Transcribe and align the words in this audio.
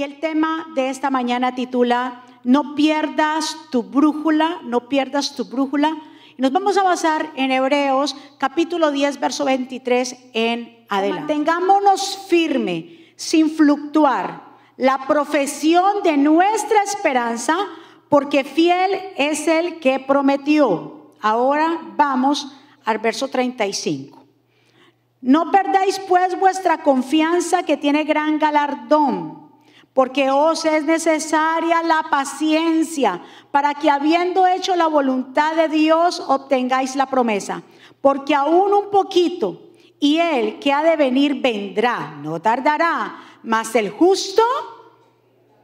Y 0.00 0.02
el 0.02 0.18
tema 0.18 0.66
de 0.74 0.88
esta 0.88 1.10
mañana 1.10 1.54
titula 1.54 2.22
No 2.42 2.74
pierdas 2.74 3.54
tu 3.70 3.82
brújula, 3.82 4.58
no 4.64 4.88
pierdas 4.88 5.36
tu 5.36 5.44
brújula. 5.44 5.94
Nos 6.38 6.52
vamos 6.52 6.78
a 6.78 6.82
basar 6.82 7.30
en 7.36 7.50
Hebreos 7.50 8.16
capítulo 8.38 8.92
10, 8.92 9.20
verso 9.20 9.44
23 9.44 10.16
en 10.32 10.86
adelante. 10.88 11.34
Tengámonos 11.34 12.18
firme, 12.30 13.12
sin 13.14 13.50
fluctuar, 13.50 14.42
la 14.78 15.06
profesión 15.06 16.02
de 16.02 16.16
nuestra 16.16 16.82
esperanza, 16.82 17.58
porque 18.08 18.42
fiel 18.42 18.98
es 19.18 19.46
el 19.48 19.80
que 19.80 20.00
prometió. 20.00 21.12
Ahora 21.20 21.78
vamos 21.98 22.56
al 22.86 23.00
verso 23.00 23.28
35. 23.28 24.24
No 25.20 25.50
perdáis 25.50 25.98
pues 25.98 26.40
vuestra 26.40 26.82
confianza 26.82 27.64
que 27.64 27.76
tiene 27.76 28.04
gran 28.04 28.38
galardón 28.38 29.39
porque 30.00 30.30
os 30.30 30.64
es 30.64 30.84
necesaria 30.84 31.82
la 31.82 32.04
paciencia 32.10 33.20
para 33.50 33.74
que 33.74 33.90
habiendo 33.90 34.46
hecho 34.46 34.74
la 34.74 34.86
voluntad 34.86 35.54
de 35.54 35.68
Dios 35.68 36.24
obtengáis 36.26 36.96
la 36.96 37.04
promesa. 37.04 37.62
Porque 38.00 38.34
aún 38.34 38.72
un 38.72 38.90
poquito 38.90 39.60
y 39.98 40.16
el 40.16 40.58
que 40.58 40.72
ha 40.72 40.82
de 40.82 40.96
venir 40.96 41.42
vendrá, 41.42 42.16
no 42.22 42.40
tardará, 42.40 43.14
mas 43.42 43.74
el 43.74 43.90
justo 43.90 44.42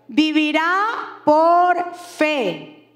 vivirá 0.06 0.84
por 1.24 1.94
fe. 1.94 2.90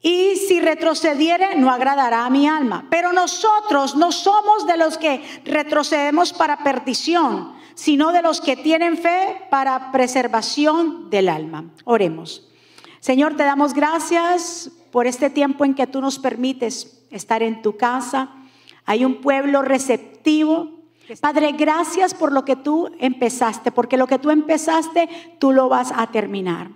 Y 0.00 0.34
si 0.34 0.58
retrocediere, 0.58 1.54
no 1.54 1.70
agradará 1.70 2.26
a 2.26 2.30
mi 2.30 2.48
alma. 2.48 2.88
Pero 2.90 3.12
nosotros 3.12 3.94
no 3.94 4.10
somos 4.10 4.66
de 4.66 4.76
los 4.78 4.98
que 4.98 5.22
retrocedemos 5.44 6.32
para 6.32 6.64
perdición 6.64 7.54
sino 7.76 8.10
de 8.10 8.22
los 8.22 8.40
que 8.40 8.56
tienen 8.56 8.96
fe 8.96 9.42
para 9.50 9.92
preservación 9.92 11.10
del 11.10 11.28
alma. 11.28 11.66
Oremos. 11.84 12.48
Señor, 13.00 13.36
te 13.36 13.44
damos 13.44 13.74
gracias 13.74 14.72
por 14.90 15.06
este 15.06 15.28
tiempo 15.28 15.64
en 15.64 15.74
que 15.74 15.86
tú 15.86 16.00
nos 16.00 16.18
permites 16.18 17.06
estar 17.10 17.42
en 17.42 17.60
tu 17.60 17.76
casa. 17.76 18.30
Hay 18.86 19.04
un 19.04 19.20
pueblo 19.20 19.60
receptivo. 19.60 20.70
Padre, 21.20 21.52
gracias 21.52 22.14
por 22.14 22.32
lo 22.32 22.46
que 22.46 22.56
tú 22.56 22.90
empezaste, 22.98 23.70
porque 23.70 23.98
lo 23.98 24.06
que 24.06 24.18
tú 24.18 24.30
empezaste, 24.30 25.08
tú 25.38 25.52
lo 25.52 25.68
vas 25.68 25.92
a 25.94 26.06
terminar. 26.06 26.70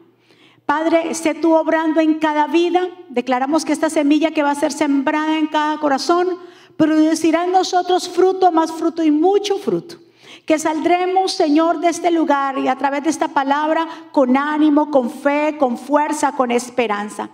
Padre, 0.67 1.11
esté 1.11 1.35
tú 1.35 1.55
obrando 1.55 2.01
en 2.01 2.19
cada 2.19 2.47
vida. 2.47 2.89
Declaramos 3.09 3.65
que 3.65 3.73
esta 3.73 3.89
semilla 3.89 4.33
que 4.33 4.43
va 4.43 4.51
a 4.51 4.55
ser 4.55 4.71
sembrada 4.71 5.39
en 5.39 5.47
cada 5.47 5.79
corazón 5.79 6.29
producirá 6.77 7.47
en 7.47 7.53
nosotros 7.53 8.07
fruto, 8.07 8.53
más 8.53 8.71
fruto 8.71 9.03
y 9.03 9.11
mucho 9.11 9.57
fruto 9.57 10.10
que 10.51 10.59
saldremos, 10.59 11.31
Señor, 11.31 11.79
de 11.79 11.91
este 11.91 12.11
lugar 12.11 12.59
y 12.59 12.67
a 12.67 12.75
través 12.75 13.05
de 13.05 13.11
esta 13.11 13.29
palabra 13.29 13.87
con 14.11 14.37
ánimo, 14.37 14.91
con 14.91 15.09
fe, 15.09 15.57
con 15.57 15.79
fuerza, 15.79 16.33
con 16.33 16.51
esperanza. 16.51 17.29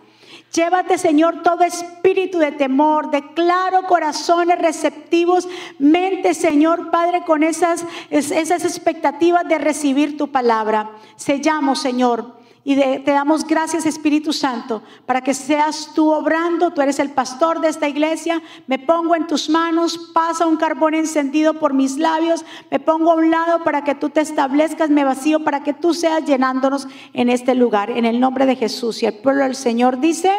Llévate, 0.52 0.98
Señor, 0.98 1.40
todo 1.42 1.64
espíritu 1.64 2.36
de 2.36 2.52
temor, 2.52 3.10
de 3.10 3.32
claro 3.32 3.84
corazones 3.88 4.58
receptivos, 4.58 5.48
mente, 5.78 6.34
Señor, 6.34 6.90
Padre, 6.90 7.24
con 7.24 7.42
esas, 7.42 7.86
esas 8.10 8.66
expectativas 8.66 9.48
de 9.48 9.56
recibir 9.56 10.18
tu 10.18 10.28
palabra. 10.28 10.90
Sellamos, 11.16 11.78
Señor, 11.78 12.36
y 12.68 12.74
te 12.74 13.12
damos 13.12 13.46
gracias 13.46 13.86
Espíritu 13.86 14.32
Santo 14.32 14.82
para 15.06 15.20
que 15.20 15.34
seas 15.34 15.92
tú 15.94 16.10
obrando, 16.10 16.72
tú 16.72 16.82
eres 16.82 16.98
el 16.98 17.10
pastor 17.10 17.60
de 17.60 17.68
esta 17.68 17.88
iglesia, 17.88 18.42
me 18.66 18.80
pongo 18.80 19.14
en 19.14 19.28
tus 19.28 19.48
manos, 19.48 20.10
pasa 20.12 20.46
un 20.46 20.56
carbón 20.56 20.94
encendido 20.94 21.54
por 21.60 21.74
mis 21.74 21.96
labios, 21.96 22.44
me 22.68 22.80
pongo 22.80 23.12
a 23.12 23.14
un 23.14 23.30
lado 23.30 23.62
para 23.62 23.84
que 23.84 23.94
tú 23.94 24.10
te 24.10 24.20
establezcas, 24.20 24.90
me 24.90 25.04
vacío 25.04 25.44
para 25.44 25.62
que 25.62 25.74
tú 25.74 25.94
seas 25.94 26.24
llenándonos 26.24 26.88
en 27.12 27.28
este 27.30 27.54
lugar, 27.54 27.88
en 27.88 28.04
el 28.04 28.18
nombre 28.18 28.46
de 28.46 28.56
Jesús. 28.56 29.00
Y 29.00 29.06
el 29.06 29.14
pueblo 29.14 29.44
del 29.44 29.54
Señor 29.54 30.00
dice, 30.00 30.32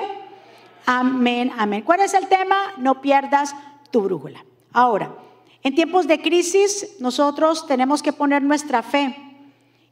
amén, 0.86 1.53
amén. 1.58 1.81
¿Cuál 1.83 2.02
es 2.02 2.14
el 2.14 2.27
tema? 2.27 2.58
No 2.76 2.99
pierdas 2.99 3.55
tu 3.89 4.02
brújula. 4.02 4.43
Ahora, 4.73 5.16
en 5.64 5.76
tiempos 5.76 6.08
de 6.08 6.21
crisis 6.21 6.98
nosotros 6.99 7.66
tenemos 7.67 8.04
que 8.04 8.11
poner 8.11 8.43
nuestra 8.43 8.83
fe 8.83 9.27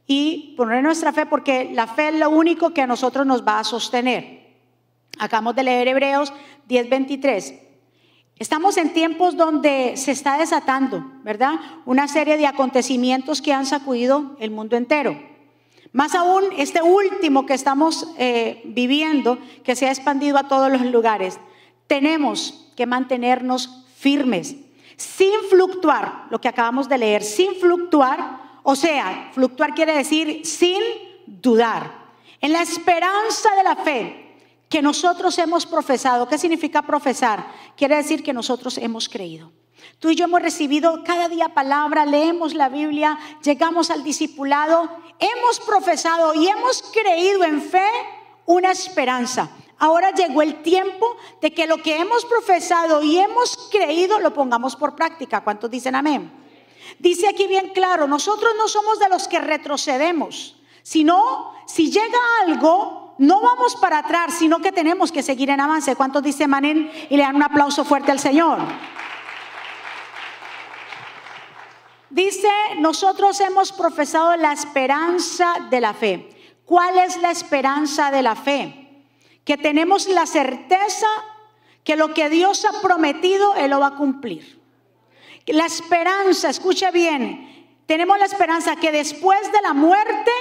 y 0.06 0.54
poner 0.56 0.82
nuestra 0.82 1.12
fe 1.12 1.26
porque 1.26 1.70
la 1.72 1.86
fe 1.86 2.08
es 2.08 2.14
lo 2.14 2.30
único 2.30 2.70
que 2.70 2.82
a 2.82 2.86
nosotros 2.86 3.26
nos 3.26 3.46
va 3.46 3.58
a 3.58 3.64
sostener. 3.64 4.54
Acabamos 5.18 5.56
de 5.56 5.64
leer 5.64 5.88
Hebreos 5.88 6.32
10:23. 6.68 7.54
Estamos 8.38 8.76
en 8.76 8.92
tiempos 8.92 9.36
donde 9.36 9.96
se 9.96 10.12
está 10.12 10.36
desatando, 10.36 11.02
¿verdad? 11.24 11.54
Una 11.86 12.06
serie 12.06 12.36
de 12.36 12.46
acontecimientos 12.46 13.40
que 13.40 13.52
han 13.52 13.64
sacudido 13.64 14.36
el 14.38 14.50
mundo 14.50 14.76
entero. 14.76 15.18
Más 15.92 16.14
aún 16.14 16.44
este 16.58 16.82
último 16.82 17.46
que 17.46 17.54
estamos 17.54 18.12
eh, 18.18 18.60
viviendo, 18.66 19.38
que 19.64 19.74
se 19.74 19.86
ha 19.86 19.90
expandido 19.90 20.36
a 20.36 20.48
todos 20.48 20.70
los 20.70 20.82
lugares. 20.82 21.40
Tenemos 21.86 22.70
que 22.76 22.84
mantenernos 22.84 23.86
firmes, 23.96 24.56
sin 24.96 25.32
fluctuar, 25.48 26.26
lo 26.28 26.38
que 26.38 26.48
acabamos 26.48 26.90
de 26.90 26.98
leer, 26.98 27.22
sin 27.22 27.54
fluctuar 27.54 28.45
o 28.68 28.74
sea, 28.74 29.30
fluctuar 29.32 29.74
quiere 29.74 29.94
decir 29.94 30.44
sin 30.44 30.82
dudar. 31.24 32.06
En 32.40 32.52
la 32.52 32.62
esperanza 32.62 33.54
de 33.54 33.62
la 33.62 33.76
fe 33.76 34.26
que 34.68 34.82
nosotros 34.82 35.38
hemos 35.38 35.64
profesado. 35.64 36.26
¿Qué 36.26 36.36
significa 36.36 36.82
profesar? 36.82 37.46
Quiere 37.76 37.94
decir 37.94 38.24
que 38.24 38.32
nosotros 38.32 38.76
hemos 38.78 39.08
creído. 39.08 39.52
Tú 40.00 40.10
y 40.10 40.16
yo 40.16 40.24
hemos 40.24 40.42
recibido 40.42 41.04
cada 41.04 41.28
día 41.28 41.50
palabra, 41.50 42.04
leemos 42.04 42.54
la 42.54 42.68
Biblia, 42.68 43.16
llegamos 43.40 43.92
al 43.92 44.02
discipulado, 44.02 44.90
hemos 45.20 45.60
profesado 45.60 46.34
y 46.34 46.48
hemos 46.48 46.82
creído 46.92 47.44
en 47.44 47.62
fe 47.62 47.88
una 48.46 48.72
esperanza. 48.72 49.48
Ahora 49.78 50.10
llegó 50.10 50.42
el 50.42 50.60
tiempo 50.62 51.06
de 51.40 51.54
que 51.54 51.68
lo 51.68 51.76
que 51.76 52.00
hemos 52.00 52.24
profesado 52.24 53.00
y 53.00 53.16
hemos 53.18 53.68
creído 53.70 54.18
lo 54.18 54.34
pongamos 54.34 54.74
por 54.74 54.96
práctica. 54.96 55.44
¿Cuántos 55.44 55.70
dicen 55.70 55.94
amén? 55.94 56.45
Dice 56.98 57.28
aquí 57.28 57.46
bien 57.46 57.70
claro, 57.70 58.06
nosotros 58.06 58.52
no 58.56 58.68
somos 58.68 58.98
de 58.98 59.08
los 59.08 59.28
que 59.28 59.38
retrocedemos, 59.38 60.56
sino 60.82 61.52
si 61.66 61.90
llega 61.90 62.18
algo, 62.42 63.14
no 63.18 63.40
vamos 63.40 63.76
para 63.76 63.98
atrás, 63.98 64.34
sino 64.38 64.60
que 64.60 64.72
tenemos 64.72 65.12
que 65.12 65.22
seguir 65.22 65.50
en 65.50 65.60
avance. 65.60 65.96
¿Cuántos 65.96 66.22
dicen 66.22 66.50
Manén 66.50 66.90
y 67.10 67.16
le 67.16 67.22
dan 67.22 67.36
un 67.36 67.42
aplauso 67.42 67.84
fuerte 67.84 68.12
al 68.12 68.18
Señor? 68.18 68.58
Dice, 72.10 72.48
nosotros 72.78 73.40
hemos 73.40 73.72
profesado 73.72 74.36
la 74.36 74.52
esperanza 74.52 75.54
de 75.70 75.80
la 75.80 75.92
fe. 75.92 76.30
¿Cuál 76.64 76.98
es 76.98 77.20
la 77.20 77.30
esperanza 77.30 78.10
de 78.10 78.22
la 78.22 78.34
fe? 78.34 79.04
Que 79.44 79.58
tenemos 79.58 80.08
la 80.08 80.26
certeza 80.26 81.06
que 81.84 81.94
lo 81.94 82.14
que 82.14 82.28
Dios 82.28 82.64
ha 82.64 82.80
prometido, 82.80 83.54
Él 83.54 83.70
lo 83.70 83.80
va 83.80 83.88
a 83.88 83.96
cumplir. 83.96 84.55
La 85.46 85.66
esperanza, 85.66 86.50
escucha 86.50 86.90
bien, 86.90 87.82
tenemos 87.86 88.18
la 88.18 88.24
esperanza 88.24 88.76
que 88.76 88.90
después 88.90 89.40
de 89.52 89.62
la 89.62 89.74
muerte 89.74 90.32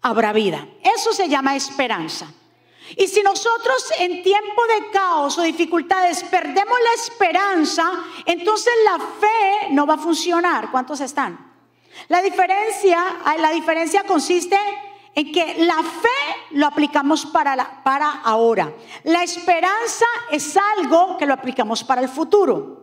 habrá 0.00 0.32
vida. 0.32 0.66
Eso 0.82 1.12
se 1.12 1.28
llama 1.28 1.56
esperanza. 1.56 2.32
Y 2.96 3.08
si 3.08 3.22
nosotros 3.22 3.92
en 3.98 4.22
tiempo 4.22 4.62
de 4.66 4.90
caos 4.90 5.38
o 5.38 5.42
dificultades 5.42 6.22
perdemos 6.24 6.78
la 6.82 7.02
esperanza, 7.02 7.90
entonces 8.26 8.72
la 8.84 8.98
fe 8.98 9.70
no 9.70 9.86
va 9.86 9.94
a 9.94 9.98
funcionar. 9.98 10.70
¿Cuántos 10.70 11.00
están? 11.00 11.52
La 12.08 12.22
diferencia, 12.22 12.98
la 13.38 13.50
diferencia 13.50 14.04
consiste 14.04 14.58
en 15.14 15.32
que 15.32 15.64
la 15.64 15.82
fe 15.82 16.52
lo 16.52 16.66
aplicamos 16.66 17.26
para, 17.26 17.82
para 17.82 18.10
ahora. 18.22 18.72
La 19.04 19.22
esperanza 19.22 20.06
es 20.30 20.56
algo 20.56 21.16
que 21.18 21.26
lo 21.26 21.34
aplicamos 21.34 21.82
para 21.84 22.02
el 22.02 22.08
futuro. 22.08 22.81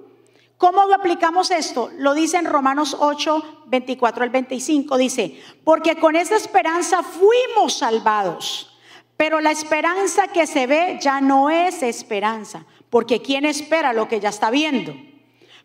¿Cómo 0.60 0.86
lo 0.88 0.94
aplicamos 0.94 1.52
esto? 1.52 1.90
Lo 2.00 2.14
dice 2.14 2.36
en 2.36 2.44
Romanos 2.44 2.98
8, 3.00 3.64
24 3.68 4.24
al 4.24 4.30
25. 4.30 4.98
Dice, 4.98 5.42
porque 5.64 5.96
con 5.96 6.18
esa 6.18 6.36
esperanza 6.36 7.02
fuimos 7.02 7.78
salvados. 7.78 8.78
Pero 9.16 9.40
la 9.40 9.52
esperanza 9.52 10.28
que 10.28 10.46
se 10.46 10.68
ve 10.68 11.00
ya 11.02 11.22
no 11.22 11.50
es 11.50 11.82
esperanza, 11.82 12.66
porque 12.90 13.22
¿quién 13.22 13.46
espera 13.46 13.94
lo 13.94 14.10
que 14.10 14.20
ya 14.20 14.28
está 14.28 14.52
viendo? 14.52 14.94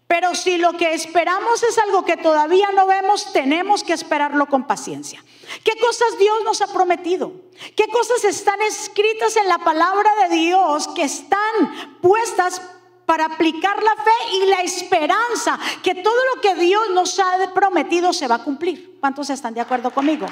Pero 0.06 0.32
si 0.36 0.58
lo 0.58 0.74
que 0.74 0.94
esperamos 0.94 1.64
es 1.64 1.76
algo 1.78 2.04
que 2.04 2.16
todavía 2.16 2.68
no 2.72 2.86
vemos, 2.86 3.32
tenemos 3.32 3.82
que 3.82 3.94
esperarlo 3.94 4.46
con 4.46 4.68
paciencia. 4.68 5.24
¿Qué 5.64 5.72
cosas 5.80 6.16
Dios 6.20 6.36
nos 6.44 6.60
ha 6.60 6.68
prometido? 6.68 7.32
¿Qué 7.74 7.88
cosas 7.88 8.22
están 8.22 8.62
escritas 8.62 9.36
en 9.38 9.48
la 9.48 9.58
palabra 9.58 10.08
de 10.22 10.36
Dios 10.36 10.86
que 10.94 11.02
están 11.02 11.98
puestas 12.00 12.62
para 13.06 13.26
aplicar 13.26 13.82
la 13.82 13.94
fe 13.96 14.34
y 14.34 14.46
la 14.46 14.60
esperanza 14.60 15.58
que 15.82 15.94
todo 15.96 16.16
lo 16.34 16.40
que 16.40 16.54
Dios 16.54 16.90
nos 16.90 17.18
ha 17.18 17.52
prometido 17.52 18.12
se 18.12 18.28
va 18.28 18.36
a 18.36 18.44
cumplir. 18.44 18.98
¿Cuántos 19.00 19.30
están 19.30 19.54
de 19.54 19.60
acuerdo 19.60 19.90
conmigo? 19.90 20.26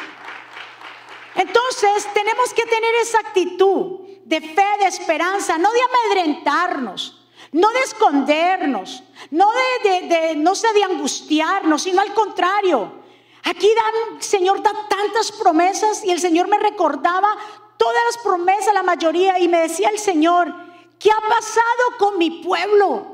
Entonces 1.34 2.08
tenemos 2.12 2.52
que 2.54 2.64
tener 2.64 2.94
esa 3.02 3.20
actitud 3.20 4.00
de 4.24 4.40
fe, 4.40 4.66
de 4.80 4.86
esperanza, 4.86 5.58
no 5.58 5.70
de 5.72 5.80
amedrentarnos, 5.82 7.26
no 7.52 7.68
de 7.70 7.80
escondernos, 7.80 9.02
no 9.30 9.48
de, 9.82 10.34
no 10.36 10.54
sé, 10.54 10.72
de 10.72 10.84
angustiarnos, 10.84 11.82
sino 11.82 12.00
al 12.00 12.14
contrario, 12.14 13.02
Aquí 13.44 13.68
dan, 13.74 14.22
Señor 14.22 14.62
da 14.62 14.70
tantas 14.88 15.32
promesas 15.32 16.04
y 16.04 16.10
el 16.10 16.20
Señor 16.20 16.46
me 16.46 16.58
recordaba 16.58 17.36
todas 17.76 18.00
las 18.06 18.22
promesas, 18.22 18.72
la 18.72 18.84
mayoría, 18.84 19.38
y 19.40 19.48
me 19.48 19.58
decía 19.58 19.88
el 19.88 19.98
Señor, 19.98 20.54
¿qué 21.02 21.10
ha 21.10 21.28
pasado 21.28 21.98
con 21.98 22.16
mi 22.18 22.42
pueblo? 22.42 23.12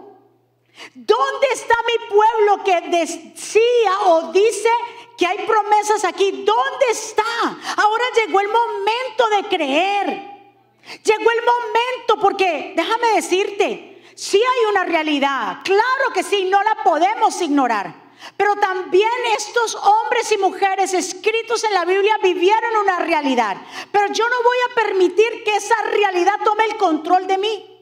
¿Dónde 0.94 1.46
está 1.52 1.74
mi 1.86 2.08
pueblo 2.08 2.64
que 2.64 2.88
decía 2.88 4.00
o 4.06 4.30
dice 4.30 4.68
que 5.16 5.26
hay 5.26 5.38
promesas 5.46 6.04
aquí? 6.04 6.44
¿Dónde 6.44 6.86
está? 6.90 7.24
Ahora 7.76 8.04
llegó 8.14 8.40
el 8.40 8.48
momento 8.48 9.28
de 9.30 9.56
creer. 9.56 10.38
Llegó 11.02 11.30
el 11.30 11.44
momento 11.44 12.20
porque, 12.20 12.74
déjame 12.76 13.12
decirte, 13.12 14.02
sí 14.14 14.38
hay 14.38 14.70
una 14.70 14.84
realidad, 14.84 15.58
claro 15.64 16.12
que 16.14 16.22
sí, 16.22 16.44
no 16.44 16.62
la 16.62 16.82
podemos 16.82 17.40
ignorar. 17.42 18.08
Pero 18.36 18.56
también 18.56 19.10
estos 19.36 19.74
hombres 19.74 20.32
y 20.32 20.38
mujeres 20.38 20.92
escritos 20.94 21.62
en 21.64 21.74
la 21.74 21.84
Biblia 21.84 22.18
vivieron 22.22 22.76
una 22.82 22.98
realidad. 22.98 23.56
Pero 23.92 24.12
yo 24.12 24.28
no 24.28 24.36
voy 24.42 24.56
a 24.70 24.74
permitir 24.74 25.44
que 25.44 25.56
esa 25.56 25.76
realidad 25.82 26.34
tome 26.44 26.64
el 26.64 26.76
control 26.76 27.26
de 27.26 27.38
mí. 27.38 27.77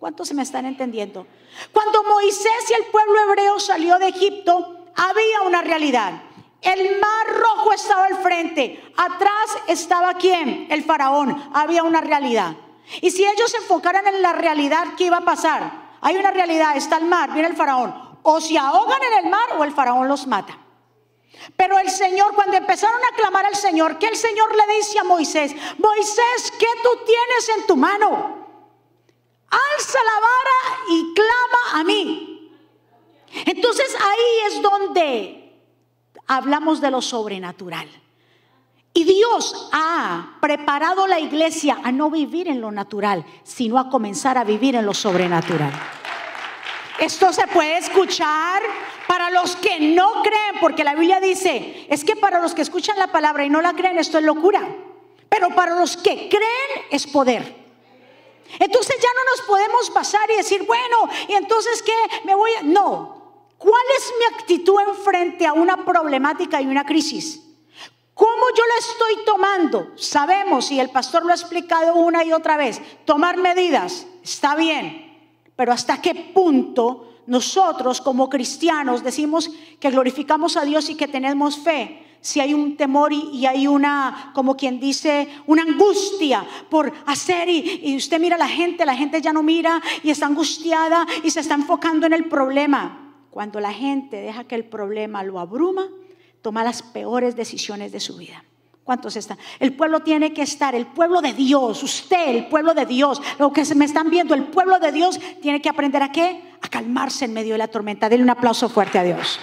¿Cuántos 0.00 0.26
se 0.28 0.34
me 0.34 0.42
están 0.42 0.64
entendiendo? 0.64 1.26
Cuando 1.72 2.02
Moisés 2.02 2.70
y 2.70 2.72
el 2.72 2.86
pueblo 2.86 3.20
hebreo 3.20 3.60
salió 3.60 3.98
de 3.98 4.08
Egipto, 4.08 4.86
había 4.96 5.42
una 5.42 5.60
realidad. 5.60 6.22
El 6.62 6.98
mar 6.98 7.26
rojo 7.38 7.72
estaba 7.72 8.06
al 8.06 8.16
frente. 8.16 8.82
Atrás 8.96 9.58
estaba 9.68 10.14
quién? 10.14 10.66
El 10.70 10.84
faraón. 10.84 11.50
Había 11.54 11.82
una 11.82 12.00
realidad. 12.00 12.56
Y 13.02 13.10
si 13.10 13.24
ellos 13.24 13.50
se 13.50 13.58
enfocaran 13.58 14.06
en 14.06 14.22
la 14.22 14.32
realidad, 14.32 14.94
¿qué 14.96 15.04
iba 15.04 15.18
a 15.18 15.24
pasar? 15.24 15.90
Hay 16.00 16.16
una 16.16 16.30
realidad, 16.30 16.76
está 16.76 16.96
el 16.96 17.04
mar, 17.04 17.32
viene 17.32 17.48
el 17.48 17.56
faraón 17.56 18.10
o 18.22 18.40
se 18.40 18.56
ahogan 18.58 19.02
en 19.02 19.24
el 19.24 19.30
mar 19.30 19.48
o 19.58 19.64
el 19.64 19.72
faraón 19.72 20.08
los 20.08 20.26
mata. 20.26 20.58
Pero 21.56 21.78
el 21.78 21.90
Señor, 21.90 22.34
cuando 22.34 22.56
empezaron 22.56 23.00
a 23.02 23.16
clamar 23.16 23.46
al 23.46 23.54
Señor, 23.54 23.98
que 23.98 24.08
el 24.08 24.16
Señor 24.16 24.54
le 24.56 24.76
dice 24.76 24.98
a 24.98 25.04
Moisés, 25.04 25.54
Moisés, 25.78 26.52
¿qué 26.58 26.66
tú 26.82 26.88
tienes 27.04 27.58
en 27.58 27.66
tu 27.66 27.76
mano? 27.76 28.39
Alza 29.50 29.98
la 30.04 30.20
vara 30.20 30.84
y 30.88 31.14
clama 31.14 31.80
a 31.80 31.84
mí. 31.84 32.50
Entonces 33.46 33.94
ahí 33.94 34.52
es 34.52 34.62
donde 34.62 35.40
hablamos 36.26 36.80
de 36.80 36.90
lo 36.90 37.02
sobrenatural. 37.02 37.88
Y 38.92 39.04
Dios 39.04 39.68
ha 39.72 40.38
preparado 40.40 41.06
la 41.06 41.20
iglesia 41.20 41.78
a 41.82 41.92
no 41.92 42.10
vivir 42.10 42.48
en 42.48 42.60
lo 42.60 42.72
natural, 42.72 43.24
sino 43.44 43.78
a 43.78 43.88
comenzar 43.88 44.36
a 44.36 44.44
vivir 44.44 44.74
en 44.74 44.84
lo 44.84 44.94
sobrenatural. 44.94 45.72
Esto 46.98 47.32
se 47.32 47.46
puede 47.46 47.78
escuchar 47.78 48.62
para 49.06 49.30
los 49.30 49.56
que 49.56 49.80
no 49.94 50.22
creen, 50.22 50.60
porque 50.60 50.84
la 50.84 50.94
Biblia 50.94 51.20
dice, 51.20 51.86
es 51.88 52.04
que 52.04 52.16
para 52.16 52.40
los 52.40 52.54
que 52.54 52.62
escuchan 52.62 52.98
la 52.98 53.10
palabra 53.10 53.44
y 53.44 53.50
no 53.50 53.62
la 53.62 53.74
creen, 53.74 53.98
esto 53.98 54.18
es 54.18 54.24
locura. 54.24 54.68
Pero 55.28 55.50
para 55.54 55.76
los 55.76 55.96
que 55.96 56.28
creen 56.28 56.86
es 56.90 57.06
poder. 57.06 57.59
Entonces 58.58 58.96
ya 59.00 59.08
no 59.14 59.24
nos 59.30 59.42
podemos 59.42 59.92
basar 59.94 60.30
y 60.30 60.36
decir, 60.36 60.64
bueno, 60.66 61.08
y 61.28 61.34
entonces 61.34 61.82
qué, 61.82 61.94
me 62.24 62.34
voy 62.34 62.50
a... 62.54 62.62
No, 62.62 63.46
¿cuál 63.58 63.82
es 63.96 64.12
mi 64.18 64.36
actitud 64.36 64.80
en 64.80 64.94
frente 64.96 65.46
a 65.46 65.52
una 65.52 65.84
problemática 65.84 66.60
y 66.60 66.66
una 66.66 66.84
crisis? 66.84 67.42
¿Cómo 68.14 68.50
yo 68.54 68.64
la 68.66 68.76
estoy 68.78 69.24
tomando? 69.24 69.92
Sabemos, 69.96 70.70
y 70.70 70.78
el 70.78 70.90
pastor 70.90 71.24
lo 71.24 71.30
ha 71.30 71.36
explicado 71.36 71.94
una 71.94 72.22
y 72.24 72.32
otra 72.32 72.56
vez, 72.56 72.80
tomar 73.06 73.38
medidas, 73.38 74.06
está 74.22 74.54
bien, 74.56 75.32
pero 75.56 75.72
hasta 75.72 76.02
qué 76.02 76.14
punto 76.14 77.22
nosotros 77.26 78.00
como 78.00 78.28
cristianos 78.28 79.02
decimos 79.04 79.50
que 79.78 79.90
glorificamos 79.90 80.56
a 80.56 80.64
Dios 80.64 80.90
y 80.90 80.96
que 80.96 81.08
tenemos 81.08 81.58
fe. 81.58 82.09
Si 82.20 82.38
hay 82.40 82.52
un 82.52 82.76
temor 82.76 83.12
y, 83.12 83.46
hay 83.46 83.66
una, 83.66 84.32
como 84.34 84.56
quien 84.56 84.78
dice, 84.78 85.28
una 85.46 85.62
angustia 85.62 86.46
por 86.68 86.92
hacer 87.06 87.48
y, 87.48 87.96
usted 87.96 88.20
mira 88.20 88.36
a 88.36 88.38
la 88.38 88.48
gente, 88.48 88.84
la 88.84 88.96
gente 88.96 89.22
ya 89.22 89.32
no 89.32 89.42
mira 89.42 89.80
y 90.02 90.10
está 90.10 90.26
angustiada 90.26 91.06
y 91.24 91.30
se 91.30 91.40
está 91.40 91.54
enfocando 91.54 92.06
en 92.06 92.12
el 92.12 92.28
problema. 92.28 93.14
Cuando 93.30 93.60
la 93.60 93.72
gente 93.72 94.20
deja 94.20 94.44
que 94.44 94.54
el 94.54 94.64
problema 94.64 95.22
lo 95.22 95.38
abruma, 95.38 95.88
toma 96.42 96.64
las 96.64 96.82
peores 96.82 97.36
decisiones 97.36 97.92
de 97.92 98.00
su 98.00 98.16
vida. 98.16 98.44
¿Cuántos 98.84 99.14
están? 99.16 99.38
El 99.58 99.74
pueblo 99.74 100.00
tiene 100.00 100.32
que 100.32 100.42
estar, 100.42 100.74
el 100.74 100.86
pueblo 100.86 101.22
de 101.22 101.32
Dios, 101.32 101.82
usted, 101.82 102.28
el 102.28 102.46
pueblo 102.48 102.74
de 102.74 102.86
Dios, 102.86 103.22
lo 103.38 103.52
que 103.52 103.64
se 103.64 103.74
me 103.74 103.84
están 103.84 104.10
viendo, 104.10 104.34
el 104.34 104.44
pueblo 104.44 104.78
de 104.78 104.90
Dios 104.90 105.20
tiene 105.40 105.62
que 105.62 105.68
aprender 105.68 106.02
a 106.02 106.10
qué? 106.10 106.42
A 106.60 106.68
calmarse 106.68 107.26
en 107.26 107.32
medio 107.32 107.52
de 107.52 107.58
la 107.58 107.68
tormenta. 107.68 108.08
Denle 108.08 108.24
un 108.24 108.30
aplauso 108.30 108.68
fuerte 108.68 108.98
a 108.98 109.04
Dios. 109.04 109.38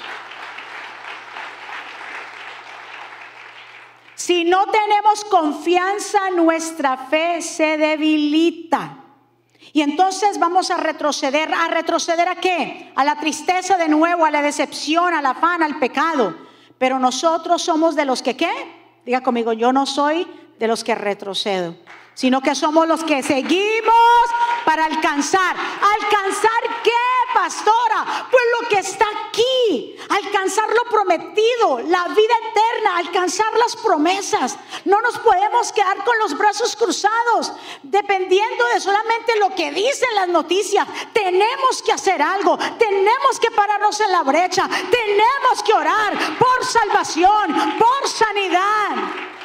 Si 4.27 4.44
no 4.44 4.65
tenemos 4.65 5.24
confianza, 5.24 6.29
nuestra 6.31 6.97
fe 6.97 7.41
se 7.41 7.77
debilita. 7.77 8.97
Y 9.71 9.81
entonces 9.81 10.38
vamos 10.38 10.69
a 10.69 10.75
retroceder. 10.75 11.53
¿A 11.53 11.69
retroceder 11.69 12.27
a 12.27 12.35
qué? 12.35 12.91
A 12.97 13.06
la 13.06 13.18
tristeza 13.21 13.77
de 13.77 13.88
nuevo, 13.88 14.25
a 14.25 14.31
la 14.31 14.41
decepción, 14.41 15.13
al 15.13 15.25
afán, 15.25 15.63
al 15.63 15.79
pecado. 15.79 16.35
Pero 16.77 17.00
nosotros 17.00 17.62
somos 17.62 17.95
de 17.95 18.03
los 18.03 18.21
que 18.21 18.35
qué? 18.35 18.51
Diga 19.06 19.24
conmigo, 19.24 19.53
yo 19.53 19.71
no 19.71 19.85
soy 19.85 20.27
de 20.59 20.68
los 20.68 20.83
que 20.83 20.94
retrocedo, 20.94 21.77
sino 22.17 22.41
que 22.41 22.55
somos 22.55 22.87
los 22.87 23.03
que 23.03 23.21
seguimos 23.21 24.25
para 24.65 24.85
alcanzar. 24.85 25.55
¿Alcanzar 25.55 26.81
qué, 26.83 26.91
pastora? 27.31 28.27
Pues 28.31 28.43
lo 28.59 28.67
que 28.69 28.79
está 28.79 29.05
aquí, 29.29 29.95
alcanzar 30.09 30.67
lo 30.67 30.89
prometido, 30.89 31.79
la 31.85 32.07
vida 32.07 32.33
eterna, 32.49 32.97
alcanzar 32.97 33.55
las 33.59 33.75
promesas. 33.75 34.57
No 34.85 34.99
nos 35.01 35.19
podemos 35.19 35.71
quedar 35.71 36.03
con 36.03 36.17
los 36.17 36.35
brazos 36.35 36.75
cruzados, 36.75 37.53
dependiendo 37.83 38.65
de 38.73 38.79
solamente 38.79 39.37
lo 39.39 39.53
que 39.53 39.71
dicen 39.71 40.09
las 40.15 40.27
noticias. 40.27 40.87
Tenemos 41.13 41.83
que 41.85 41.91
hacer 41.91 42.19
algo, 42.19 42.57
tenemos 42.79 43.39
que 43.39 43.51
pararnos 43.51 43.99
en 43.99 44.11
la 44.11 44.23
brecha, 44.23 44.67
tenemos 44.67 45.61
que 45.63 45.73
orar 45.73 46.17
por 46.39 46.65
salvación, 46.65 47.77
por 47.77 48.09
sanidad. 48.09 49.36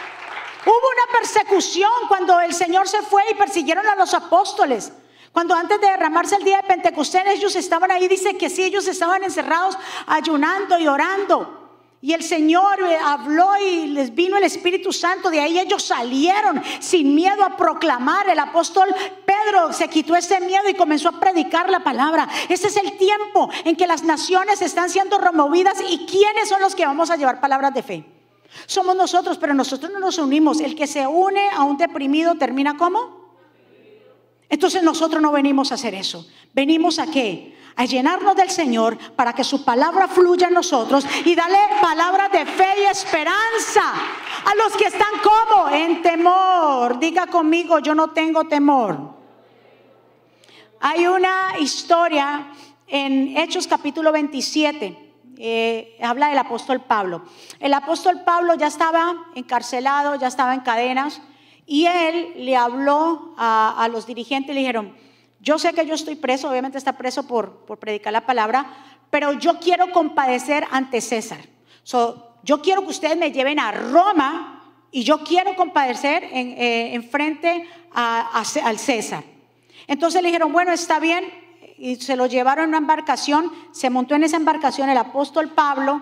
Hubo 0.64 0.73
una 0.75 1.19
persecución 1.19 1.91
cuando 2.09 2.41
el 2.41 2.55
Señor 2.55 2.88
se 2.88 3.03
fue 3.03 3.23
y 3.31 3.35
persiguieron 3.35 3.87
a 3.87 3.97
los 3.97 4.14
apóstoles. 4.14 4.93
Cuando 5.32 5.55
antes 5.55 5.81
de 5.81 5.87
derramarse 5.87 6.37
el 6.37 6.44
día 6.44 6.59
de 6.59 6.69
Pentecostés 6.69 7.23
ellos 7.26 7.56
estaban 7.56 7.91
ahí, 7.91 8.06
dice 8.06 8.37
que 8.37 8.50
sí, 8.50 8.62
ellos 8.62 8.87
estaban 8.87 9.25
encerrados 9.25 9.76
ayunando 10.06 10.79
y 10.79 10.87
orando. 10.87 11.62
Y 12.05 12.12
el 12.12 12.23
Señor 12.25 12.82
eh, 12.82 12.99
habló 13.03 13.56
y 13.64 13.87
les 13.87 14.12
vino 14.12 14.37
el 14.37 14.43
Espíritu 14.43 14.93
Santo. 14.93 15.31
De 15.31 15.41
ahí 15.41 15.59
ellos 15.59 15.85
salieron 15.85 16.61
sin 16.81 17.14
miedo 17.14 17.45
a 17.45 17.57
proclamar. 17.57 18.28
El 18.28 18.40
apóstol 18.40 18.88
Pedro 19.25 19.73
se 19.73 19.88
quitó 19.88 20.16
ese 20.16 20.40
miedo 20.40 20.69
y 20.69 20.75
comenzó 20.75 21.11
a 21.11 21.21
predicar 21.21 21.71
la 21.71 21.81
palabra. 21.81 22.28
Ese 22.49 22.66
es 22.66 22.76
el 22.76 22.99
tiempo 22.99 23.49
en 23.64 23.76
que 23.76 23.87
las 23.87 24.02
naciones 24.02 24.62
están 24.62 24.90
siendo 24.90 25.16
removidas. 25.19 25.78
¿Y 25.88 26.04
quiénes 26.04 26.49
son 26.49 26.61
los 26.61 26.75
que 26.75 26.85
vamos 26.85 27.09
a 27.11 27.16
llevar 27.16 27.40
palabras 27.40 27.73
de 27.73 27.83
fe? 27.85 28.22
Somos 28.66 28.97
nosotros, 28.97 29.38
pero 29.38 29.54
nosotros 29.54 29.90
no 29.92 29.99
nos 29.99 30.18
unimos. 30.18 30.61
El 30.61 30.75
que 30.75 30.87
se 30.87 31.06
une 31.06 31.49
a 31.50 31.64
un 31.64 31.76
deprimido 31.76 32.35
termina 32.37 32.76
como. 32.76 33.23
Entonces 34.49 34.82
nosotros 34.82 35.23
no 35.23 35.32
venimos 35.32 35.73
a 35.73 35.76
hacer 35.76 35.94
eso. 35.94 36.26
Venimos 36.52 36.99
a 36.99 37.06
qué? 37.06 37.56
A 37.76 37.87
llenarnos 37.87 38.37
del 38.37 38.50
Señor 38.50 38.99
para 39.16 39.32
que 39.32 39.44
su 39.44 39.64
palabra 39.64 40.09
fluya 40.09 40.49
en 40.49 40.54
nosotros 40.54 41.06
y 41.25 41.35
darle 41.35 41.59
palabras 41.80 42.30
de 42.30 42.44
fe 42.44 42.68
y 42.82 42.85
esperanza 42.85 43.94
a 44.44 44.54
los 44.56 44.76
que 44.76 44.85
están 44.85 45.09
como 45.23 45.71
en 45.71 46.02
temor. 46.02 46.99
Diga 46.99 47.26
conmigo, 47.28 47.78
yo 47.78 47.94
no 47.94 48.11
tengo 48.11 48.44
temor. 48.44 48.99
Hay 50.80 51.06
una 51.06 51.54
historia 51.59 52.52
en 52.87 53.35
Hechos 53.38 53.66
capítulo 53.66 54.12
27 54.12 55.01
eh, 55.38 55.96
habla 56.02 56.28
del 56.28 56.38
apóstol 56.38 56.80
Pablo. 56.80 57.22
El 57.60 57.74
apóstol 57.74 58.22
Pablo 58.24 58.54
ya 58.54 58.66
estaba 58.66 59.14
encarcelado, 59.34 60.14
ya 60.16 60.26
estaba 60.26 60.54
en 60.54 60.60
cadenas, 60.60 61.20
y 61.66 61.86
él 61.86 62.32
le 62.36 62.56
habló 62.56 63.34
a, 63.38 63.88
los 63.90 64.06
dirigentes, 64.06 64.54
le 64.54 64.60
dijeron, 64.60 64.94
yo 65.40 65.58
sé 65.58 65.72
que 65.72 65.86
yo 65.86 65.94
estoy 65.94 66.16
preso, 66.16 66.50
obviamente 66.50 66.78
está 66.78 66.96
preso 66.96 67.26
por, 67.26 67.64
predicar 67.78 68.12
la 68.12 68.26
palabra, 68.26 68.66
pero 69.10 69.32
yo 69.32 69.58
quiero 69.58 69.90
compadecer 69.92 70.64
ante 70.70 71.00
César. 71.00 71.40
yo 72.42 72.62
quiero 72.62 72.82
que 72.82 72.90
ustedes 72.90 73.16
me 73.16 73.32
lleven 73.32 73.58
a 73.58 73.72
Roma 73.72 74.74
y 74.90 75.04
yo 75.04 75.24
quiero 75.24 75.56
compadecer 75.56 76.24
en, 76.24 76.54
eh, 76.58 77.08
frente 77.10 77.68
al 77.92 78.78
César. 78.78 79.24
Entonces 79.86 80.22
le 80.22 80.28
dijeron, 80.28 80.52
bueno, 80.52 80.72
está 80.72 81.00
bien, 81.00 81.24
y 81.82 81.96
se 81.96 82.14
lo 82.14 82.26
llevaron 82.26 82.62
en 82.62 82.68
una 82.68 82.78
embarcación, 82.78 83.50
se 83.72 83.90
montó 83.90 84.14
en 84.14 84.22
esa 84.22 84.36
embarcación 84.36 84.88
el 84.88 84.96
apóstol 84.96 85.48
Pablo, 85.48 86.00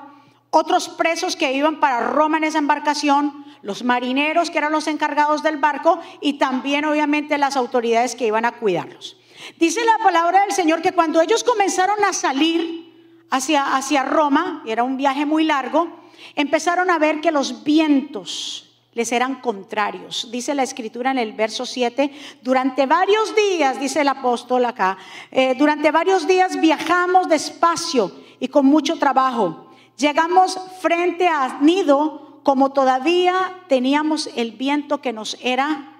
otros 0.51 0.91
presos 0.91 1.37
que 1.37 1.55
iban 1.55 1.81
para 1.81 2.11
Roma 2.11 2.37
en 2.37 2.45
esa 2.45 2.59
embarcación, 2.59 3.47
los 3.63 3.83
marineros 3.83 4.51
que 4.51 4.59
eran 4.59 4.73
los 4.73 4.89
encargados 4.89 5.43
del 5.43 5.57
barco 5.57 5.99
y 6.21 6.35
también 6.35 6.85
obviamente 6.85 7.39
las 7.39 7.57
autoridades 7.57 8.15
que 8.15 8.27
iban 8.27 8.45
a 8.45 8.53
cuidarlos. 8.53 9.17
Dice 9.59 9.81
la 9.87 10.05
palabra 10.05 10.43
del 10.43 10.53
Señor 10.53 10.83
que 10.83 10.93
cuando 10.93 11.23
ellos 11.23 11.45
comenzaron 11.45 12.05
a 12.05 12.13
salir 12.13 13.25
hacia, 13.31 13.75
hacia 13.75 14.03
Roma, 14.03 14.63
era 14.67 14.85
un 14.85 14.99
viaje 14.99 15.25
muy 15.25 15.45
largo, 15.45 15.89
empezaron 16.37 16.91
a 16.91 16.99
ver 16.99 17.23
que 17.23 17.33
los 17.33 17.65
vientos 17.65 18.70
les 18.93 19.13
eran 19.13 19.41
contrarios. 19.41 20.29
Dice 20.31 20.55
la 20.55 20.63
escritura 20.63 21.11
en 21.11 21.19
el 21.19 21.33
verso 21.33 21.65
7, 21.65 22.11
durante 22.43 22.87
varios 22.87 23.35
días, 23.35 23.79
dice 23.79 24.01
el 24.01 24.09
apóstol 24.09 24.65
acá, 24.65 24.99
eh, 25.31 25.55
durante 25.57 25.91
varios 25.91 26.27
días 26.27 26.61
viajamos 26.61 27.29
despacio 27.29 28.13
y 28.41 28.49
con 28.49 28.67
mucho 28.67 28.99
trabajo. 28.99 29.67
Llegamos 29.97 30.59
frente 30.81 31.29
a 31.29 31.59
Nido 31.61 32.41
como 32.43 32.73
todavía 32.73 33.65
teníamos 33.69 34.31
el 34.35 34.53
viento 34.53 35.01
que 35.01 35.13
nos 35.13 35.37
era 35.43 35.95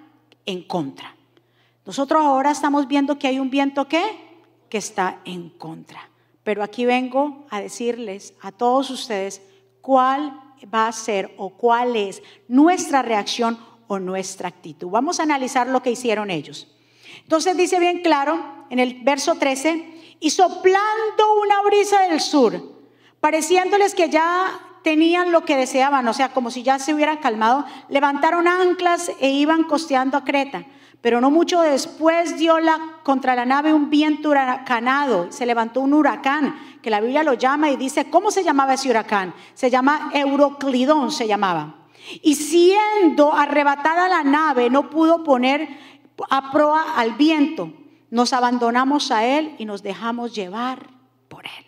en 0.45 0.63
contra. 0.63 1.15
Nosotros 1.85 2.23
ahora 2.23 2.51
estamos 2.51 2.87
viendo 2.87 3.17
que 3.17 3.27
hay 3.27 3.39
un 3.39 3.49
viento 3.49 3.87
que, 3.87 4.03
que 4.69 4.77
está 4.77 5.19
en 5.25 5.49
contra. 5.49 6.09
Pero 6.43 6.63
aquí 6.63 6.85
vengo 6.85 7.45
a 7.49 7.61
decirles 7.61 8.33
a 8.41 8.51
todos 8.51 8.89
ustedes 8.89 9.41
cuál 9.81 10.39
va 10.73 10.87
a 10.87 10.91
ser 10.91 11.33
o 11.37 11.49
cuál 11.49 11.95
es 11.95 12.21
nuestra 12.47 13.01
reacción 13.01 13.59
o 13.87 13.99
nuestra 13.99 14.47
actitud. 14.47 14.89
Vamos 14.89 15.19
a 15.19 15.23
analizar 15.23 15.67
lo 15.67 15.81
que 15.83 15.91
hicieron 15.91 16.29
ellos. 16.29 16.67
Entonces 17.23 17.57
dice 17.57 17.79
bien 17.79 18.01
claro 18.01 18.65
en 18.69 18.79
el 18.79 19.03
verso 19.03 19.35
13, 19.35 20.17
y 20.21 20.29
soplando 20.29 21.41
una 21.41 21.61
brisa 21.63 22.01
del 22.03 22.21
sur, 22.21 22.83
pareciéndoles 23.19 23.95
que 23.95 24.09
ya 24.09 24.59
tenían 24.83 25.31
lo 25.31 25.45
que 25.45 25.57
deseaban, 25.57 26.07
o 26.07 26.13
sea, 26.13 26.31
como 26.31 26.51
si 26.51 26.63
ya 26.63 26.79
se 26.79 26.93
hubieran 26.93 27.17
calmado, 27.17 27.65
levantaron 27.89 28.47
anclas 28.47 29.11
e 29.19 29.29
iban 29.29 29.63
costeando 29.63 30.17
a 30.17 30.23
Creta. 30.23 30.65
Pero 31.01 31.19
no 31.19 31.31
mucho 31.31 31.61
después 31.61 32.37
dio 32.37 32.59
la, 32.59 32.99
contra 33.03 33.35
la 33.35 33.45
nave 33.45 33.73
un 33.73 33.89
viento 33.89 34.29
huracanado, 34.29 35.31
se 35.31 35.47
levantó 35.47 35.81
un 35.81 35.93
huracán, 35.93 36.55
que 36.81 36.91
la 36.91 37.01
Biblia 37.01 37.23
lo 37.23 37.33
llama 37.33 37.71
y 37.71 37.75
dice, 37.75 38.09
¿cómo 38.09 38.29
se 38.29 38.43
llamaba 38.43 38.75
ese 38.75 38.89
huracán? 38.89 39.33
Se 39.55 39.71
llama 39.71 40.11
Euroclidón, 40.13 41.11
se 41.11 41.27
llamaba. 41.27 41.75
Y 42.21 42.35
siendo 42.35 43.33
arrebatada 43.33 44.07
la 44.07 44.23
nave, 44.23 44.69
no 44.69 44.89
pudo 44.89 45.23
poner 45.23 45.67
a 46.29 46.51
proa 46.51 46.95
al 46.95 47.13
viento. 47.13 47.73
Nos 48.11 48.33
abandonamos 48.33 49.11
a 49.11 49.25
él 49.25 49.55
y 49.57 49.65
nos 49.65 49.81
dejamos 49.81 50.35
llevar 50.35 50.87
por 51.29 51.45
él. 51.45 51.65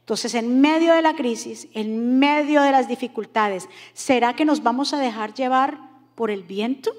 Entonces, 0.00 0.34
en 0.34 0.60
medio 0.60 0.92
de 0.92 1.02
la 1.02 1.14
crisis, 1.16 1.68
en 1.72 2.18
medio 2.18 2.62
de 2.62 2.72
las 2.72 2.88
dificultades, 2.88 3.68
¿será 3.92 4.34
que 4.34 4.44
nos 4.44 4.62
vamos 4.62 4.92
a 4.92 4.98
dejar 4.98 5.34
llevar 5.34 5.78
por 6.14 6.30
el 6.30 6.42
viento? 6.42 6.92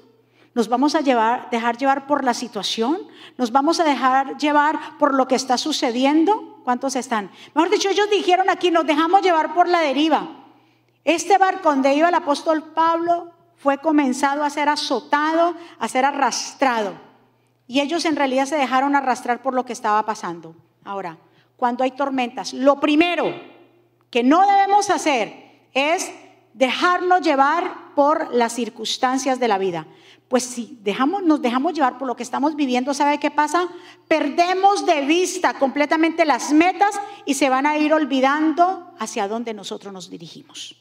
Nos 0.58 0.68
vamos 0.68 0.96
a 0.96 1.02
dejar 1.02 1.78
llevar 1.78 2.08
por 2.08 2.24
la 2.24 2.34
situación. 2.34 2.98
Nos 3.36 3.52
vamos 3.52 3.78
a 3.78 3.84
dejar 3.84 4.36
llevar 4.38 4.98
por 4.98 5.14
lo 5.14 5.28
que 5.28 5.36
está 5.36 5.56
sucediendo. 5.56 6.60
¿Cuántos 6.64 6.96
están? 6.96 7.30
Mejor 7.54 7.70
dicho, 7.70 7.88
ellos 7.88 8.10
dijeron 8.10 8.50
aquí, 8.50 8.72
nos 8.72 8.84
dejamos 8.84 9.22
llevar 9.22 9.54
por 9.54 9.68
la 9.68 9.78
deriva. 9.78 10.28
Este 11.04 11.38
barco 11.38 11.70
donde 11.70 11.94
iba 11.94 12.08
el 12.08 12.14
apóstol 12.16 12.72
Pablo 12.74 13.30
fue 13.54 13.78
comenzado 13.78 14.42
a 14.42 14.50
ser 14.50 14.68
azotado, 14.68 15.54
a 15.78 15.86
ser 15.86 16.04
arrastrado. 16.04 16.94
Y 17.68 17.78
ellos 17.78 18.04
en 18.04 18.16
realidad 18.16 18.46
se 18.46 18.56
dejaron 18.56 18.96
arrastrar 18.96 19.42
por 19.42 19.54
lo 19.54 19.64
que 19.64 19.72
estaba 19.72 20.04
pasando. 20.04 20.56
Ahora, 20.84 21.18
cuando 21.56 21.84
hay 21.84 21.92
tormentas, 21.92 22.52
lo 22.52 22.80
primero 22.80 23.32
que 24.10 24.24
no 24.24 24.44
debemos 24.44 24.90
hacer 24.90 25.68
es 25.72 26.10
dejarnos 26.52 27.20
llevar 27.20 27.94
por 27.94 28.34
las 28.34 28.54
circunstancias 28.54 29.38
de 29.38 29.46
la 29.46 29.58
vida. 29.58 29.86
Pues 30.28 30.44
si 30.44 30.78
nos 31.24 31.40
dejamos 31.40 31.72
llevar 31.72 31.96
por 31.96 32.06
lo 32.06 32.14
que 32.14 32.22
estamos 32.22 32.54
viviendo, 32.54 32.92
¿sabe 32.92 33.18
qué 33.18 33.30
pasa? 33.30 33.66
Perdemos 34.08 34.84
de 34.84 35.00
vista 35.06 35.54
completamente 35.54 36.26
las 36.26 36.52
metas 36.52 37.00
y 37.24 37.34
se 37.34 37.48
van 37.48 37.66
a 37.66 37.78
ir 37.78 37.94
olvidando 37.94 38.92
hacia 38.98 39.26
dónde 39.26 39.54
nosotros 39.54 39.92
nos 39.92 40.10
dirigimos. 40.10 40.76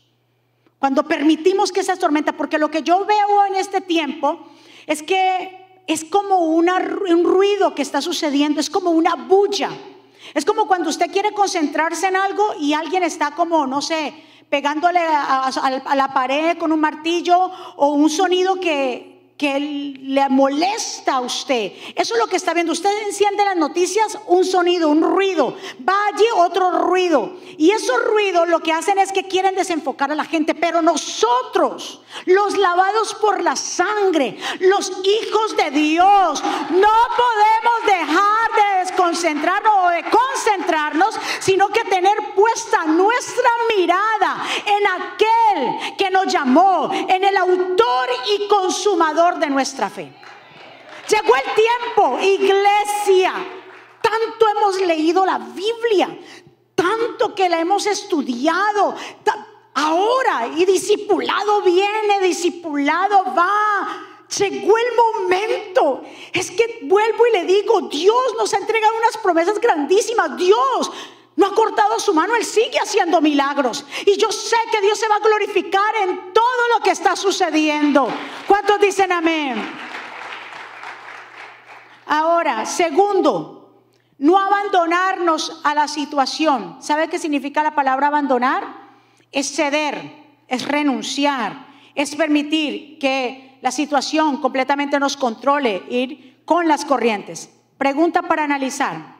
Cuando 0.80 1.04
permitimos 1.04 1.72
que 1.72 1.80
esa 1.80 1.96
tormenta, 1.96 2.34
porque 2.34 2.58
lo 2.58 2.70
que 2.70 2.84
yo 2.84 3.06
veo 3.06 3.46
en 3.46 3.56
este 3.56 3.80
tiempo 3.80 4.48
es 4.86 5.01
que 5.01 5.84
es 5.88 6.04
como 6.04 6.39
un 6.39 7.24
ruido 7.24 7.74
que 7.74 7.82
está 7.84 8.01
sucediendo, 8.01 8.60
es 8.60 8.70
como 8.70 8.92
una 8.92 9.16
bulla. 9.16 9.70
Es 10.34 10.44
como 10.44 10.68
cuando 10.68 10.89
usted 10.89 11.10
quiere 11.10 11.32
concentrarse 11.34 12.08
en 12.08 12.18
algo 12.18 12.44
y 12.60 12.74
alguien 12.74 13.04
está 13.04 13.32
como, 13.32 13.66
no 13.66 13.82
sé, 13.82 14.13
pegándole 14.50 15.00
a 15.00 15.96
la 15.96 16.13
pared 16.13 16.58
con 16.58 16.74
un 16.74 16.82
martillo 16.82 17.50
o 17.77 17.94
un 17.94 18.10
sonido 18.10 18.60
que, 18.60 19.17
que 19.38 19.60
le 19.60 20.29
molesta 20.29 21.15
a 21.15 21.22
usted. 21.22 21.72
Eso 21.96 22.15
es 22.15 22.20
lo 22.20 22.27
que 22.27 22.38
está 22.38 22.53
viendo. 22.53 22.74
Usted 22.74 22.89
enciende 23.06 23.46
las 23.46 23.56
noticias, 23.56 24.17
un 24.25 24.44
sonido, 24.44 24.89
un 24.89 25.03
ruido. 25.03 25.56
Va 25.88 25.96
allí 26.12 26.25
otro 26.36 26.72
ruido. 26.72 27.34
Y 27.58 27.72
esos 27.72 28.03
ruidos 28.06 28.48
lo 28.48 28.62
que 28.62 28.74
hacen 28.74 28.98
es 28.98 29.12
que 29.12 29.27
quieren 29.27 29.56
desenfocar 29.56 30.12
a 30.12 30.15
la 30.15 30.25
gente. 30.25 30.56
Pero 30.56 30.82
nosotros, 30.82 32.01
los 32.25 32.58
lavados 32.58 33.13
por 33.15 33.44
la 33.44 33.56
sangre, 33.56 34.38
los 34.60 34.91
hijos 35.03 35.56
de 35.56 35.70
Dios, 35.72 36.44
no 36.72 36.94
podemos 37.15 37.86
dejar 37.86 38.50
de 38.56 38.79
desconcentrarnos 38.86 39.74
o 39.84 39.89
de 39.89 40.03
concentrarnos, 40.03 41.15
sino 41.39 41.67
que 41.70 41.84
tener 41.84 42.15
puesta 42.36 42.86
nuestra 42.86 43.50
mirada 43.75 44.44
en 44.65 44.88
aquel 44.88 45.96
que 45.98 46.10
nos 46.10 46.25
llamó, 46.25 46.89
en 46.91 47.24
el 47.24 47.38
autor 47.38 48.10
y 48.36 48.48
consumador 48.48 49.26
de 49.36 49.48
nuestra 49.48 49.89
fe. 49.89 50.12
Llegó 51.10 51.34
el 51.36 51.55
tiempo, 51.55 52.19
iglesia. 52.19 53.34
Tanto 54.01 54.48
hemos 54.55 54.81
leído 54.81 55.25
la 55.25 55.38
Biblia, 55.38 56.17
tanto 56.75 57.36
que 57.36 57.50
la 57.50 57.60
hemos 57.60 57.86
estudiado. 57.86 58.96
Ahora, 59.74 60.48
y 60.55 60.65
discipulado 60.65 61.62
viene, 61.62 62.19
discipulado 62.22 63.24
va. 63.36 64.25
Llegó 64.38 64.77
el 64.77 64.96
momento. 64.96 66.01
Es 66.34 66.51
que 66.51 66.79
vuelvo 66.84 67.27
y 67.27 67.31
le 67.31 67.46
digo, 67.46 67.81
Dios 67.81 68.36
nos 68.38 68.53
ha 68.53 68.57
entregado 68.57 68.98
unas 68.98 69.17
promesas 69.17 69.60
grandísimas. 69.60 70.36
Dios 70.36 70.91
no 71.38 71.46
ha 71.46 71.53
cortado 71.53 72.00
su 72.00 72.13
mano, 72.15 72.36
Él 72.36 72.44
sigue 72.44 72.79
haciendo 72.79 73.22
milagros. 73.22 73.86
Y 74.06 74.17
yo 74.17 74.32
sé 74.32 74.58
que 74.72 74.82
Dios 74.82 75.00
se 75.00 75.08
va 75.08 75.15
a 75.15 75.20
glorificar 75.20 75.96
en 76.01 76.34
todo 76.34 76.75
lo 76.75 76.84
que 76.84 76.89
está 76.89 77.15
sucediendo. 77.15 78.10
¿Cuántos 78.48 78.79
dicen 78.82 79.12
amén? 79.12 79.56
Ahora, 82.08 82.65
segundo, 82.65 83.84
no 84.17 84.39
abandonarnos 84.39 85.62
a 85.63 85.75
la 85.75 85.88
situación. 85.88 86.77
¿Sabe 86.82 87.08
qué 87.08 87.20
significa 87.20 87.62
la 87.62 87.75
palabra 87.75 88.08
abandonar? 88.08 88.63
Es 89.32 89.56
ceder, 89.56 90.25
es 90.48 90.67
renunciar, 90.67 91.67
es 91.94 92.15
permitir 92.15 92.98
que 92.98 93.60
la 93.62 93.72
situación 93.72 94.41
completamente 94.41 95.00
nos 95.00 95.15
controle, 95.15 95.84
ir 95.89 96.41
con 96.46 96.67
las 96.67 96.84
corrientes. 96.84 97.51
Pregunta 97.77 98.24
para 98.24 98.44
analizar. 98.44 99.17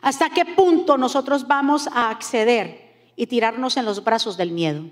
¿Hasta 0.00 0.30
qué 0.30 0.44
punto 0.44 0.96
nosotros 0.96 1.46
vamos 1.46 1.88
a 1.88 2.10
acceder 2.10 3.12
y 3.16 3.26
tirarnos 3.26 3.76
en 3.76 3.84
los 3.84 4.04
brazos 4.04 4.36
del 4.36 4.52
miedo? 4.52 4.84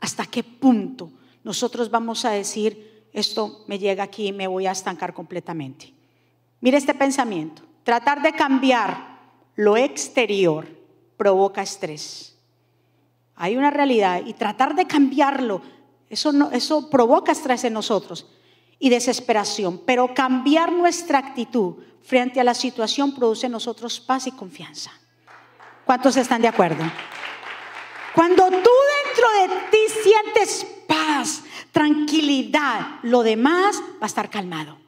¿Hasta 0.00 0.26
qué 0.26 0.42
punto 0.42 1.10
nosotros 1.42 1.90
vamos 1.90 2.24
a 2.24 2.30
decir, 2.30 3.08
esto 3.12 3.64
me 3.66 3.78
llega 3.78 4.04
aquí 4.04 4.28
y 4.28 4.32
me 4.32 4.46
voy 4.46 4.66
a 4.66 4.72
estancar 4.72 5.12
completamente? 5.12 5.92
Mire 6.60 6.76
este 6.76 6.94
pensamiento. 6.94 7.62
Tratar 7.82 8.22
de 8.22 8.32
cambiar 8.32 9.18
lo 9.56 9.76
exterior 9.76 10.66
provoca 11.16 11.62
estrés. 11.62 12.38
Hay 13.34 13.56
una 13.56 13.70
realidad 13.70 14.22
y 14.24 14.34
tratar 14.34 14.74
de 14.74 14.86
cambiarlo, 14.86 15.62
eso, 16.08 16.32
eso 16.52 16.90
provoca 16.90 17.32
estrés 17.32 17.64
en 17.64 17.72
nosotros 17.72 18.26
y 18.80 18.88
desesperación. 18.88 19.78
Pero 19.86 20.12
cambiar 20.14 20.72
nuestra 20.72 21.20
actitud 21.20 21.74
frente 22.02 22.40
a 22.40 22.44
la 22.44 22.54
situación 22.54 23.14
produce 23.14 23.46
en 23.46 23.52
nosotros 23.52 24.00
paz 24.00 24.26
y 24.26 24.32
confianza. 24.32 24.90
¿Cuántos 25.84 26.16
están 26.16 26.42
de 26.42 26.48
acuerdo? 26.48 26.82
Cuando 28.14 28.48
tú 28.48 28.70
dentro 29.04 29.28
de 29.38 29.70
ti 29.70 29.78
sientes 30.02 30.66
paz, 30.88 31.42
tranquilidad, 31.70 32.98
lo 33.02 33.22
demás 33.22 33.80
va 33.80 34.02
a 34.02 34.06
estar 34.06 34.30
calmado. 34.30 34.78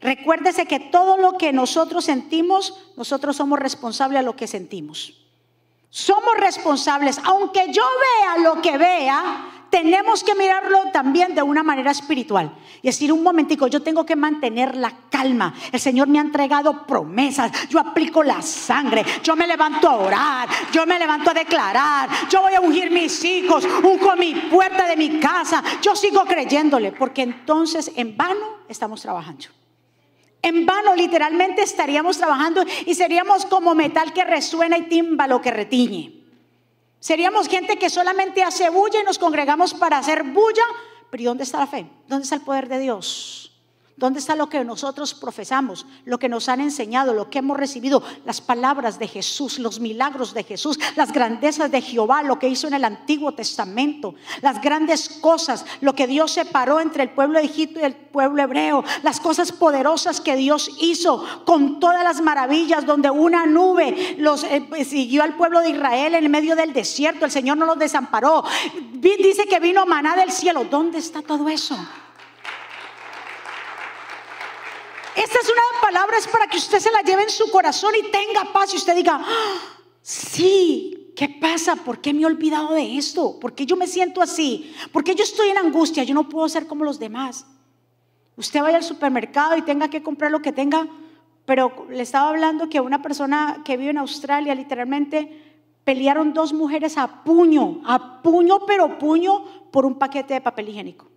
Recuérdese 0.00 0.66
que 0.66 0.80
todo 0.80 1.16
lo 1.16 1.38
que 1.38 1.52
nosotros 1.52 2.04
sentimos, 2.04 2.90
nosotros 2.96 3.36
somos 3.36 3.58
responsables 3.58 4.20
de 4.20 4.24
lo 4.24 4.36
que 4.36 4.46
sentimos. 4.46 5.14
Somos 5.88 6.34
responsables, 6.36 7.18
aunque 7.24 7.72
yo 7.72 7.84
vea 8.20 8.38
lo 8.42 8.60
que 8.60 8.76
vea, 8.76 9.63
tenemos 9.70 10.22
que 10.22 10.34
mirarlo 10.34 10.90
también 10.92 11.34
de 11.34 11.42
una 11.42 11.62
manera 11.62 11.90
espiritual. 11.90 12.54
Y 12.82 12.88
decir, 12.88 13.12
un 13.12 13.22
momentico, 13.22 13.66
yo 13.66 13.82
tengo 13.82 14.06
que 14.06 14.16
mantener 14.16 14.76
la 14.76 14.92
calma. 15.10 15.54
El 15.72 15.80
Señor 15.80 16.08
me 16.08 16.18
ha 16.18 16.22
entregado 16.22 16.86
promesas. 16.86 17.68
Yo 17.68 17.78
aplico 17.78 18.22
la 18.22 18.42
sangre. 18.42 19.04
Yo 19.22 19.36
me 19.36 19.46
levanto 19.46 19.88
a 19.88 19.96
orar. 19.96 20.48
Yo 20.72 20.86
me 20.86 20.98
levanto 20.98 21.30
a 21.30 21.34
declarar. 21.34 22.08
Yo 22.28 22.42
voy 22.42 22.54
a 22.54 22.60
ungir 22.60 22.90
mis 22.90 23.24
hijos. 23.24 23.64
Unjo 23.82 24.16
mi 24.16 24.34
puerta 24.34 24.86
de 24.86 24.96
mi 24.96 25.18
casa. 25.18 25.62
Yo 25.82 25.94
sigo 25.96 26.24
creyéndole. 26.24 26.92
Porque 26.92 27.22
entonces 27.22 27.92
en 27.96 28.16
vano 28.16 28.58
estamos 28.68 29.02
trabajando. 29.02 29.46
En 30.42 30.66
vano 30.66 30.94
literalmente 30.94 31.62
estaríamos 31.62 32.18
trabajando 32.18 32.64
y 32.84 32.94
seríamos 32.94 33.46
como 33.46 33.74
metal 33.74 34.12
que 34.12 34.24
resuena 34.24 34.76
y 34.76 34.82
tímbalo 34.82 35.40
que 35.40 35.50
retiñe. 35.50 36.23
Seríamos 37.04 37.48
gente 37.48 37.76
que 37.76 37.90
solamente 37.90 38.42
hace 38.42 38.70
bulla 38.70 39.02
y 39.02 39.04
nos 39.04 39.18
congregamos 39.18 39.74
para 39.74 39.98
hacer 39.98 40.22
bulla. 40.22 40.62
Pero 41.10 41.22
¿y 41.22 41.26
dónde 41.26 41.44
está 41.44 41.58
la 41.58 41.66
fe? 41.66 41.86
¿Dónde 42.08 42.22
está 42.22 42.36
el 42.36 42.40
poder 42.40 42.66
de 42.66 42.78
Dios? 42.78 43.53
¿Dónde 43.96 44.18
está 44.18 44.34
lo 44.34 44.48
que 44.48 44.64
nosotros 44.64 45.14
profesamos, 45.14 45.86
lo 46.04 46.18
que 46.18 46.28
nos 46.28 46.48
han 46.48 46.60
enseñado, 46.60 47.14
lo 47.14 47.30
que 47.30 47.38
hemos 47.38 47.56
recibido, 47.56 48.02
las 48.24 48.40
palabras 48.40 48.98
de 48.98 49.06
Jesús, 49.06 49.60
los 49.60 49.78
milagros 49.78 50.34
de 50.34 50.42
Jesús, 50.42 50.80
las 50.96 51.12
grandezas 51.12 51.70
de 51.70 51.80
Jehová, 51.80 52.24
lo 52.24 52.40
que 52.40 52.48
hizo 52.48 52.66
en 52.66 52.74
el 52.74 52.84
Antiguo 52.84 53.34
Testamento, 53.34 54.16
las 54.42 54.60
grandes 54.60 55.08
cosas, 55.20 55.64
lo 55.80 55.94
que 55.94 56.08
Dios 56.08 56.32
separó 56.32 56.80
entre 56.80 57.04
el 57.04 57.10
pueblo 57.10 57.38
de 57.38 57.44
Egipto 57.44 57.78
y 57.78 57.84
el 57.84 57.94
pueblo 57.94 58.42
hebreo, 58.42 58.82
las 59.04 59.20
cosas 59.20 59.52
poderosas 59.52 60.20
que 60.20 60.34
Dios 60.34 60.68
hizo 60.80 61.24
con 61.44 61.78
todas 61.78 62.02
las 62.02 62.20
maravillas, 62.20 62.86
donde 62.86 63.10
una 63.10 63.46
nube 63.46 64.16
los 64.18 64.42
eh, 64.42 64.66
pues, 64.68 64.88
siguió 64.88 65.22
al 65.22 65.36
pueblo 65.36 65.60
de 65.60 65.70
Israel 65.70 66.16
en 66.16 66.28
medio 66.32 66.56
del 66.56 66.72
desierto, 66.72 67.24
el 67.24 67.30
Señor 67.30 67.58
no 67.58 67.64
los 67.64 67.78
desamparó. 67.78 68.42
Dice 68.92 69.46
que 69.46 69.60
vino 69.60 69.86
maná 69.86 70.16
del 70.16 70.32
cielo. 70.32 70.64
¿Dónde 70.68 70.98
está 70.98 71.22
todo 71.22 71.48
eso? 71.48 71.76
Esta 75.16 75.38
es 75.38 75.48
una 75.48 75.80
palabra 75.80 76.18
es 76.18 76.26
para 76.26 76.48
que 76.48 76.56
usted 76.56 76.80
se 76.80 76.90
la 76.90 77.02
lleve 77.02 77.22
en 77.22 77.30
su 77.30 77.48
corazón 77.50 77.94
y 77.94 78.10
tenga 78.10 78.52
paz 78.52 78.74
y 78.74 78.76
usted 78.76 78.96
diga, 78.96 79.20
ah, 79.24 79.58
sí, 80.02 81.12
¿qué 81.14 81.28
pasa? 81.28 81.76
¿Por 81.76 82.00
qué 82.00 82.12
me 82.12 82.22
he 82.22 82.26
olvidado 82.26 82.74
de 82.74 82.98
esto? 82.98 83.38
¿Por 83.38 83.54
qué 83.54 83.64
yo 83.64 83.76
me 83.76 83.86
siento 83.86 84.20
así? 84.20 84.74
¿Por 84.92 85.04
qué 85.04 85.14
yo 85.14 85.22
estoy 85.22 85.50
en 85.50 85.58
angustia? 85.58 86.02
Yo 86.02 86.14
no 86.14 86.28
puedo 86.28 86.48
ser 86.48 86.66
como 86.66 86.84
los 86.84 86.98
demás. 86.98 87.46
Usted 88.36 88.60
vaya 88.60 88.78
al 88.78 88.82
supermercado 88.82 89.56
y 89.56 89.62
tenga 89.62 89.88
que 89.88 90.02
comprar 90.02 90.32
lo 90.32 90.42
que 90.42 90.50
tenga, 90.50 90.88
pero 91.46 91.86
le 91.88 92.02
estaba 92.02 92.30
hablando 92.30 92.68
que 92.68 92.80
una 92.80 93.00
persona 93.00 93.62
que 93.64 93.76
vive 93.76 93.90
en 93.90 93.98
Australia 93.98 94.52
literalmente 94.56 95.42
pelearon 95.84 96.32
dos 96.32 96.52
mujeres 96.52 96.98
a 96.98 97.22
puño, 97.22 97.82
a 97.84 98.20
puño, 98.20 98.66
pero 98.66 98.98
puño 98.98 99.44
por 99.70 99.86
un 99.86 99.96
paquete 99.96 100.34
de 100.34 100.40
papel 100.40 100.70
higiénico 100.70 101.13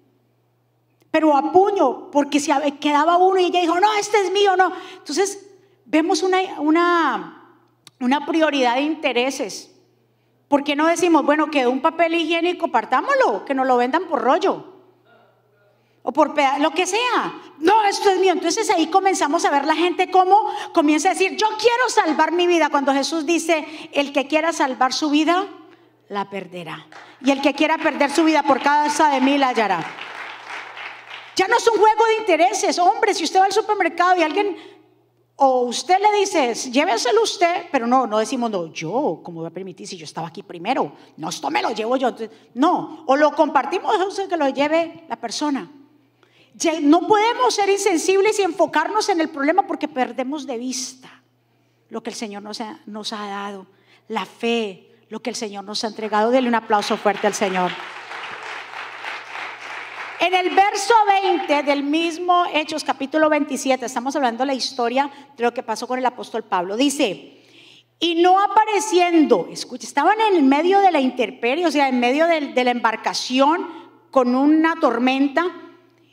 pero 1.17 1.35
a 1.35 1.51
puño, 1.51 2.11
porque 2.11 2.39
si 2.39 2.51
quedaba 2.79 3.17
uno 3.17 3.39
y 3.39 3.45
ella 3.45 3.61
dijo, 3.61 3.79
no, 3.79 3.91
este 3.95 4.21
es 4.21 4.31
mío, 4.31 4.55
no. 4.55 4.71
Entonces, 4.99 5.47
vemos 5.83 6.21
una, 6.21 6.37
una, 6.59 7.57
una 7.99 8.23
prioridad 8.23 8.75
de 8.75 8.81
intereses. 8.81 9.71
¿Por 10.47 10.63
qué 10.63 10.75
no 10.75 10.85
decimos, 10.85 11.25
bueno, 11.25 11.49
que 11.49 11.65
un 11.65 11.81
papel 11.81 12.13
higiénico, 12.13 12.67
partámoslo, 12.67 13.45
que 13.45 13.55
nos 13.55 13.65
lo 13.65 13.77
vendan 13.77 14.03
por 14.03 14.21
rollo? 14.21 14.63
O 16.03 16.13
por 16.13 16.35
lo 16.59 16.69
que 16.69 16.85
sea. 16.85 17.33
No, 17.57 17.83
esto 17.85 18.11
es 18.11 18.19
mío. 18.19 18.33
Entonces 18.33 18.69
ahí 18.69 18.85
comenzamos 18.85 19.43
a 19.43 19.49
ver 19.49 19.65
la 19.65 19.75
gente 19.75 20.11
cómo 20.11 20.37
comienza 20.71 21.09
a 21.09 21.13
decir, 21.13 21.35
yo 21.35 21.47
quiero 21.59 21.89
salvar 21.89 22.31
mi 22.31 22.45
vida. 22.45 22.69
Cuando 22.69 22.93
Jesús 22.93 23.25
dice, 23.25 23.65
el 23.91 24.13
que 24.13 24.27
quiera 24.27 24.53
salvar 24.53 24.93
su 24.93 25.09
vida, 25.09 25.47
la 26.09 26.29
perderá. 26.29 26.85
Y 27.21 27.31
el 27.31 27.41
que 27.41 27.55
quiera 27.55 27.79
perder 27.79 28.11
su 28.11 28.23
vida 28.23 28.43
por 28.43 28.61
causa 28.61 29.09
de 29.09 29.19
mí, 29.19 29.39
la 29.39 29.47
hallará. 29.47 29.83
Ya 31.37 31.47
no 31.47 31.55
es 31.55 31.67
un 31.67 31.77
juego 31.77 32.05
de 32.07 32.15
intereses. 32.15 32.79
Hombre, 32.79 33.13
si 33.13 33.23
usted 33.23 33.39
va 33.39 33.45
al 33.45 33.53
supermercado 33.53 34.17
y 34.17 34.23
alguien, 34.23 34.57
o 35.35 35.61
usted 35.61 35.97
le 35.99 36.19
dice, 36.19 36.55
lléveselo 36.71 37.21
usted, 37.21 37.67
pero 37.71 37.85
no, 37.85 38.07
no 38.07 38.17
decimos, 38.17 38.49
no, 38.49 38.73
yo, 38.73 39.21
¿cómo 39.23 39.41
voy 39.41 39.47
a 39.47 39.51
permitir 39.51 39.87
si 39.87 39.95
yo 39.97 40.05
estaba 40.05 40.29
aquí 40.29 40.41
primero? 40.41 40.93
No, 41.15 41.29
esto 41.29 41.51
me 41.51 41.61
lo 41.61 41.69
llevo 41.69 41.95
yo. 41.95 42.15
No, 42.55 43.03
o 43.05 43.15
lo 43.15 43.31
compartimos, 43.33 43.95
o 43.95 44.27
que 44.27 44.35
lo 44.35 44.49
lleve 44.49 45.05
la 45.07 45.15
persona. 45.15 45.71
No 46.81 47.07
podemos 47.07 47.53
ser 47.53 47.69
insensibles 47.69 48.39
y 48.39 48.41
enfocarnos 48.41 49.07
en 49.09 49.21
el 49.21 49.29
problema 49.29 49.67
porque 49.67 49.87
perdemos 49.87 50.47
de 50.47 50.57
vista 50.57 51.21
lo 51.89 52.01
que 52.01 52.09
el 52.09 52.15
Señor 52.15 52.41
nos 52.41 52.61
ha, 52.61 52.79
nos 52.87 53.13
ha 53.13 53.27
dado, 53.27 53.67
la 54.07 54.25
fe, 54.25 54.91
lo 55.09 55.21
que 55.21 55.29
el 55.29 55.35
Señor 55.35 55.65
nos 55.65 55.83
ha 55.83 55.87
entregado. 55.87 56.31
Dele 56.31 56.47
un 56.47 56.55
aplauso 56.55 56.97
fuerte 56.97 57.27
al 57.27 57.35
Señor. 57.35 57.71
En 60.19 60.33
el 60.33 60.49
verso 60.49 60.93
20 61.23 61.61
del 61.61 61.83
mismo 61.83 62.45
Hechos 62.51 62.83
capítulo 62.83 63.29
27, 63.29 63.85
estamos 63.85 64.15
hablando 64.15 64.41
de 64.41 64.47
la 64.47 64.55
historia 64.55 65.11
de 65.37 65.43
lo 65.43 65.53
que 65.53 65.61
pasó 65.61 65.87
con 65.87 65.99
el 65.99 66.05
apóstol 66.07 66.43
Pablo. 66.43 66.75
Dice, 66.75 67.43
y 67.99 68.15
no 68.15 68.39
apareciendo, 68.41 69.47
escucha, 69.51 69.85
estaban 69.85 70.19
en 70.19 70.37
el 70.37 70.43
medio 70.43 70.79
de 70.79 70.91
la 70.91 70.99
intemperie, 70.99 71.67
o 71.67 71.71
sea, 71.71 71.87
en 71.87 71.99
medio 71.99 72.25
de, 72.25 72.47
de 72.47 72.63
la 72.63 72.71
embarcación 72.71 73.67
con 74.09 74.33
una 74.33 74.79
tormenta, 74.79 75.45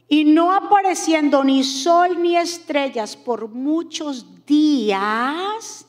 y 0.07 0.25
no 0.25 0.53
apareciendo 0.53 1.43
ni 1.43 1.65
sol 1.65 2.21
ni 2.21 2.37
estrellas 2.37 3.17
por 3.17 3.49
muchos 3.49 4.45
días, 4.45 5.87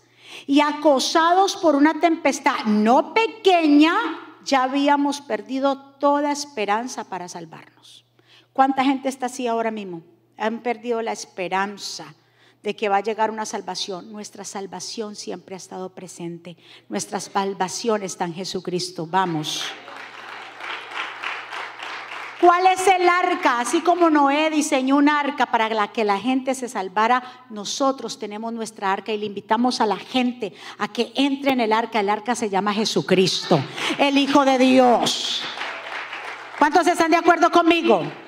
y 0.47 0.61
acosados 0.61 1.57
por 1.57 1.75
una 1.75 1.99
tempestad 1.99 2.63
no 2.65 3.13
pequeña, 3.13 3.93
ya 4.45 4.63
habíamos 4.63 5.19
perdido 5.19 5.95
toda 5.99 6.31
esperanza 6.31 7.03
para 7.03 7.27
salvarnos. 7.27 8.04
¿Cuánta 8.55 8.85
gente 8.85 9.09
está 9.09 9.25
así 9.25 9.47
ahora 9.47 9.69
mismo? 9.69 10.01
Han 10.37 10.61
perdido 10.61 11.01
la 11.01 11.11
esperanza 11.11 12.15
de 12.63 12.73
que 12.73 12.87
va 12.87 12.95
a 12.95 13.01
llegar 13.01 13.29
una 13.29 13.45
salvación. 13.45 14.13
Nuestra 14.13 14.45
salvación 14.45 15.17
siempre 15.17 15.55
ha 15.55 15.57
estado 15.57 15.89
presente. 15.89 16.55
Nuestra 16.87 17.19
salvación 17.19 18.03
está 18.03 18.23
en 18.23 18.33
Jesucristo. 18.33 19.05
Vamos. 19.07 19.65
¿Cuál 22.39 22.67
es 22.67 22.87
el 22.87 23.09
arca? 23.09 23.59
Así 23.59 23.81
como 23.81 24.09
Noé 24.09 24.49
diseñó 24.49 24.95
un 24.95 25.09
arca 25.09 25.47
para 25.47 25.91
que 25.91 26.05
la 26.05 26.17
gente 26.17 26.55
se 26.55 26.69
salvara, 26.69 27.23
nosotros 27.49 28.17
tenemos 28.17 28.53
nuestra 28.53 28.93
arca 28.93 29.11
y 29.11 29.17
le 29.17 29.25
invitamos 29.25 29.81
a 29.81 29.85
la 29.85 29.97
gente 29.97 30.53
a 30.77 30.87
que 30.87 31.11
entre 31.15 31.51
en 31.51 31.59
el 31.59 31.73
arca. 31.73 31.99
El 31.99 32.09
arca 32.09 32.35
se 32.35 32.49
llama 32.49 32.73
Jesucristo, 32.73 33.59
el 33.97 34.17
Hijo 34.17 34.45
de 34.45 34.57
Dios. 34.57 35.43
¿Cuántos 36.57 36.87
están 36.87 37.11
de 37.11 37.17
acuerdo 37.17 37.51
conmigo? 37.51 38.24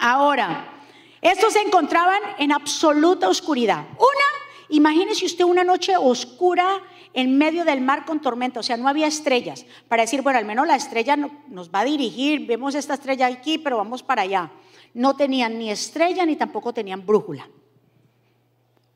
Ahora, 0.00 0.72
estos 1.20 1.54
se 1.54 1.60
encontraban 1.60 2.20
en 2.38 2.52
absoluta 2.52 3.28
oscuridad. 3.28 3.86
Una, 3.96 4.28
imagínese 4.68 5.24
usted 5.24 5.44
una 5.44 5.64
noche 5.64 5.96
oscura 5.96 6.82
en 7.14 7.38
medio 7.38 7.64
del 7.64 7.80
mar 7.80 8.04
con 8.04 8.20
tormenta, 8.20 8.60
o 8.60 8.62
sea, 8.62 8.76
no 8.76 8.88
había 8.88 9.06
estrellas 9.06 9.64
para 9.88 10.02
decir, 10.02 10.20
bueno, 10.20 10.38
al 10.38 10.44
menos 10.44 10.66
la 10.66 10.76
estrella 10.76 11.16
nos 11.16 11.70
va 11.70 11.80
a 11.80 11.84
dirigir, 11.84 12.46
vemos 12.46 12.74
esta 12.74 12.94
estrella 12.94 13.26
aquí, 13.26 13.56
pero 13.56 13.76
vamos 13.76 14.02
para 14.02 14.22
allá. 14.22 14.50
No 14.92 15.16
tenían 15.16 15.58
ni 15.58 15.70
estrella 15.70 16.26
ni 16.26 16.36
tampoco 16.36 16.72
tenían 16.72 17.06
brújula. 17.06 17.48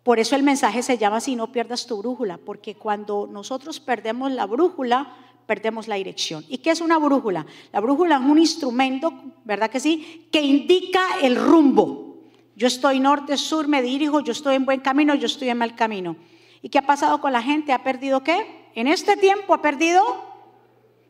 Por 0.03 0.19
eso 0.19 0.37
el 0.37 0.43
mensaje 0.43 0.83
se 0.83 0.99
llama 0.99 1.21
si 1.21 1.37
no 1.37 1.53
pierdas 1.53 1.87
tu 1.87 1.99
brújula, 1.99 2.39
porque 2.39 2.75
cuando 2.75 3.29
nosotros 3.31 3.79
perdemos 3.79 4.33
la 4.33 4.47
brújula, 4.47 5.15
perdemos 5.49 5.89
la 5.89 5.95
dirección. 5.95 6.45
¿Y 6.47 6.59
qué 6.59 6.71
es 6.71 6.83
una 6.83 6.99
brújula? 6.99 7.47
La 7.73 7.81
brújula 7.81 8.17
es 8.17 8.21
un 8.21 8.39
instrumento, 8.39 9.15
¿verdad 9.45 9.71
que 9.71 9.81
sí?, 9.81 10.29
que 10.31 10.43
indica 10.43 11.01
el 11.23 11.37
rumbo. 11.37 12.19
Yo 12.55 12.67
estoy 12.67 13.01
norte, 13.01 13.39
sur, 13.39 13.67
me 13.67 13.81
dirijo, 13.81 14.21
yo 14.21 14.33
estoy 14.33 14.57
en 14.57 14.67
buen 14.67 14.81
camino, 14.81 15.15
yo 15.15 15.25
estoy 15.25 15.49
en 15.49 15.57
mal 15.57 15.75
camino. 15.75 16.17
¿Y 16.61 16.69
qué 16.69 16.79
ha 16.79 16.87
pasado 16.87 17.23
con 17.23 17.33
la 17.33 17.41
gente? 17.41 17.73
¿Ha 17.73 17.83
perdido 17.83 18.23
qué? 18.23 18.69
En 18.75 18.89
este 18.89 19.17
tiempo 19.17 19.55
ha 19.55 19.63
perdido 19.63 20.05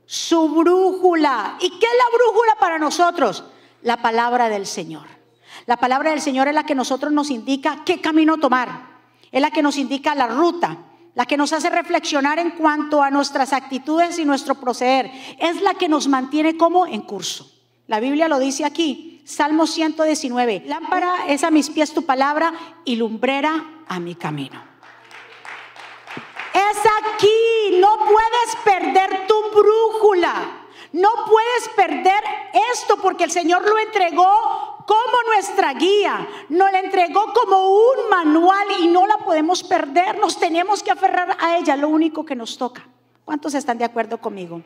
su 0.07 0.49
brújula. 0.51 1.57
¿Y 1.61 1.71
qué 1.71 1.87
es 1.87 1.97
la 1.99 2.17
brújula 2.17 2.55
para 2.61 2.79
nosotros? 2.79 3.43
La 3.83 4.01
palabra 4.01 4.49
del 4.49 4.67
Señor. 4.67 5.09
La 5.67 5.79
palabra 5.79 6.11
del 6.13 6.21
Señor 6.21 6.47
es 6.47 6.55
la 6.55 6.65
que 6.65 6.77
nosotros 6.77 7.13
nos 7.13 7.31
indica 7.31 7.83
qué 7.85 8.01
camino 8.01 8.37
tomar. 8.37 8.87
Es 9.33 9.43
la 9.43 9.51
que 9.51 9.63
nos 9.63 9.79
indica 9.79 10.15
la 10.15 10.29
ruta 10.29 10.79
la 11.15 11.27
que 11.27 11.37
nos 11.37 11.53
hace 11.53 11.71
reflexionar 11.71 12.39
en 12.39 12.53
cuanto 12.53 13.03
a 13.03 13.11
nuestras 13.11 13.53
actitudes 13.53 14.19
y 14.19 14.25
nuestro 14.25 14.55
proceder. 14.55 15.11
Es 15.39 15.61
la 15.61 15.75
que 15.75 15.89
nos 15.89 16.09
mantiene 16.09 16.57
como 16.57 16.87
en 16.87 17.03
curso. 17.03 17.51
La 17.87 18.01
Biblia 18.01 18.29
lo 18.29 18.39
dice 18.39 18.65
aquí, 18.65 19.23
Salmo 19.25 19.67
119, 19.67 20.65
lámpara 20.67 21.27
es 21.29 21.45
a 21.45 21.51
mis 21.51 21.71
pies 21.71 21.93
tu 21.93 22.05
palabra 22.05 22.53
y 22.85 22.97
lumbrera 22.97 23.85
a 23.89 24.01
mi 24.01 24.15
camino. 24.15 24.63
Es 26.55 26.79
aquí, 26.79 27.79
no 27.81 27.97
puedes 27.99 28.57
perder 28.65 29.27
tu 29.27 29.35
brújula. 29.59 30.65
No 30.93 31.11
puedes 31.29 31.69
perder 31.77 32.23
esto 32.73 32.97
porque 33.03 33.25
el 33.25 33.31
Señor 33.31 33.63
lo 33.69 33.79
entregó 33.79 34.78
como 34.89 35.23
nuestra 35.27 35.75
guía, 35.75 36.27
nos 36.49 36.73
la 36.73 36.81
entregó 36.81 37.31
como 37.35 37.69
un 37.69 38.09
manual 38.09 38.67
y 38.81 38.87
no 38.87 39.07
la 39.07 39.19
podemos 39.19 39.63
perder, 39.63 40.19
nos 40.19 40.41
tenemos 40.41 40.83
que 40.83 40.91
aferrar 40.91 41.37
a 41.39 41.59
ella, 41.59 41.77
lo 41.77 41.91
único 41.91 42.25
que 42.25 42.35
nos 42.35 42.57
toca. 42.57 42.89
¿Cuántos 43.23 43.53
están 43.53 43.77
de 43.77 43.85
acuerdo 43.85 44.19
conmigo? 44.19 44.63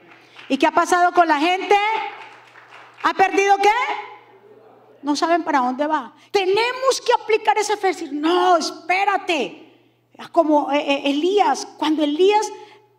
¿Y 0.49 0.57
qué 0.59 0.69
ha 0.69 0.71
pasado 0.71 1.11
con 1.11 1.27
la 1.27 1.41
gente? 1.41 1.77
¿Ha 3.03 3.15
perdido 3.15 3.57
qué? 3.57 3.69
No 5.03 5.17
saben 5.17 5.43
para 5.43 5.59
dónde 5.59 5.89
va. 5.89 6.15
Tenemos 6.31 7.01
que 7.05 7.13
aplicar 7.21 7.59
esa 7.59 7.77
fe. 7.77 7.93
No, 8.13 8.57
espérate. 8.59 9.73
Como 10.31 10.71
eh, 10.71 10.79
eh, 10.79 11.03
Elías, 11.07 11.67
cuando 11.77 12.05
Elías, 12.05 12.49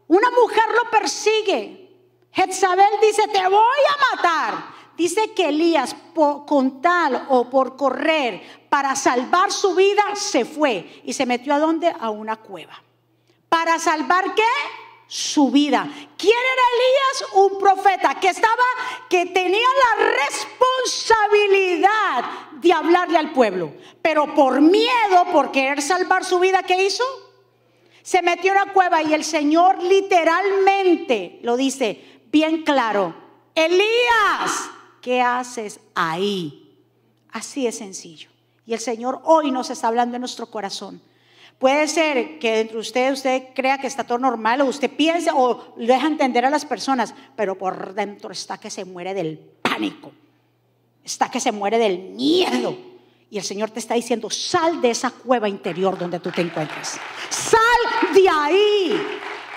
una 0.10 0.30
mujer 0.32 0.66
lo 0.76 0.92
persigue. 0.92 1.90
Jezabel 2.34 3.00
dice, 3.02 3.30
te 3.30 3.48
voy 3.48 3.84
a 3.94 4.16
matar. 4.18 4.73
Dice 4.98 5.34
que 5.34 5.50
Elías, 5.50 5.96
con 6.14 6.82
tal 6.82 7.26
o 7.30 7.50
por 7.50 7.76
correr 7.76 8.66
para 8.70 8.96
salvar 8.96 9.52
su 9.52 9.76
vida, 9.76 10.04
se 10.16 10.46
fue 10.46 11.02
y 11.04 11.14
se 11.14 11.26
metió 11.26 11.54
a 11.54 11.60
dónde? 11.60 11.94
A 12.00 12.10
una 12.10 12.36
cueva. 12.38 12.82
¿Para 13.50 13.80
salvar 13.80 14.36
qué? 14.36 14.44
su 15.14 15.52
vida. 15.52 15.88
¿Quién 16.18 16.34
era 16.34 16.64
Elías? 16.74 17.26
Un 17.34 17.60
profeta 17.60 18.20
que 18.20 18.30
estaba, 18.30 18.64
que 19.08 19.28
tenía 19.28 19.68
la 19.86 20.06
responsabilidad 20.26 22.24
de 22.54 22.74
hablarle 22.74 23.20
al 23.20 23.32
pueblo. 23.32 23.74
Pero 24.02 24.34
por 24.34 24.60
miedo, 24.60 25.26
por 25.32 25.52
querer 25.52 25.84
salvar 25.84 26.26
su 26.26 26.40
vida, 26.40 26.64
¿qué 26.64 26.84
hizo? 26.84 27.04
Se 28.02 28.24
metió 28.24 28.54
en 28.54 28.58
una 28.62 28.74
cueva 28.74 29.04
y 29.04 29.14
el 29.14 29.24
Señor 29.24 29.84
literalmente 29.84 31.38
lo 31.44 31.58
dice 31.58 32.22
bien 32.32 32.64
claro. 32.64 33.14
Elías, 33.54 34.72
¿qué 35.04 35.22
haces 35.22 35.80
ahí? 35.94 36.74
Así 37.32 37.68
es 37.68 37.78
sencillo. 37.78 38.30
Y 38.66 38.74
el 38.74 38.80
Señor 38.80 39.22
hoy 39.26 39.52
nos 39.52 39.70
está 39.70 39.90
hablando 39.90 40.16
en 40.16 40.22
nuestro 40.22 40.48
corazón. 40.48 41.02
Puede 41.60 41.88
ser 41.88 42.40
que 42.40 42.56
dentro 42.56 42.76
de 42.76 42.82
usted 42.82 43.12
usted 43.12 43.44
crea 43.54 43.78
que 43.78 43.88
está 43.88 44.06
todo 44.06 44.18
normal 44.18 44.62
o 44.62 44.66
usted 44.66 44.90
piense 44.90 45.30
o 45.34 45.76
deja 45.78 46.08
entender 46.08 46.46
a 46.46 46.50
las 46.50 46.66
personas, 46.66 47.14
pero 47.36 47.58
por 47.58 47.94
dentro 47.94 48.32
está 48.32 48.58
que 48.58 48.70
se 48.70 48.86
muere 48.86 49.14
del 49.14 49.38
pánico, 49.38 50.12
está 51.04 51.30
que 51.30 51.40
se 51.40 51.52
muere 51.52 51.78
del 51.78 52.00
miedo. 52.00 52.76
Y 53.30 53.38
el 53.38 53.44
Señor 53.44 53.72
te 53.72 53.80
está 53.80 53.96
diciendo, 53.96 54.30
sal 54.30 54.82
de 54.82 54.92
esa 54.92 55.10
cueva 55.12 55.50
interior 55.50 55.98
donde 55.98 56.20
tú 56.20 56.32
te 56.32 56.42
encuentras. 56.42 57.00
Sal 57.30 58.14
de 58.14 58.30
ahí. 58.30 59.02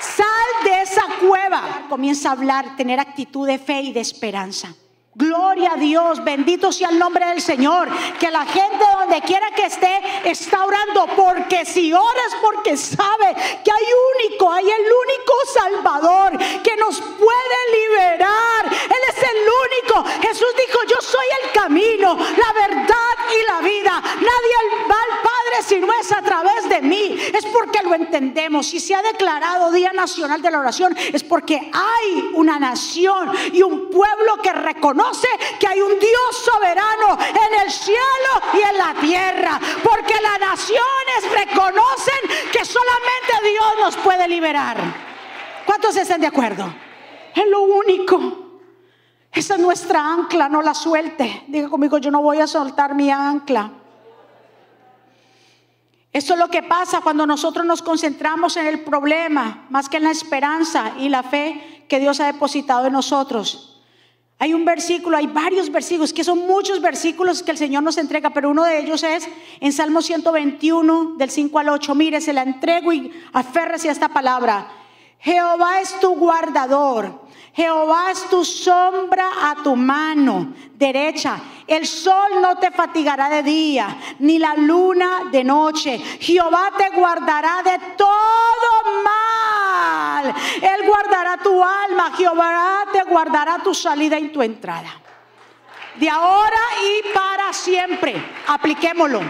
Sal 0.00 0.64
de 0.64 0.82
esa 0.82 1.02
cueva. 1.20 1.86
Comienza 1.88 2.30
a 2.30 2.32
hablar, 2.32 2.76
tener 2.76 2.98
actitud 2.98 3.46
de 3.46 3.58
fe 3.58 3.82
y 3.82 3.92
de 3.92 4.00
esperanza. 4.00 4.74
Gloria 5.18 5.72
a 5.72 5.76
Dios, 5.76 6.22
bendito 6.22 6.70
sea 6.70 6.90
el 6.90 6.98
nombre 6.98 7.24
del 7.24 7.40
Señor. 7.40 7.88
Que 8.20 8.30
la 8.30 8.44
gente 8.44 8.84
donde 9.00 9.22
quiera 9.22 9.50
que 9.52 9.64
esté 9.64 10.02
está 10.24 10.62
orando, 10.62 11.06
porque 11.16 11.64
si 11.64 11.90
oras, 11.90 12.36
porque 12.42 12.76
sabe 12.76 13.34
que 13.64 13.70
hay 13.70 13.86
único, 14.18 14.52
hay 14.52 14.64
el 14.64 14.82
único 14.82 15.32
Salvador 15.54 16.36
que 16.62 16.76
nos 16.76 17.00
puede 17.00 17.58
liberar. 17.80 18.66
Él 18.66 19.02
es 19.08 19.22
el 19.22 19.38
único. 19.64 20.04
Jesús 20.20 20.48
dijo, 20.66 20.80
yo 20.86 21.00
soy 21.00 21.26
el 21.44 21.52
camino, 21.52 22.14
la 22.14 22.52
verdad 22.52 23.16
y 23.32 23.52
la 23.52 23.60
vida. 23.66 24.02
Nadie 24.02 24.84
va 24.86 24.96
al 25.00 25.22
Padre 25.22 25.35
si 25.62 25.76
no 25.76 25.88
es 26.00 26.12
a 26.12 26.22
través 26.22 26.68
de 26.68 26.80
mí. 26.82 27.18
Es 27.32 27.46
porque 27.46 27.82
lo 27.82 27.94
entendemos. 27.94 28.66
Si 28.66 28.80
se 28.80 28.94
ha 28.94 29.02
declarado 29.02 29.70
Día 29.72 29.92
Nacional 29.92 30.42
de 30.42 30.50
la 30.50 30.60
Oración, 30.60 30.96
es 30.96 31.22
porque 31.22 31.70
hay 31.72 32.30
una 32.34 32.58
nación 32.58 33.32
y 33.52 33.62
un 33.62 33.90
pueblo 33.90 34.36
que 34.42 34.52
reconoce 34.52 35.28
que 35.58 35.66
hay 35.66 35.80
un 35.80 35.98
Dios 35.98 36.36
soberano 36.44 37.18
en 37.20 37.60
el 37.60 37.70
cielo 37.70 37.98
y 38.54 38.68
en 38.68 38.78
la 38.78 38.94
tierra. 39.00 39.60
Porque 39.82 40.14
las 40.20 40.40
naciones 40.40 41.46
reconocen 41.46 42.50
que 42.52 42.64
solamente 42.64 43.50
Dios 43.50 43.74
nos 43.80 43.96
puede 43.96 44.28
liberar. 44.28 44.76
¿Cuántos 45.64 45.96
están 45.96 46.20
de 46.20 46.28
acuerdo? 46.28 46.72
Es 47.34 47.46
lo 47.48 47.62
único. 47.62 48.46
Esa 49.32 49.54
es 49.54 49.60
nuestra 49.60 50.00
ancla, 50.00 50.48
no 50.48 50.62
la 50.62 50.72
suelte. 50.72 51.44
Diga 51.48 51.68
conmigo, 51.68 51.98
yo 51.98 52.10
no 52.10 52.22
voy 52.22 52.40
a 52.40 52.46
soltar 52.46 52.94
mi 52.94 53.10
ancla. 53.10 53.70
Eso 56.16 56.32
es 56.32 56.38
lo 56.38 56.48
que 56.48 56.62
pasa 56.62 57.02
cuando 57.02 57.26
nosotros 57.26 57.66
nos 57.66 57.82
concentramos 57.82 58.56
en 58.56 58.66
el 58.66 58.80
problema 58.80 59.66
más 59.68 59.90
que 59.90 59.98
en 59.98 60.04
la 60.04 60.10
esperanza 60.10 60.94
y 60.98 61.10
la 61.10 61.22
fe 61.22 61.84
que 61.90 62.00
Dios 62.00 62.20
ha 62.20 62.32
depositado 62.32 62.86
en 62.86 62.94
nosotros. 62.94 63.82
Hay 64.38 64.54
un 64.54 64.64
versículo, 64.64 65.18
hay 65.18 65.26
varios 65.26 65.70
versículos, 65.70 66.14
que 66.14 66.24
son 66.24 66.38
muchos 66.46 66.80
versículos 66.80 67.42
que 67.42 67.50
el 67.50 67.58
Señor 67.58 67.82
nos 67.82 67.98
entrega, 67.98 68.30
pero 68.30 68.48
uno 68.48 68.64
de 68.64 68.78
ellos 68.78 69.02
es 69.02 69.28
en 69.60 69.74
Salmo 69.74 70.00
121, 70.00 71.16
del 71.18 71.30
5 71.30 71.58
al 71.58 71.68
8. 71.68 71.94
Mire, 71.94 72.22
se 72.22 72.32
la 72.32 72.44
entrego 72.44 72.94
y 72.94 73.12
aférrese 73.34 73.90
a 73.90 73.92
esta 73.92 74.08
palabra. 74.08 74.68
Jehová 75.18 75.82
es 75.82 76.00
tu 76.00 76.14
guardador, 76.14 77.25
Jehová 77.56 78.10
es 78.10 78.28
tu 78.28 78.44
sombra 78.44 79.30
a 79.44 79.56
tu 79.62 79.74
mano 79.74 80.48
derecha. 80.74 81.38
El 81.66 81.86
sol 81.86 82.42
no 82.42 82.58
te 82.58 82.70
fatigará 82.70 83.30
de 83.30 83.42
día, 83.42 83.96
ni 84.18 84.38
la 84.38 84.54
luna 84.56 85.22
de 85.32 85.42
noche. 85.42 85.98
Jehová 86.20 86.70
te 86.76 86.90
guardará 86.90 87.62
de 87.64 87.78
todo 87.96 89.02
mal. 89.02 90.34
Él 90.60 90.86
guardará 90.86 91.38
tu 91.38 91.64
alma, 91.64 92.12
Jehová 92.14 92.84
te 92.92 93.02
guardará 93.04 93.58
tu 93.60 93.72
salida 93.72 94.18
y 94.18 94.28
tu 94.28 94.42
entrada. 94.42 94.90
De 95.94 96.10
ahora 96.10 96.60
y 96.84 97.14
para 97.14 97.54
siempre. 97.54 98.22
Apliquémoslo, 98.48 99.22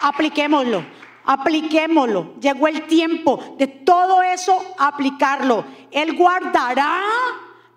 apliquémoslo, 0.00 0.84
apliquémoslo. 1.26 2.34
Llegó 2.40 2.66
el 2.66 2.88
tiempo 2.88 3.54
de 3.56 3.68
todo 3.68 4.20
eso 4.20 4.74
aplicarlo. 4.78 5.64
Él 5.92 6.16
guardará 6.16 7.00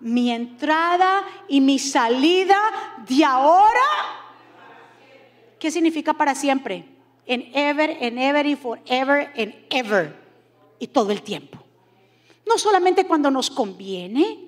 mi 0.00 0.30
entrada 0.30 1.22
y 1.48 1.60
mi 1.60 1.78
salida 1.78 2.58
de 3.08 3.24
ahora. 3.24 3.80
¿Qué 5.58 5.70
significa 5.70 6.14
para 6.14 6.34
siempre? 6.34 6.84
En 7.26 7.50
ever, 7.54 7.96
en 8.00 8.18
ever 8.18 8.46
y 8.46 8.56
forever, 8.56 9.32
en 9.34 9.66
ever. 9.70 10.16
Y 10.78 10.88
todo 10.88 11.10
el 11.10 11.22
tiempo. 11.22 11.58
No 12.46 12.58
solamente 12.58 13.06
cuando 13.06 13.30
nos 13.30 13.50
conviene, 13.50 14.46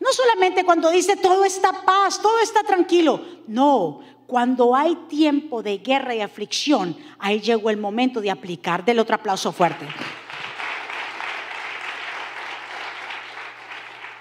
no 0.00 0.12
solamente 0.12 0.64
cuando 0.64 0.90
dice 0.90 1.16
todo 1.16 1.44
está 1.44 1.84
paz, 1.84 2.20
todo 2.20 2.40
está 2.40 2.62
tranquilo. 2.62 3.20
No, 3.46 4.00
cuando 4.26 4.74
hay 4.74 4.96
tiempo 5.08 5.62
de 5.62 5.78
guerra 5.78 6.14
y 6.14 6.20
aflicción, 6.20 6.96
ahí 7.18 7.40
llegó 7.40 7.70
el 7.70 7.76
momento 7.76 8.20
de 8.20 8.30
aplicar. 8.30 8.84
Del 8.84 8.98
otro 8.98 9.14
aplauso 9.14 9.52
fuerte. 9.52 9.86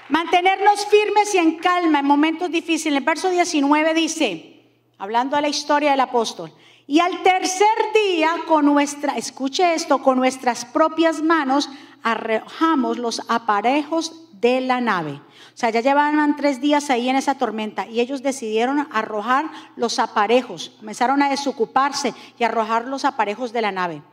Mantenernos 0.10 0.86
firmes 0.86 1.34
y 1.34 1.40
en 1.40 1.58
calma 1.58 2.00
en 2.00 2.06
momentos 2.06 2.52
difíciles. 2.52 3.00
El 3.00 3.04
verso 3.04 3.30
19 3.30 3.94
dice, 3.96 4.62
hablando 5.00 5.36
de 5.36 5.42
la 5.42 5.48
historia 5.48 5.92
del 5.92 6.00
apóstol, 6.00 6.54
y 6.86 7.00
al 7.00 7.24
tercer 7.24 7.68
día 7.94 8.36
con 8.48 8.66
nuestra, 8.66 9.14
escuche 9.14 9.74
esto, 9.74 10.04
con 10.04 10.18
nuestras 10.18 10.66
propias 10.66 11.24
manos 11.24 11.70
arrojamos 12.04 13.00
los 13.00 13.20
aparejos 13.28 14.30
de 14.34 14.62
la 14.62 14.80
nave. 14.80 15.14
O 15.14 15.58
sea, 15.58 15.72
ya 15.72 15.82
llevaban 15.82 16.36
tres 16.36 16.62
días 16.62 16.92
ahí 16.92 17.10
en 17.10 17.16
esa 17.16 17.40
tormenta 17.40 17.88
y 17.88 18.00
ellos 18.00 18.22
decidieron 18.22 18.88
arrojar 18.92 19.50
los 19.76 19.98
aparejos, 19.98 20.74
comenzaron 20.78 21.24
a 21.24 21.30
desocuparse 21.30 22.14
y 22.38 22.44
arrojar 22.44 22.86
los 22.86 23.06
aparejos 23.06 23.54
de 23.54 23.62
la 23.64 23.72
nave. 23.72 24.04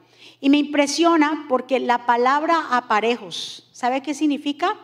Y 0.41 0.49
me 0.49 0.57
impresiona 0.57 1.45
porque 1.51 1.81
la 1.81 2.07
palabra 2.07 2.69
aparejos, 2.71 3.69
¿sabe 3.73 4.03
qué 4.03 4.15
significa? 4.15 4.75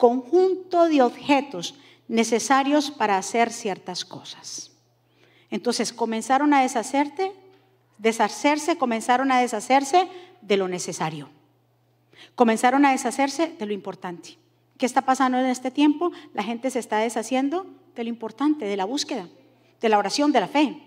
Conjunto 0.00 0.88
de 0.88 1.02
objetos 1.02 1.74
necesarios 2.08 2.90
para 2.90 3.18
hacer 3.18 3.52
ciertas 3.52 4.06
cosas. 4.06 4.72
Entonces 5.50 5.92
comenzaron 5.92 6.54
a 6.54 6.62
deshacerse, 6.62 7.32
deshacerse, 7.98 8.78
comenzaron 8.78 9.30
a 9.30 9.40
deshacerse 9.40 10.08
de 10.40 10.56
lo 10.56 10.68
necesario. 10.68 11.28
Comenzaron 12.34 12.86
a 12.86 12.92
deshacerse 12.92 13.54
de 13.58 13.66
lo 13.66 13.74
importante. 13.74 14.38
¿Qué 14.78 14.86
está 14.86 15.02
pasando 15.02 15.38
en 15.38 15.46
este 15.46 15.70
tiempo? 15.70 16.12
La 16.32 16.42
gente 16.42 16.70
se 16.70 16.78
está 16.78 16.96
deshaciendo 16.98 17.66
de 17.94 18.04
lo 18.04 18.08
importante, 18.08 18.64
de 18.64 18.78
la 18.78 18.86
búsqueda, 18.86 19.28
de 19.82 19.88
la 19.90 19.98
oración, 19.98 20.32
de 20.32 20.40
la 20.40 20.48
fe. 20.48 20.80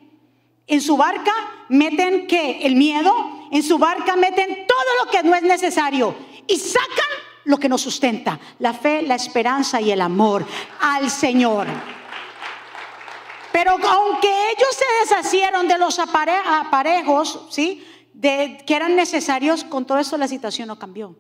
En 0.66 0.82
su 0.82 0.98
barca 0.98 1.34
meten 1.70 2.26
que 2.26 2.66
el 2.66 2.76
miedo, 2.76 3.14
en 3.52 3.62
su 3.62 3.78
barca 3.78 4.16
meten 4.16 4.66
todo 4.66 5.06
lo 5.06 5.12
que 5.12 5.22
no 5.22 5.36
es 5.36 5.44
necesario 5.44 6.16
y 6.48 6.58
sacan 6.58 7.13
lo 7.46 7.58
que 7.58 7.70
nos 7.70 7.82
sustenta, 7.82 8.40
la 8.60 8.74
fe, 8.74 9.02
la 9.02 9.16
esperanza 9.16 9.82
y 9.82 9.92
el 9.92 10.02
amor 10.02 10.46
al 10.80 11.10
Señor. 11.10 11.68
Pero 13.52 13.72
aunque 13.72 14.28
ellos 14.52 14.70
se 14.76 14.86
deshacieron 15.02 15.68
de 15.68 15.78
los 15.78 16.00
aparejos, 16.00 17.48
¿sí? 17.50 17.86
Que 18.22 18.64
eran 18.68 18.96
necesarios, 18.96 19.64
con 19.64 19.86
todo 19.86 20.00
esto 20.00 20.18
la 20.18 20.28
situación 20.28 20.68
no 20.68 20.80
cambió. 20.80 21.16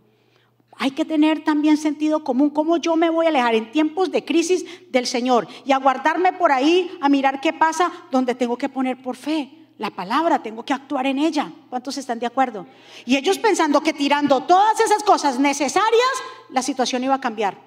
Hay 0.77 0.91
que 0.91 1.05
tener 1.05 1.43
también 1.43 1.77
sentido 1.77 2.23
común, 2.23 2.49
cómo 2.49 2.77
yo 2.77 2.95
me 2.95 3.09
voy 3.09 3.27
a 3.27 3.29
alejar 3.29 3.53
en 3.53 3.71
tiempos 3.71 4.11
de 4.11 4.25
crisis 4.25 4.65
del 4.91 5.05
Señor 5.05 5.47
y 5.65 5.71
a 5.71 5.77
guardarme 5.77 6.33
por 6.33 6.51
ahí, 6.51 6.89
a 6.99 7.09
mirar 7.09 7.41
qué 7.41 7.53
pasa, 7.53 7.91
donde 8.09 8.33
tengo 8.33 8.57
que 8.57 8.69
poner 8.69 9.01
por 9.01 9.15
fe 9.15 9.62
la 9.77 9.89
palabra, 9.89 10.41
tengo 10.41 10.63
que 10.63 10.73
actuar 10.73 11.07
en 11.07 11.17
ella. 11.17 11.51
¿Cuántos 11.69 11.97
están 11.97 12.19
de 12.19 12.25
acuerdo? 12.25 12.67
Y 13.05 13.17
ellos 13.17 13.39
pensando 13.39 13.81
que 13.81 13.93
tirando 13.93 14.43
todas 14.43 14.79
esas 14.79 15.03
cosas 15.03 15.39
necesarias, 15.39 16.11
la 16.49 16.61
situación 16.61 17.03
iba 17.03 17.15
a 17.15 17.21
cambiar. 17.21 17.57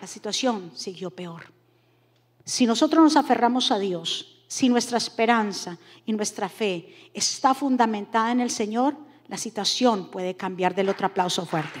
La 0.00 0.06
situación 0.06 0.70
siguió 0.74 1.10
peor. 1.10 1.52
Si 2.44 2.66
nosotros 2.66 3.02
nos 3.02 3.16
aferramos 3.16 3.72
a 3.72 3.78
Dios, 3.78 4.44
si 4.46 4.68
nuestra 4.68 4.98
esperanza 4.98 5.78
y 6.04 6.12
nuestra 6.12 6.48
fe 6.48 7.10
está 7.12 7.54
fundamentada 7.54 8.30
en 8.30 8.40
el 8.40 8.50
Señor, 8.50 8.96
la 9.26 9.36
situación 9.36 10.10
puede 10.10 10.36
cambiar 10.36 10.74
del 10.74 10.88
otro 10.88 11.06
aplauso 11.06 11.44
fuerte. 11.44 11.80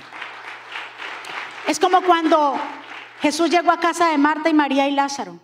Es 1.68 1.78
como 1.78 2.02
cuando 2.02 2.56
Jesús 3.20 3.50
llegó 3.50 3.70
a 3.70 3.78
casa 3.78 4.10
de 4.10 4.18
Marta 4.18 4.48
y 4.48 4.54
María 4.54 4.88
y 4.88 4.92
Lázaro. 4.92 5.38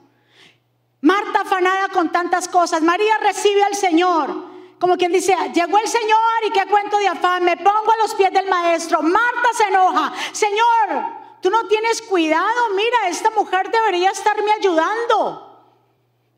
Marta 1.03 1.41
afanada 1.41 1.89
con 1.89 2.11
tantas 2.11 2.49
cosas. 2.49 2.81
María 2.81 3.19
recibe 3.19 3.63
al 3.63 3.75
Señor. 3.75 4.53
Como 4.79 4.97
quien 4.97 5.13
dice, 5.13 5.37
llegó 5.55 5.79
el 5.79 5.89
Señor 5.89 6.19
y 6.47 6.51
qué 6.51 6.67
cuento 6.67 6.99
de 6.99 7.07
afán, 7.07 7.45
me 7.45 7.57
pongo 7.57 7.93
a 7.93 7.97
los 7.99 8.15
pies 8.15 8.33
del 8.33 8.49
maestro. 8.49 9.01
Marta 9.03 9.49
se 9.55 9.65
enoja, 9.65 10.13
Señor, 10.33 11.07
tú 11.41 11.51
no 11.51 11.69
tienes 11.69 12.03
cuidado, 12.03 12.71
mira, 12.75 13.09
esta 13.09 13.31
mujer 13.31 13.71
debería 13.71 14.11
estarme 14.11 14.51
ayudando. 14.53 15.53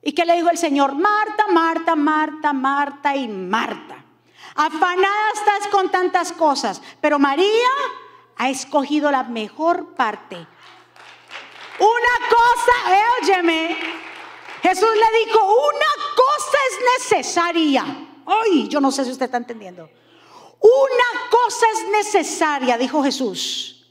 ¿Y 0.03 0.13
qué 0.13 0.27
le 0.27 0.35
dijo 0.35 0.51
el 0.51 0.59
Señor? 0.59 0.95
Marta, 0.95 1.47
Marta, 1.49 1.97
Marta, 1.97 2.53
Marta 2.53 3.17
y 3.17 3.29
Marta. 3.29 4.05
Afanada 4.55 5.31
estás 5.35 5.69
con 5.71 5.91
tantas 5.91 6.31
cosas, 6.33 6.83
pero 7.01 7.19
María 7.19 7.71
ha 8.37 8.51
escogido 8.51 9.11
la 9.11 9.23
mejor 9.25 9.95
parte. 9.95 10.37
Una 11.79 12.29
cosa, 12.29 12.95
eh, 12.95 13.03
óyeme, 13.23 13.79
Jesús 14.65 14.89
le 14.95 15.27
dijo, 15.27 15.45
una 15.45 16.15
cosa 16.17 16.57
es 16.71 17.03
necesaria. 17.13 17.85
Ay, 18.25 18.67
yo 18.67 18.81
no 18.81 18.91
sé 18.91 19.05
si 19.05 19.11
usted 19.11 19.27
está 19.27 19.37
entendiendo. 19.37 19.91
Una 20.59 21.29
cosa 21.31 21.67
es 21.75 21.89
necesaria, 21.91 22.79
dijo 22.79 23.03
Jesús. 23.03 23.85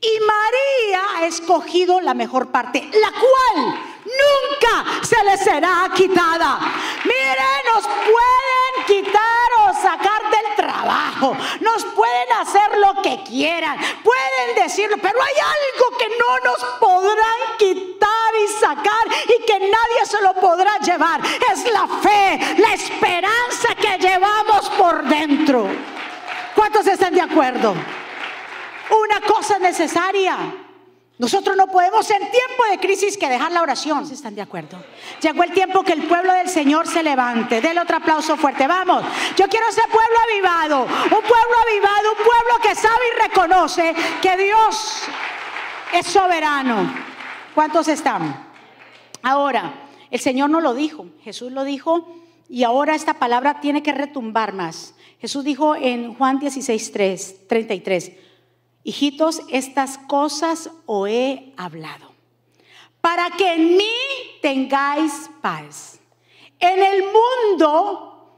Y 0.00 0.18
María 0.18 1.02
ha 1.14 1.26
escogido 1.28 2.00
la 2.00 2.12
mejor 2.12 2.50
parte, 2.50 2.90
la 3.00 3.12
cual 3.12 3.78
nunca 4.04 5.04
se 5.04 5.22
le 5.22 5.38
será 5.38 5.92
quitada. 5.94 6.58
Mire, 7.04 7.62
nos 7.72 7.84
pueden 7.86 9.04
quitar 9.04 9.65
nos 11.60 11.84
pueden 11.94 12.32
hacer 12.40 12.78
lo 12.78 13.02
que 13.02 13.22
quieran, 13.24 13.78
pueden 14.02 14.62
decirlo, 14.62 14.96
pero 15.00 15.20
hay 15.22 15.34
algo 15.34 15.98
que 15.98 16.08
no 16.08 16.50
nos 16.50 16.64
podrán 16.78 17.56
quitar 17.58 18.34
y 18.44 18.48
sacar 18.60 19.06
y 19.24 19.44
que 19.44 19.58
nadie 19.60 20.06
se 20.06 20.20
lo 20.22 20.34
podrá 20.34 20.78
llevar. 20.78 21.20
Es 21.52 21.70
la 21.72 21.86
fe, 21.86 22.56
la 22.58 22.74
esperanza 22.74 23.74
que 23.80 23.98
llevamos 23.98 24.68
por 24.70 25.04
dentro. 25.04 25.68
¿Cuántos 26.54 26.86
están 26.86 27.14
de 27.14 27.20
acuerdo? 27.20 27.74
Una 28.90 29.20
cosa 29.20 29.58
necesaria. 29.58 30.65
Nosotros 31.18 31.56
no 31.56 31.66
podemos 31.68 32.10
en 32.10 32.18
tiempo 32.18 32.64
de 32.70 32.78
crisis 32.78 33.16
que 33.16 33.28
dejar 33.28 33.50
la 33.50 33.62
oración. 33.62 34.04
¿Están 34.10 34.34
de 34.34 34.42
acuerdo? 34.42 34.76
Llegó 35.22 35.44
el 35.44 35.52
tiempo 35.52 35.82
que 35.82 35.94
el 35.94 36.02
pueblo 36.02 36.34
del 36.34 36.48
Señor 36.48 36.86
se 36.86 37.02
levante. 37.02 37.62
Denle 37.62 37.80
otro 37.80 37.96
aplauso 37.96 38.36
fuerte. 38.36 38.66
Vamos. 38.66 39.02
Yo 39.34 39.48
quiero 39.48 39.72
ser 39.72 39.84
pueblo 39.84 40.16
avivado. 40.30 40.82
Un 40.82 41.08
pueblo 41.08 41.56
avivado. 41.62 42.10
Un 42.10 42.24
pueblo 42.24 42.62
que 42.62 42.74
sabe 42.74 43.00
y 43.14 43.22
reconoce 43.22 43.94
que 44.20 44.36
Dios 44.36 45.04
es 45.94 46.06
soberano. 46.06 46.94
¿Cuántos 47.54 47.88
están? 47.88 48.44
Ahora, 49.22 49.88
el 50.10 50.20
Señor 50.20 50.50
no 50.50 50.60
lo 50.60 50.74
dijo. 50.74 51.06
Jesús 51.22 51.50
lo 51.50 51.64
dijo. 51.64 52.14
Y 52.50 52.64
ahora 52.64 52.94
esta 52.94 53.14
palabra 53.14 53.60
tiene 53.62 53.82
que 53.82 53.92
retumbar 53.92 54.52
más. 54.52 54.94
Jesús 55.18 55.44
dijo 55.44 55.76
en 55.76 56.14
Juan 56.14 56.38
16, 56.40 57.46
33 57.48 58.25
hijitos, 58.86 59.42
estas 59.50 59.98
cosas 59.98 60.70
os 60.86 61.08
he 61.08 61.52
hablado, 61.56 62.14
para 63.00 63.30
que 63.30 63.54
en 63.54 63.76
mí 63.76 63.92
tengáis 64.40 65.28
paz. 65.42 65.98
En 66.60 66.80
el 66.80 67.02
mundo 67.02 68.30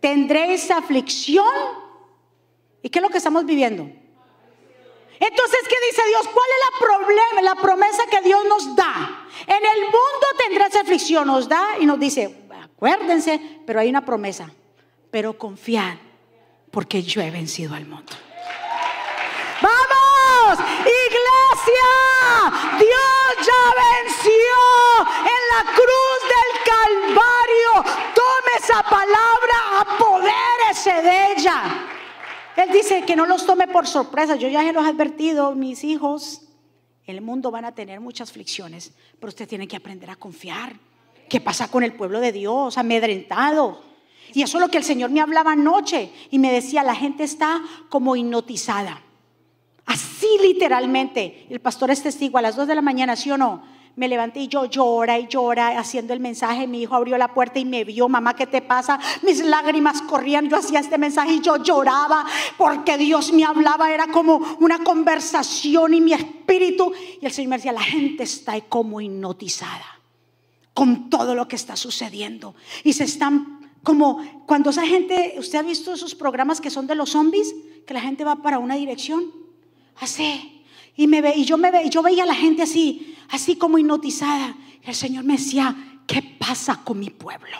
tendréis 0.00 0.70
aflicción. 0.70 1.46
¿Y 2.82 2.90
qué 2.90 2.98
es 2.98 3.02
lo 3.02 3.08
que 3.08 3.16
estamos 3.16 3.46
viviendo? 3.46 3.82
Entonces, 3.82 5.60
¿qué 5.68 5.76
dice 5.90 6.02
Dios? 6.08 6.28
¿Cuál 6.34 6.46
es 6.50 6.70
la 6.70 6.86
problema, 6.86 7.42
la 7.42 7.62
promesa 7.62 8.02
que 8.10 8.20
Dios 8.20 8.44
nos 8.46 8.76
da? 8.76 9.26
En 9.46 9.64
el 9.74 9.84
mundo 9.84 10.26
tendrás 10.36 10.76
aflicción, 10.76 11.26
nos 11.26 11.48
da 11.48 11.78
y 11.80 11.86
nos 11.86 11.98
dice, 11.98 12.42
acuérdense, 12.50 13.40
pero 13.66 13.80
hay 13.80 13.88
una 13.88 14.04
promesa, 14.04 14.50
pero 15.10 15.38
confiad, 15.38 15.96
porque 16.70 17.02
yo 17.02 17.22
he 17.22 17.30
vencido 17.30 17.74
al 17.74 17.86
mundo. 17.86 18.12
Vamos, 19.62 20.58
iglesia, 20.80 21.90
Dios 22.78 23.46
ya 23.46 23.62
venció 23.84 24.56
en 25.20 25.42
la 25.52 25.62
cruz 25.72 26.18
del 26.34 26.50
Calvario. 26.64 27.72
Tome 28.14 28.52
esa 28.58 28.82
palabra, 28.82 29.80
apodérese 29.80 31.02
de 31.02 31.32
ella. 31.32 31.86
Él 32.56 32.70
dice 32.72 33.04
que 33.04 33.16
no 33.16 33.26
los 33.26 33.46
tome 33.46 33.66
por 33.68 33.86
sorpresa. 33.86 34.36
Yo 34.36 34.48
ya 34.48 34.62
se 34.62 34.72
los 34.72 34.84
he 34.84 34.88
advertido, 34.88 35.54
mis 35.54 35.84
hijos. 35.84 36.42
El 37.06 37.20
mundo 37.20 37.50
van 37.50 37.64
a 37.64 37.74
tener 37.74 38.00
muchas 38.00 38.30
aflicciones, 38.30 38.92
pero 39.20 39.28
usted 39.28 39.48
tiene 39.48 39.68
que 39.68 39.76
aprender 39.76 40.10
a 40.10 40.16
confiar. 40.16 40.74
¿Qué 41.28 41.40
pasa 41.40 41.70
con 41.70 41.82
el 41.82 41.94
pueblo 41.94 42.20
de 42.20 42.32
Dios? 42.32 42.78
Amedrentado. 42.78 43.82
Y 44.32 44.42
eso 44.42 44.58
es 44.58 44.62
lo 44.62 44.70
que 44.70 44.78
el 44.78 44.84
Señor 44.84 45.10
me 45.10 45.20
hablaba 45.20 45.52
anoche 45.52 46.10
y 46.30 46.38
me 46.38 46.52
decía, 46.52 46.82
la 46.82 46.94
gente 46.94 47.24
está 47.24 47.62
como 47.88 48.16
hipnotizada. 48.16 49.03
Así 49.86 50.26
literalmente. 50.42 51.46
El 51.50 51.60
pastor 51.60 51.90
es 51.90 52.02
testigo 52.02 52.38
a 52.38 52.42
las 52.42 52.56
2 52.56 52.66
de 52.68 52.74
la 52.74 52.82
mañana, 52.82 53.16
¿sí 53.16 53.30
o 53.30 53.38
no? 53.38 53.62
Me 53.96 54.08
levanté 54.08 54.40
y 54.40 54.48
yo 54.48 54.64
llora 54.64 55.20
y 55.20 55.28
llora 55.28 55.78
haciendo 55.78 56.12
el 56.12 56.20
mensaje. 56.20 56.66
Mi 56.66 56.82
hijo 56.82 56.96
abrió 56.96 57.16
la 57.16 57.32
puerta 57.32 57.60
y 57.60 57.64
me 57.64 57.84
vio, 57.84 58.08
mamá, 58.08 58.34
¿qué 58.34 58.46
te 58.46 58.60
pasa? 58.60 58.98
Mis 59.22 59.44
lágrimas 59.44 60.02
corrían. 60.02 60.48
Yo 60.48 60.56
hacía 60.56 60.80
este 60.80 60.98
mensaje 60.98 61.34
y 61.34 61.40
yo 61.40 61.62
lloraba 61.62 62.26
porque 62.56 62.98
Dios 62.98 63.32
me 63.32 63.44
hablaba. 63.44 63.92
Era 63.92 64.08
como 64.08 64.40
una 64.58 64.82
conversación 64.82 65.94
y 65.94 66.00
mi 66.00 66.12
espíritu. 66.12 66.92
Y 67.20 67.26
el 67.26 67.30
Señor 67.30 67.50
me 67.50 67.56
decía, 67.56 67.72
la 67.72 67.82
gente 67.82 68.24
está 68.24 68.60
como 68.62 69.00
hipnotizada 69.00 70.00
con 70.72 71.08
todo 71.08 71.36
lo 71.36 71.46
que 71.46 71.54
está 71.54 71.76
sucediendo. 71.76 72.56
Y 72.82 72.94
se 72.94 73.04
están 73.04 73.60
como 73.84 74.44
cuando 74.46 74.70
esa 74.70 74.84
gente, 74.84 75.36
¿usted 75.38 75.60
ha 75.60 75.62
visto 75.62 75.92
esos 75.92 76.16
programas 76.16 76.60
que 76.60 76.70
son 76.70 76.88
de 76.88 76.96
los 76.96 77.10
zombies? 77.10 77.54
Que 77.86 77.94
la 77.94 78.00
gente 78.00 78.24
va 78.24 78.36
para 78.36 78.58
una 78.58 78.74
dirección 78.74 79.43
así. 80.00 80.64
Y, 80.96 81.06
me 81.06 81.20
ve, 81.20 81.34
y 81.36 81.44
yo, 81.44 81.56
me 81.56 81.70
ve, 81.70 81.84
y 81.84 81.90
yo 81.90 82.02
veía 82.02 82.22
a 82.22 82.26
la 82.26 82.34
gente 82.34 82.62
así, 82.62 83.16
así 83.30 83.56
como 83.56 83.78
hipnotizada. 83.78 84.56
Y 84.84 84.88
el 84.88 84.94
Señor 84.94 85.24
me 85.24 85.34
decía, 85.34 86.00
¿qué 86.06 86.22
pasa 86.38 86.82
con 86.84 86.98
mi 86.98 87.10
pueblo? 87.10 87.56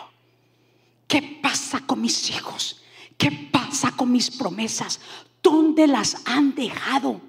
¿Qué 1.07 1.39
pasa 1.41 1.81
con 1.85 2.01
mis 2.01 2.29
hijos? 2.29 2.81
¿Qué 3.17 3.49
pasa 3.51 3.91
con 3.91 4.11
mis 4.11 4.31
promesas? 4.31 4.99
¿Dónde 5.41 5.87
las 5.87 6.21
han 6.25 6.55
dejado? 6.55 7.21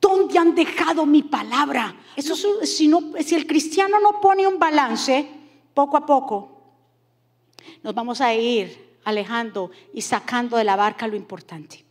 ¿Dónde 0.00 0.38
han 0.38 0.54
dejado 0.54 1.06
mi 1.06 1.22
palabra? 1.22 1.94
Eso 2.16 2.36
si, 2.64 2.88
no, 2.88 3.12
si 3.24 3.34
el 3.34 3.46
cristiano 3.46 3.98
no 4.00 4.20
pone 4.20 4.46
un 4.46 4.58
balance, 4.58 5.26
poco 5.72 5.96
a 5.96 6.04
poco 6.04 6.54
nos 7.82 7.94
vamos 7.94 8.20
a 8.20 8.34
ir 8.34 8.98
alejando 9.04 9.70
y 9.92 10.02
sacando 10.02 10.56
de 10.56 10.64
la 10.64 10.76
barca 10.76 11.06
lo 11.06 11.16
importante. 11.16 11.84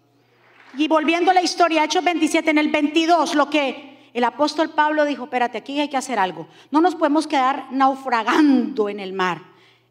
Y 0.75 0.87
volviendo 0.87 1.29
a 1.29 1.33
la 1.35 1.41
historia, 1.41 1.83
Hechos 1.83 2.03
27, 2.03 2.49
en 2.49 2.57
el 2.57 2.69
22, 2.69 3.35
lo 3.35 3.49
que 3.49 4.09
el 4.13 4.23
apóstol 4.23 4.71
Pablo 4.71 5.05
dijo, 5.05 5.25
espérate, 5.25 5.59
aquí 5.59 5.79
hay 5.79 5.87
que 5.87 5.97
hacer 5.97 6.17
algo. 6.17 6.47
No 6.71 6.81
nos 6.81 6.95
podemos 6.95 7.27
quedar 7.27 7.67
naufragando 7.71 8.89
en 8.89 8.99
el 8.99 9.13
mar. 9.13 9.41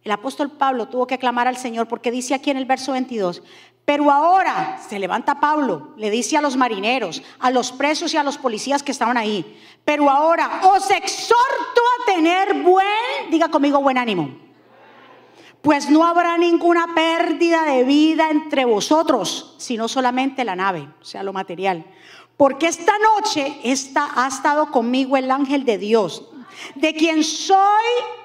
El 0.03 0.11
apóstol 0.11 0.51
Pablo 0.51 0.88
tuvo 0.88 1.07
que 1.07 1.18
clamar 1.18 1.47
al 1.47 1.57
Señor 1.57 1.87
porque 1.87 2.11
dice 2.11 2.35
aquí 2.35 2.51
en 2.51 2.57
el 2.57 2.64
verso 2.64 2.92
22, 2.92 3.45
pero 3.85 4.11
ahora 4.11 4.81
se 4.88 4.99
levanta 4.99 5.38
Pablo, 5.38 5.92
le 5.97 6.11
dice 6.11 6.37
a 6.37 6.40
los 6.40 6.57
marineros, 6.57 7.23
a 7.38 7.53
los 7.53 7.71
presos 7.71 8.12
y 8.12 8.16
a 8.16 8.25
los 8.25 8.38
policías 8.38 8.83
que 8.83 8.90
estaban 8.90 9.16
ahí, 9.16 9.61
pero 9.85 10.11
ahora 10.11 10.62
os 10.64 10.90
exhorto 10.90 11.37
a 12.01 12.12
tener 12.12 12.62
buen, 12.62 13.31
diga 13.31 13.49
conmigo, 13.49 13.81
buen 13.81 13.99
ánimo 13.99 14.51
pues 15.62 15.88
no 15.88 16.05
habrá 16.05 16.37
ninguna 16.38 16.94
pérdida 16.94 17.64
de 17.64 17.85
vida 17.85 18.31
entre 18.31 18.64
vosotros, 18.64 19.55
sino 19.59 19.87
solamente 19.87 20.44
la 20.44 20.57
nave, 20.57 20.88
o 21.01 21.05
sea, 21.05 21.22
lo 21.22 21.33
material. 21.33 21.87
Porque 22.37 22.66
esta 22.66 22.92
noche 22.98 23.61
está, 23.62 24.11
ha 24.16 24.27
estado 24.27 24.72
conmigo 24.72 25.16
el 25.16 25.31
ángel 25.31 25.64
de 25.64 25.79
Dios, 25.79 26.32
de 26.74 26.94
quien 26.94 27.22
soy 27.22 27.84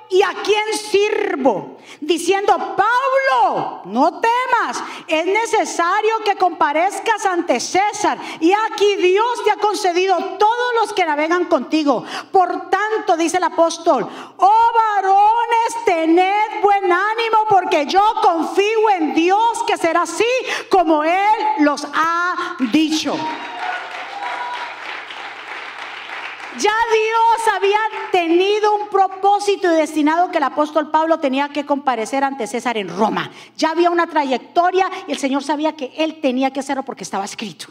y 0.10 0.22
a 0.22 0.34
quien 0.44 0.74
sirvo, 0.74 1.78
diciendo, 2.00 2.54
Pablo, 2.56 3.82
no 3.86 4.22
temas, 4.22 4.82
es 5.06 5.26
necesario 5.26 6.20
que 6.24 6.36
comparezcas 6.36 7.26
ante 7.26 7.60
César. 7.60 8.18
Y 8.40 8.54
aquí 8.54 8.96
Dios 8.98 9.44
te 9.44 9.52
ha 9.52 9.58
concedido 9.58 10.16
todos 10.40 10.74
los 10.80 10.94
que 10.94 11.06
navegan 11.06 11.46
contigo. 11.46 12.06
Por 12.32 12.70
tanto, 12.70 13.18
dice 13.18 13.38
el 13.38 13.44
apóstol, 13.44 14.08
oh 14.38 14.72
varones, 14.96 15.86
tened 15.86 16.62
buen 16.62 16.86
ánimo, 16.86 17.46
porque 17.50 17.86
yo 17.86 18.02
confío 18.22 18.90
en 18.98 19.14
Dios 19.14 19.64
que 19.68 19.78
será 19.78 20.04
así 20.04 20.26
como 20.70 21.04
Él 21.04 21.36
los 21.60 21.86
ha 21.94 22.56
dicho. 22.72 23.18
Ya 26.60 26.74
Dios 26.92 27.56
había 27.56 27.80
tenido 28.12 28.76
un 28.76 28.88
propósito 28.90 29.72
y 29.72 29.76
destinado 29.76 30.32
que 30.32 30.38
el 30.38 30.44
apóstol 30.44 30.90
Pablo 30.90 31.20
tenía 31.20 31.50
que 31.50 31.66
comparecer 31.66 32.24
ante 32.24 32.48
César 32.48 32.78
en 32.78 32.90
Roma. 32.90 33.30
Ya 33.56 33.72
había 33.72 33.92
una 33.92 34.08
trayectoria 34.08 34.90
y 35.08 35.12
el 35.12 35.18
Señor 35.18 35.44
sabía 35.44 35.74
que 35.74 35.94
él 35.98 36.20
tenía 36.20 36.52
que 36.52 36.62
hacerlo 36.62 36.84
porque 36.84 37.04
estaba 37.04 37.26
escrito. 37.26 37.68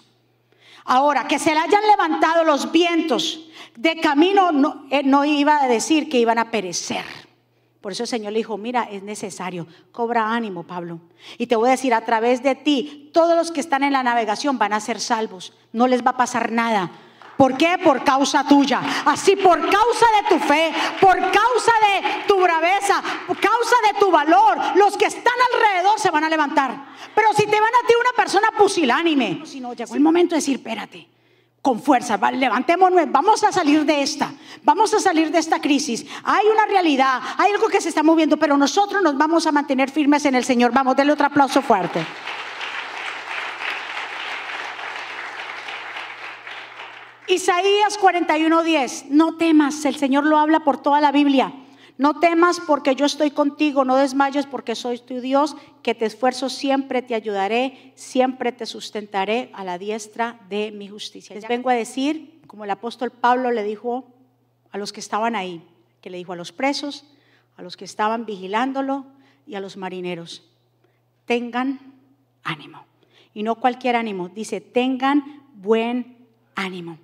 Ahora, 0.84 1.26
que 1.26 1.40
se 1.40 1.52
le 1.52 1.58
hayan 1.58 1.82
levantado 1.88 2.44
los 2.44 2.70
vientos 2.70 3.48
de 3.74 4.00
camino 4.00 4.52
no, 4.52 4.86
no 5.04 5.24
iba 5.24 5.62
a 5.62 5.68
decir 5.68 6.08
que 6.08 6.20
iban 6.20 6.38
a 6.38 6.52
perecer. 6.52 7.04
Por 7.80 7.92
eso 7.92 8.04
el 8.04 8.08
Señor 8.08 8.32
le 8.32 8.38
dijo, 8.38 8.56
mira, 8.56 8.84
es 8.84 9.02
necesario, 9.02 9.66
cobra 9.90 10.32
ánimo, 10.32 10.62
Pablo. 10.62 11.00
Y 11.38 11.46
te 11.46 11.56
voy 11.56 11.68
a 11.68 11.72
decir, 11.72 11.92
a 11.92 12.04
través 12.04 12.42
de 12.42 12.54
ti, 12.54 13.10
todos 13.12 13.36
los 13.36 13.50
que 13.50 13.60
están 13.60 13.82
en 13.82 13.92
la 13.92 14.02
navegación 14.02 14.58
van 14.58 14.72
a 14.72 14.80
ser 14.80 15.00
salvos, 15.00 15.52
no 15.72 15.86
les 15.88 16.04
va 16.04 16.10
a 16.10 16.16
pasar 16.16 16.52
nada 16.52 16.90
¿Por 17.36 17.56
qué? 17.56 17.78
Por 17.82 18.02
causa 18.02 18.44
tuya. 18.44 18.80
Así 19.04 19.36
por 19.36 19.60
causa 19.60 20.06
de 20.20 20.28
tu 20.28 20.38
fe, 20.38 20.72
por 21.00 21.16
causa 21.18 21.72
de 21.86 22.24
tu 22.26 22.40
braveza, 22.40 23.02
por 23.26 23.38
causa 23.38 23.76
de 23.86 23.98
tu 24.00 24.10
valor, 24.10 24.58
los 24.76 24.96
que 24.96 25.06
están 25.06 25.34
alrededor 25.52 26.00
se 26.00 26.10
van 26.10 26.24
a 26.24 26.28
levantar. 26.28 26.74
Pero 27.14 27.32
si 27.34 27.46
te 27.46 27.60
van 27.60 27.70
a 27.70 27.86
ti 27.86 27.94
una 28.00 28.12
persona 28.16 28.48
pusilánime, 28.56 29.42
si 29.44 29.60
no, 29.60 29.74
llegó 29.74 29.94
el 29.94 30.00
momento 30.00 30.34
de 30.34 30.38
decir, 30.40 30.56
espérate, 30.56 31.08
con 31.60 31.82
fuerza, 31.82 32.16
levantémonos, 32.30 33.10
vamos 33.10 33.42
a 33.42 33.50
salir 33.50 33.84
de 33.84 34.00
esta, 34.00 34.32
vamos 34.62 34.94
a 34.94 35.00
salir 35.00 35.30
de 35.30 35.38
esta 35.38 35.60
crisis. 35.60 36.06
Hay 36.22 36.46
una 36.46 36.64
realidad, 36.66 37.20
hay 37.36 37.52
algo 37.52 37.68
que 37.68 37.80
se 37.80 37.88
está 37.88 38.02
moviendo, 38.02 38.36
pero 38.36 38.56
nosotros 38.56 39.02
nos 39.02 39.18
vamos 39.18 39.46
a 39.46 39.52
mantener 39.52 39.90
firmes 39.90 40.24
en 40.26 40.36
el 40.36 40.44
Señor. 40.44 40.72
Vamos, 40.72 40.94
denle 40.94 41.12
otro 41.12 41.26
aplauso 41.26 41.60
fuerte. 41.60 42.06
Isaías 47.28 47.98
41:10, 47.98 49.06
no 49.10 49.36
temas, 49.36 49.84
el 49.84 49.96
Señor 49.96 50.24
lo 50.24 50.38
habla 50.38 50.60
por 50.60 50.80
toda 50.80 51.00
la 51.00 51.10
Biblia. 51.10 51.52
No 51.98 52.20
temas 52.20 52.60
porque 52.60 52.94
yo 52.94 53.06
estoy 53.06 53.30
contigo, 53.30 53.84
no 53.84 53.96
desmayes 53.96 54.46
porque 54.46 54.74
soy 54.74 54.98
tu 54.98 55.20
Dios, 55.20 55.56
que 55.82 55.94
te 55.94 56.04
esfuerzo 56.04 56.50
siempre, 56.50 57.00
te 57.00 57.14
ayudaré, 57.14 57.92
siempre 57.94 58.52
te 58.52 58.66
sustentaré 58.66 59.50
a 59.54 59.64
la 59.64 59.78
diestra 59.78 60.38
de 60.50 60.72
mi 60.72 60.88
justicia. 60.88 61.34
Les 61.34 61.48
vengo 61.48 61.70
a 61.70 61.74
decir, 61.74 62.42
como 62.46 62.64
el 62.64 62.70
apóstol 62.70 63.10
Pablo 63.10 63.50
le 63.50 63.64
dijo 63.64 64.04
a 64.70 64.78
los 64.78 64.92
que 64.92 65.00
estaban 65.00 65.34
ahí, 65.34 65.62
que 66.02 66.10
le 66.10 66.18
dijo 66.18 66.34
a 66.34 66.36
los 66.36 66.52
presos, 66.52 67.06
a 67.56 67.62
los 67.62 67.78
que 67.78 67.86
estaban 67.86 68.26
vigilándolo 68.26 69.06
y 69.46 69.54
a 69.54 69.60
los 69.60 69.78
marineros, 69.78 70.42
tengan 71.24 71.80
ánimo. 72.44 72.84
Y 73.32 73.42
no 73.42 73.54
cualquier 73.54 73.96
ánimo, 73.96 74.28
dice, 74.28 74.60
tengan 74.60 75.42
buen 75.54 76.28
ánimo. 76.54 76.98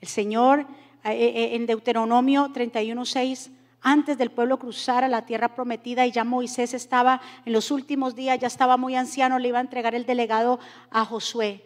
El 0.00 0.08
Señor 0.08 0.66
eh, 1.04 1.12
eh, 1.12 1.54
en 1.54 1.66
Deuteronomio 1.66 2.48
31:6 2.52 3.50
antes 3.80 4.18
del 4.18 4.30
pueblo 4.30 4.58
cruzar 4.58 5.04
a 5.04 5.08
la 5.08 5.24
tierra 5.24 5.54
prometida 5.54 6.04
y 6.06 6.10
ya 6.10 6.24
Moisés 6.24 6.74
estaba 6.74 7.20
en 7.46 7.52
los 7.52 7.70
últimos 7.70 8.16
días, 8.16 8.38
ya 8.38 8.48
estaba 8.48 8.76
muy 8.76 8.96
anciano, 8.96 9.38
le 9.38 9.48
iba 9.48 9.58
a 9.58 9.62
entregar 9.62 9.94
el 9.94 10.04
delegado 10.04 10.58
a 10.90 11.04
Josué. 11.04 11.62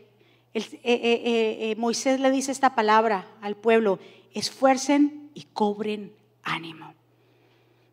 Eh, 0.55 1.75
Moisés 1.79 2.21
le 2.21 2.31
dice 2.31 2.53
esta 2.53 2.75
palabra 2.75 3.27
al 3.41 3.57
pueblo, 3.57 3.99
esfuercen 4.35 5.31
y 5.33 5.45
cobren 5.55 6.13
ánimo. 6.43 6.93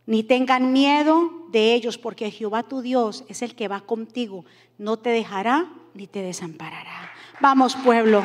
Ni 0.06 0.23
tengan 0.23 0.73
miedo 0.73 1.32
de 1.49 1.73
ellos, 1.73 1.97
porque 1.97 2.32
Jehová 2.32 2.63
tu 2.63 2.82
Dios 2.82 3.23
es 3.30 3.41
el 3.41 3.56
que 3.56 3.67
va 3.67 3.82
contigo, 3.82 4.43
no 4.78 4.97
te 4.97 5.12
dejará 5.12 5.71
ni 5.93 6.08
te 6.08 6.21
desamparará. 6.21 7.12
Vamos 7.39 7.75
pueblo. 7.75 8.23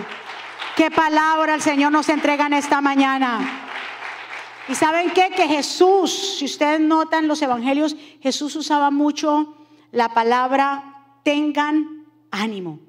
¿Qué 0.76 0.90
palabra 0.90 1.54
el 1.54 1.62
Señor 1.62 1.92
nos 1.92 2.08
entrega 2.08 2.46
en 2.46 2.54
esta 2.54 2.80
mañana? 2.80 3.60
Y 4.68 4.74
saben 4.74 5.10
qué? 5.10 5.30
Que 5.30 5.46
Jesús, 5.46 6.37
si 6.38 6.46
ustedes 6.46 6.80
notan 6.80 7.28
los 7.28 7.40
evangelios, 7.42 7.94
Jesús 8.20 8.56
usaba 8.56 8.90
mucho 8.90 9.54
la 9.92 10.08
palabra 10.08 11.04
tengan 11.22 12.06
ánimo. 12.32 12.80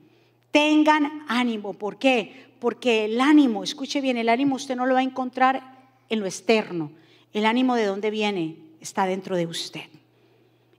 Tengan 0.50 1.26
ánimo. 1.28 1.74
¿Por 1.74 2.00
qué? 2.00 2.56
Porque 2.60 3.06
el 3.06 3.22
ánimo, 3.22 3.64
escuche 3.64 4.02
bien, 4.02 4.18
el 4.18 4.30
ánimo 4.30 4.56
usted 4.56 4.76
no 4.76 4.88
lo 4.88 4.96
va 4.96 5.02
a 5.02 5.04
encontrar 5.04 5.62
en 6.10 6.20
lo 6.20 6.26
externo. 6.26 6.92
El 7.34 7.46
ánimo 7.46 7.76
de 7.76 7.86
dónde 7.86 8.10
viene 8.10 8.58
está 8.82 9.06
dentro 9.06 9.36
de 9.36 9.46
usted. 9.46 9.86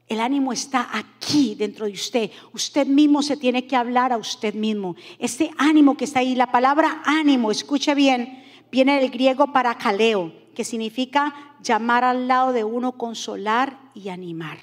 El 0.09 0.21
ánimo 0.21 0.53
está 0.53 0.89
aquí 0.93 1.57
dentro 1.57 1.87
de 1.87 1.93
usted. 1.93 2.31
Usted 2.53 2.87
mismo 2.87 3.23
se 3.23 3.37
tiene 3.37 3.67
que 3.67 3.75
hablar 3.75 4.13
a 4.13 4.19
usted 4.19 4.55
mismo. 4.55 4.95
Este 5.19 5.51
ánimo 5.59 5.97
que 5.97 6.05
está 6.05 6.21
ahí, 6.21 6.37
la 6.37 6.53
palabra 6.53 7.03
ánimo, 7.05 7.51
escuche 7.51 7.95
bien, 7.95 8.45
viene 8.71 9.01
del 9.01 9.11
griego 9.11 9.53
para 9.53 9.77
caleo, 9.79 10.33
que 10.55 10.65
significa 10.65 11.57
llamar 11.61 12.05
al 12.05 12.29
lado 12.29 12.53
de 12.53 12.63
uno, 12.63 12.93
consolar 12.93 13.81
y 13.95 14.09
animar. 14.11 14.59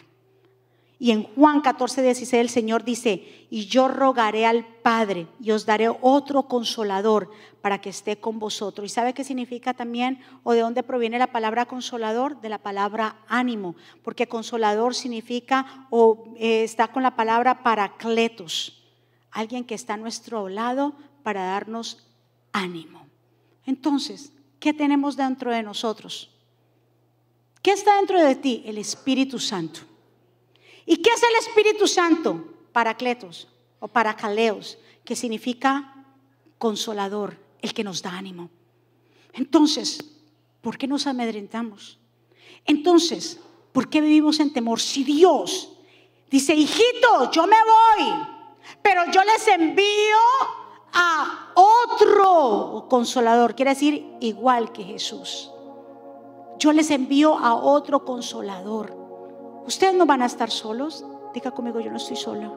Y 1.04 1.12
en 1.12 1.24
Juan 1.24 1.60
14, 1.60 2.02
16 2.02 2.34
el 2.39 2.50
Señor 2.50 2.86
dice, 2.86 3.46
y 3.50 3.66
yo 3.66 3.89
rogaré 3.89 4.46
al 4.46 4.66
Padre 4.66 5.28
y 5.42 5.52
os 5.52 5.66
daré 5.66 5.89
otro 5.89 6.44
consolador 6.44 7.30
para 7.60 7.82
que 7.82 7.89
esté 7.89 8.22
con 8.22 8.39
vosotros. 8.39 8.86
¿Y 8.86 8.89
sabe 8.89 9.13
qué 9.13 9.26
significa 9.26 9.74
también 9.74 10.22
o 10.44 10.54
de 10.54 10.62
dónde 10.62 10.82
proviene 10.82 11.20
la 11.20 11.34
palabra 11.34 11.66
consolador? 11.66 12.39
De 12.39 12.48
la 12.48 12.60
palabra 12.60 13.18
ánimo, 13.28 13.76
porque 14.02 14.30
consolador 14.30 14.96
significa 14.96 15.88
o 15.89 16.24
eh, 16.38 16.63
está 16.63 16.88
con 16.88 17.04
la 17.04 17.18
palabra 17.18 17.63
paracletos, 17.63 18.82
alguien 19.30 19.66
que 19.66 19.76
está 19.76 19.96
a 19.96 19.98
nuestro 19.98 20.48
lado 20.48 20.94
para 21.22 21.44
darnos 21.44 22.08
ánimo. 22.54 23.06
Entonces, 23.66 24.32
¿qué 24.58 24.72
tenemos 24.72 25.18
dentro 25.18 25.52
de 25.52 25.63
nosotros? 25.63 26.30
¿Qué 27.62 27.72
está 27.72 27.98
dentro 27.98 28.24
de 28.24 28.36
ti? 28.36 28.63
El 28.66 28.78
Espíritu 28.78 29.38
Santo. 29.38 29.82
¿Y 30.86 30.98
qué 30.98 31.10
es 31.12 31.24
el 31.24 31.36
Espíritu 31.48 31.88
Santo? 31.88 32.43
Paracletos 32.72 33.48
o 33.80 33.88
paracaleos, 33.88 34.78
que 35.04 35.15
significa 35.15 36.06
consolador, 36.58 37.38
el 37.62 37.74
que 37.74 37.84
nos 37.84 38.02
da 38.02 38.17
ánimo. 38.17 38.50
Entonces, 39.34 40.00
¿por 40.62 40.78
qué 40.78 40.88
nos 40.88 41.08
amedrentamos? 41.08 42.00
Entonces, 42.65 43.39
¿por 43.72 43.89
qué 43.89 44.02
vivimos 44.02 44.39
en 44.39 44.54
temor? 44.54 44.80
Si 44.80 45.04
Dios 45.04 45.69
dice, 46.30 46.56
hijito, 46.56 47.32
yo 47.32 47.46
me 47.48 47.58
voy, 47.58 48.13
pero 48.82 49.04
yo 49.12 49.24
les 49.24 49.48
envío 49.48 50.17
a 50.93 51.52
otro 51.56 52.88
consolador, 52.89 53.56
quiere 53.56 53.72
decir 53.72 54.06
igual 54.22 54.72
que 54.72 54.84
Jesús. 54.84 55.50
Yo 56.60 56.72
les 56.72 56.91
envío 56.91 57.38
a 57.38 57.56
otro 57.56 58.06
consolador. 58.06 59.03
Ustedes 59.65 59.93
no 59.95 60.06
van 60.06 60.21
a 60.21 60.26
estar 60.26 60.49
solos. 60.49 61.06
Diga 61.34 61.52
conmigo, 61.52 61.80
yo 61.80 61.91
no 61.91 61.97
estoy 61.97 62.17
sola. 62.17 62.52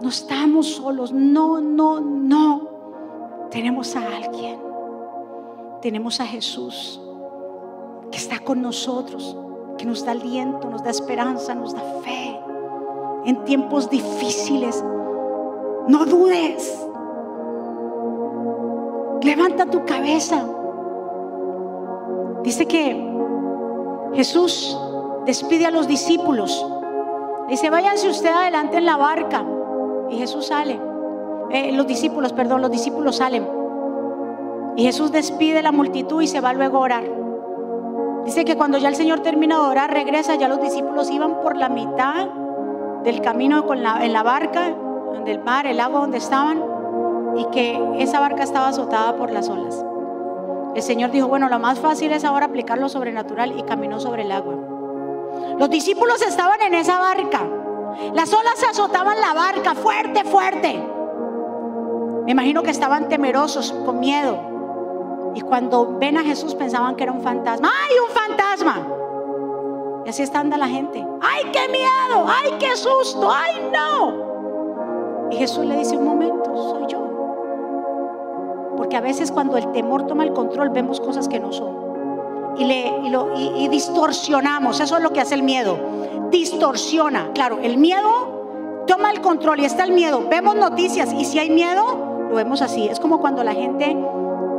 No 0.00 0.08
estamos 0.08 0.74
solos. 0.74 1.12
No, 1.12 1.60
no, 1.60 2.00
no. 2.00 2.68
Tenemos 3.50 3.94
a 3.96 4.16
alguien. 4.16 4.60
Tenemos 5.80 6.20
a 6.20 6.26
Jesús 6.26 7.00
que 8.10 8.16
está 8.16 8.38
con 8.40 8.62
nosotros, 8.62 9.36
que 9.76 9.84
nos 9.84 10.04
da 10.04 10.12
aliento, 10.12 10.68
nos 10.68 10.82
da 10.82 10.90
esperanza, 10.90 11.54
nos 11.54 11.74
da 11.74 11.80
fe. 12.02 12.40
En 13.24 13.44
tiempos 13.44 13.88
difíciles, 13.90 14.82
no 15.86 16.04
dudes. 16.06 16.86
Levanta 19.22 19.66
tu 19.66 19.84
cabeza. 19.84 20.44
Dice 22.42 22.66
que 22.66 23.08
Jesús 24.14 24.76
despide 25.28 25.66
a 25.66 25.70
los 25.70 25.86
discípulos. 25.86 26.66
Dice, 27.50 27.68
váyanse 27.68 28.08
usted 28.08 28.30
adelante 28.30 28.78
en 28.78 28.86
la 28.86 28.96
barca. 28.96 29.44
Y 30.08 30.16
Jesús 30.16 30.46
sale. 30.46 30.80
Eh, 31.50 31.72
los 31.72 31.86
discípulos, 31.86 32.32
perdón, 32.32 32.62
los 32.62 32.70
discípulos 32.70 33.16
salen. 33.16 33.46
Y 34.76 34.84
Jesús 34.84 35.12
despide 35.12 35.58
a 35.58 35.62
la 35.62 35.70
multitud 35.70 36.22
y 36.22 36.28
se 36.28 36.40
va 36.40 36.54
luego 36.54 36.78
a 36.78 36.80
orar. 36.80 37.04
Dice 38.24 38.46
que 38.46 38.56
cuando 38.56 38.78
ya 38.78 38.88
el 38.88 38.94
Señor 38.94 39.20
termina 39.20 39.56
de 39.56 39.68
orar, 39.68 39.92
regresa, 39.92 40.34
ya 40.36 40.48
los 40.48 40.62
discípulos 40.62 41.10
iban 41.10 41.42
por 41.42 41.58
la 41.58 41.68
mitad 41.68 42.28
del 43.04 43.20
camino 43.20 43.62
en 43.70 44.12
la 44.14 44.22
barca, 44.22 44.74
del 45.26 45.44
mar, 45.44 45.66
el 45.66 45.78
agua 45.80 46.00
donde 46.00 46.16
estaban, 46.16 46.64
y 47.36 47.44
que 47.50 47.78
esa 47.98 48.18
barca 48.18 48.44
estaba 48.44 48.68
azotada 48.68 49.14
por 49.16 49.30
las 49.30 49.50
olas. 49.50 49.84
El 50.74 50.82
Señor 50.82 51.10
dijo, 51.10 51.28
bueno, 51.28 51.50
lo 51.50 51.58
más 51.58 51.80
fácil 51.80 52.12
es 52.12 52.24
ahora 52.24 52.46
aplicar 52.46 52.78
lo 52.78 52.88
sobrenatural 52.88 53.58
y 53.58 53.62
caminó 53.64 54.00
sobre 54.00 54.22
el 54.22 54.32
agua. 54.32 54.67
Los 55.58 55.68
discípulos 55.70 56.22
estaban 56.22 56.62
en 56.62 56.74
esa 56.74 57.00
barca. 57.00 57.40
Las 58.14 58.32
olas 58.32 58.62
azotaban 58.62 59.20
la 59.20 59.34
barca 59.34 59.74
fuerte, 59.74 60.22
fuerte. 60.22 60.80
Me 62.24 62.30
imagino 62.30 62.62
que 62.62 62.70
estaban 62.70 63.08
temerosos, 63.08 63.72
con 63.84 63.98
miedo. 63.98 64.38
Y 65.34 65.40
cuando 65.40 65.98
ven 65.98 66.16
a 66.16 66.22
Jesús 66.22 66.54
pensaban 66.54 66.94
que 66.94 67.02
era 67.02 67.12
un 67.12 67.22
fantasma. 67.22 67.68
¡Ay, 67.68 67.96
un 67.98 68.14
fantasma! 68.14 68.86
Y 70.06 70.08
así 70.08 70.22
está 70.22 70.38
anda 70.38 70.56
la 70.56 70.68
gente. 70.68 71.04
¡Ay, 71.20 71.50
qué 71.52 71.68
miedo! 71.68 72.24
¡Ay, 72.28 72.52
qué 72.60 72.76
susto! 72.76 73.28
¡Ay, 73.28 73.68
no! 73.74 75.28
Y 75.32 75.36
Jesús 75.36 75.64
le 75.66 75.76
dice, 75.76 75.96
un 75.96 76.04
momento, 76.04 76.56
soy 76.56 76.86
yo. 76.86 77.00
Porque 78.76 78.96
a 78.96 79.00
veces 79.00 79.32
cuando 79.32 79.56
el 79.56 79.72
temor 79.72 80.06
toma 80.06 80.22
el 80.22 80.32
control 80.32 80.70
vemos 80.70 81.00
cosas 81.00 81.28
que 81.28 81.40
no 81.40 81.52
son 81.52 81.87
y, 82.58 82.64
le, 82.64 83.10
lo, 83.10 83.32
y, 83.36 83.68
distorsionamos. 83.68 84.80
Eso 84.80 84.96
es 84.96 85.02
lo 85.02 85.12
que 85.12 85.20
hace 85.20 85.34
el 85.34 85.42
miedo. 85.42 85.78
Distorsiona. 86.30 87.32
Claro, 87.32 87.58
el 87.62 87.78
miedo 87.78 88.84
toma 88.86 89.10
el 89.10 89.20
control 89.20 89.60
y 89.60 89.64
está 89.64 89.84
el 89.84 89.92
miedo. 89.92 90.24
Vemos 90.28 90.56
noticias 90.56 91.12
y 91.12 91.24
si 91.24 91.38
hay 91.38 91.50
miedo, 91.50 92.28
lo 92.28 92.34
vemos 92.34 92.62
así. 92.62 92.88
Es 92.88 93.00
como 93.00 93.20
cuando 93.20 93.44
la 93.44 93.54
gente 93.54 93.96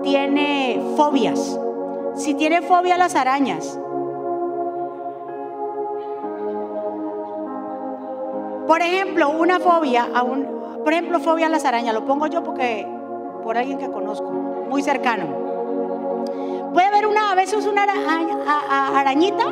tiene 0.04 0.82
fobias. 0.96 1.60
Si 2.16 2.34
tiene 2.34 2.62
fobia 2.62 2.96
a 2.96 2.98
las 2.98 3.16
arañas. 3.16 3.80
Por 8.68 8.82
ejemplo, 8.82 9.30
una 9.30 9.60
fobia, 9.60 10.08
a 10.14 10.22
un, 10.22 10.46
por 10.84 10.94
ejemplo, 10.94 11.20
fobia 11.20 11.48
a 11.48 11.50
las 11.50 11.66
arañas, 11.66 11.94
lo 11.96 12.06
pongo 12.06 12.28
yo 12.28 12.44
porque 12.44 12.88
por 13.44 13.58
alguien 13.58 13.80
que 13.80 13.90
conozco, 13.90 14.30
muy 14.70 14.84
cercano. 14.84 15.49
Puede 16.74 16.88
haber 16.88 17.08
una, 17.08 17.32
a 17.32 17.36
veces 17.36 17.66
una 17.66 17.84
arañita 17.84 19.46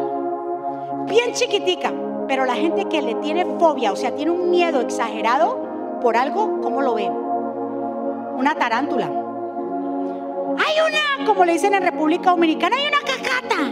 bien 1.06 1.34
chiquitica, 1.34 1.94
pero 2.28 2.46
la 2.46 2.56
gente 2.56 2.86
que 2.86 3.02
le 3.02 3.16
tiene 3.16 3.46
fobia, 3.58 3.92
o 3.92 3.96
sea, 3.96 4.14
tiene 4.14 4.32
un 4.32 4.52
miedo 4.52 4.82
exagerado 4.82 6.00
por 6.02 6.16
algo, 6.18 6.62
¿cómo 6.62 6.82
lo 6.82 6.94
ve? 6.96 7.10
Una 7.10 8.54
tarántula. 8.56 9.06
Hay 9.06 10.76
una, 10.88 11.26
como 11.26 11.46
le 11.46 11.54
dicen 11.54 11.74
en 11.74 11.84
República 11.84 12.32
Dominicana, 12.32 12.76
hay 12.76 12.88
una 12.88 13.00
cacata. 13.00 13.64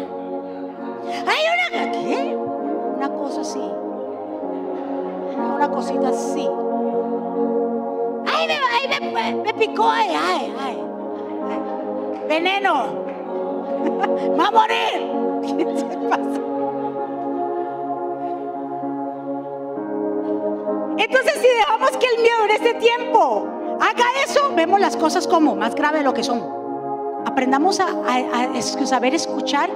Hay 1.28 1.44
una, 1.54 1.92
¿qué? 1.92 2.36
Una 2.36 3.10
cosa 3.10 3.42
así. 3.42 3.72
Una 5.56 5.70
cosita 5.70 6.10
así. 6.10 6.50
Ay, 8.28 8.48
me, 9.14 9.36
me, 9.44 9.54
picó, 9.54 9.88
ay, 9.90 10.10
ay, 10.10 10.54
ay, 10.60 10.78
Veneno. 12.28 13.05
Va 14.40 14.48
a 14.48 14.52
morir. 14.52 15.58
¿Qué 15.58 15.78
se 15.78 15.98
pasa? 16.10 16.42
Entonces, 20.98 21.34
si 21.36 21.48
dejamos 21.48 21.92
que 21.98 22.08
el 22.16 22.22
miedo 22.22 22.46
en 22.46 22.52
este 22.52 22.74
tiempo 22.76 23.48
haga 23.80 24.06
eso, 24.26 24.52
vemos 24.56 24.80
las 24.80 24.98
cosas 24.98 25.28
como 25.28 25.56
más 25.56 25.76
graves 25.76 26.00
de 26.00 26.04
lo 26.04 26.14
que 26.14 26.24
son. 26.24 26.42
Aprendamos 27.26 27.80
a, 27.80 27.88
saber 28.86 29.14
escuchar 29.14 29.70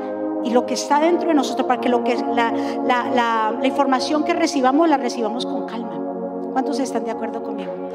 y 0.44 0.52
lo 0.52 0.66
que 0.66 0.76
está 0.76 1.00
dentro 1.00 1.28
de 1.28 1.34
nosotros 1.36 1.68
para 1.68 1.82
que, 1.82 1.90
lo 1.90 2.04
que 2.04 2.16
la 2.16 3.60
información 3.64 4.24
que 4.24 4.34
recibamos 4.34 4.88
la 4.88 4.98
recibamos 4.98 5.46
con 5.46 5.66
calma. 5.68 6.00
¿Cuántos 6.54 6.80
están 6.80 7.04
de 7.04 7.12
acuerdo 7.12 7.44
conmigo? 7.44 7.89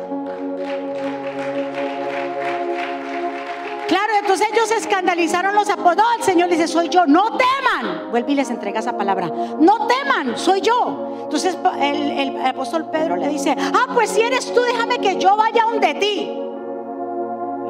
Entonces 4.35 4.49
ellos 4.53 4.85
escandalizaron 4.85 5.55
los 5.55 5.69
apóstoles. 5.69 6.05
el 6.19 6.25
Señor 6.25 6.49
dice, 6.49 6.67
soy 6.67 6.89
yo. 6.89 7.07
No 7.07 7.25
teman. 7.37 8.11
Vuelve 8.11 8.33
y 8.33 8.35
les 8.35 8.51
entrega 8.51 8.81
esa 8.81 8.97
palabra. 8.97 9.31
No 9.61 9.87
teman, 9.87 10.37
soy 10.37 10.61
yo. 10.61 11.21
Entonces 11.23 11.57
el, 11.81 12.11
el 12.11 12.47
apóstol 12.47 12.91
Pedro 12.91 13.17
le 13.17 13.29
dice, 13.29 13.55
ah, 13.57 13.87
pues 13.95 14.11
si 14.11 14.23
eres 14.23 14.53
tú, 14.53 14.61
déjame 14.63 14.99
que 14.99 15.19
yo 15.19 15.37
vaya 15.37 15.65
donde 15.71 15.95
ti. 15.95 16.37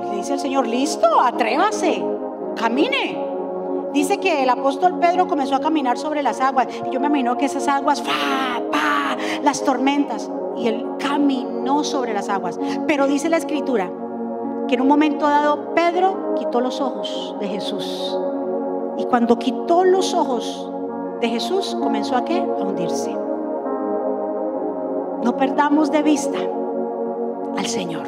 Y 0.02 0.10
le 0.10 0.16
dice 0.16 0.34
el 0.34 0.40
Señor, 0.40 0.66
listo, 0.66 1.20
atrévase, 1.20 2.02
camine. 2.56 3.22
Dice 3.92 4.18
que 4.18 4.42
el 4.42 4.50
apóstol 4.50 4.98
Pedro 4.98 5.28
comenzó 5.28 5.56
a 5.56 5.60
caminar 5.60 5.98
sobre 5.98 6.22
las 6.22 6.40
aguas. 6.40 6.68
Y 6.86 6.90
yo 6.90 6.98
me 6.98 7.08
imagino 7.08 7.36
que 7.36 7.44
esas 7.44 7.68
aguas, 7.68 8.02
¡fa, 8.02 8.62
pa, 8.72 9.16
las 9.42 9.62
tormentas. 9.62 10.30
Y 10.56 10.68
él 10.68 10.86
caminó 10.98 11.84
sobre 11.84 12.14
las 12.14 12.30
aguas. 12.30 12.58
Pero 12.86 13.06
dice 13.06 13.28
la 13.28 13.36
escritura 13.36 13.90
en 14.74 14.80
un 14.80 14.88
momento 14.88 15.28
dado 15.28 15.72
Pedro 15.74 16.34
quitó 16.36 16.60
los 16.60 16.80
ojos 16.80 17.36
de 17.38 17.48
Jesús. 17.48 18.18
Y 18.98 19.04
cuando 19.04 19.38
quitó 19.38 19.84
los 19.84 20.12
ojos 20.14 20.70
de 21.20 21.28
Jesús, 21.28 21.76
comenzó 21.80 22.16
a 22.16 22.24
qué? 22.24 22.38
A 22.38 22.62
hundirse. 22.62 23.12
No 25.22 25.36
perdamos 25.36 25.92
de 25.92 26.02
vista 26.02 26.38
al 27.56 27.66
Señor. 27.66 28.06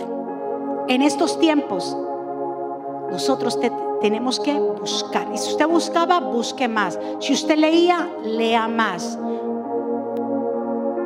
En 0.89 1.03
estos 1.03 1.39
tiempos, 1.39 1.97
nosotros 3.11 3.59
tenemos 4.01 4.41
que 4.41 4.55
buscar. 4.55 5.29
Y 5.33 5.39
si 5.39 5.51
usted 5.51 5.69
buscaba, 5.69 6.19
busque 6.19 6.67
más. 6.67 6.99
Si 7.21 7.33
usted 7.33 7.57
leía, 7.57 8.09
lea 8.25 8.67
más. 8.67 9.19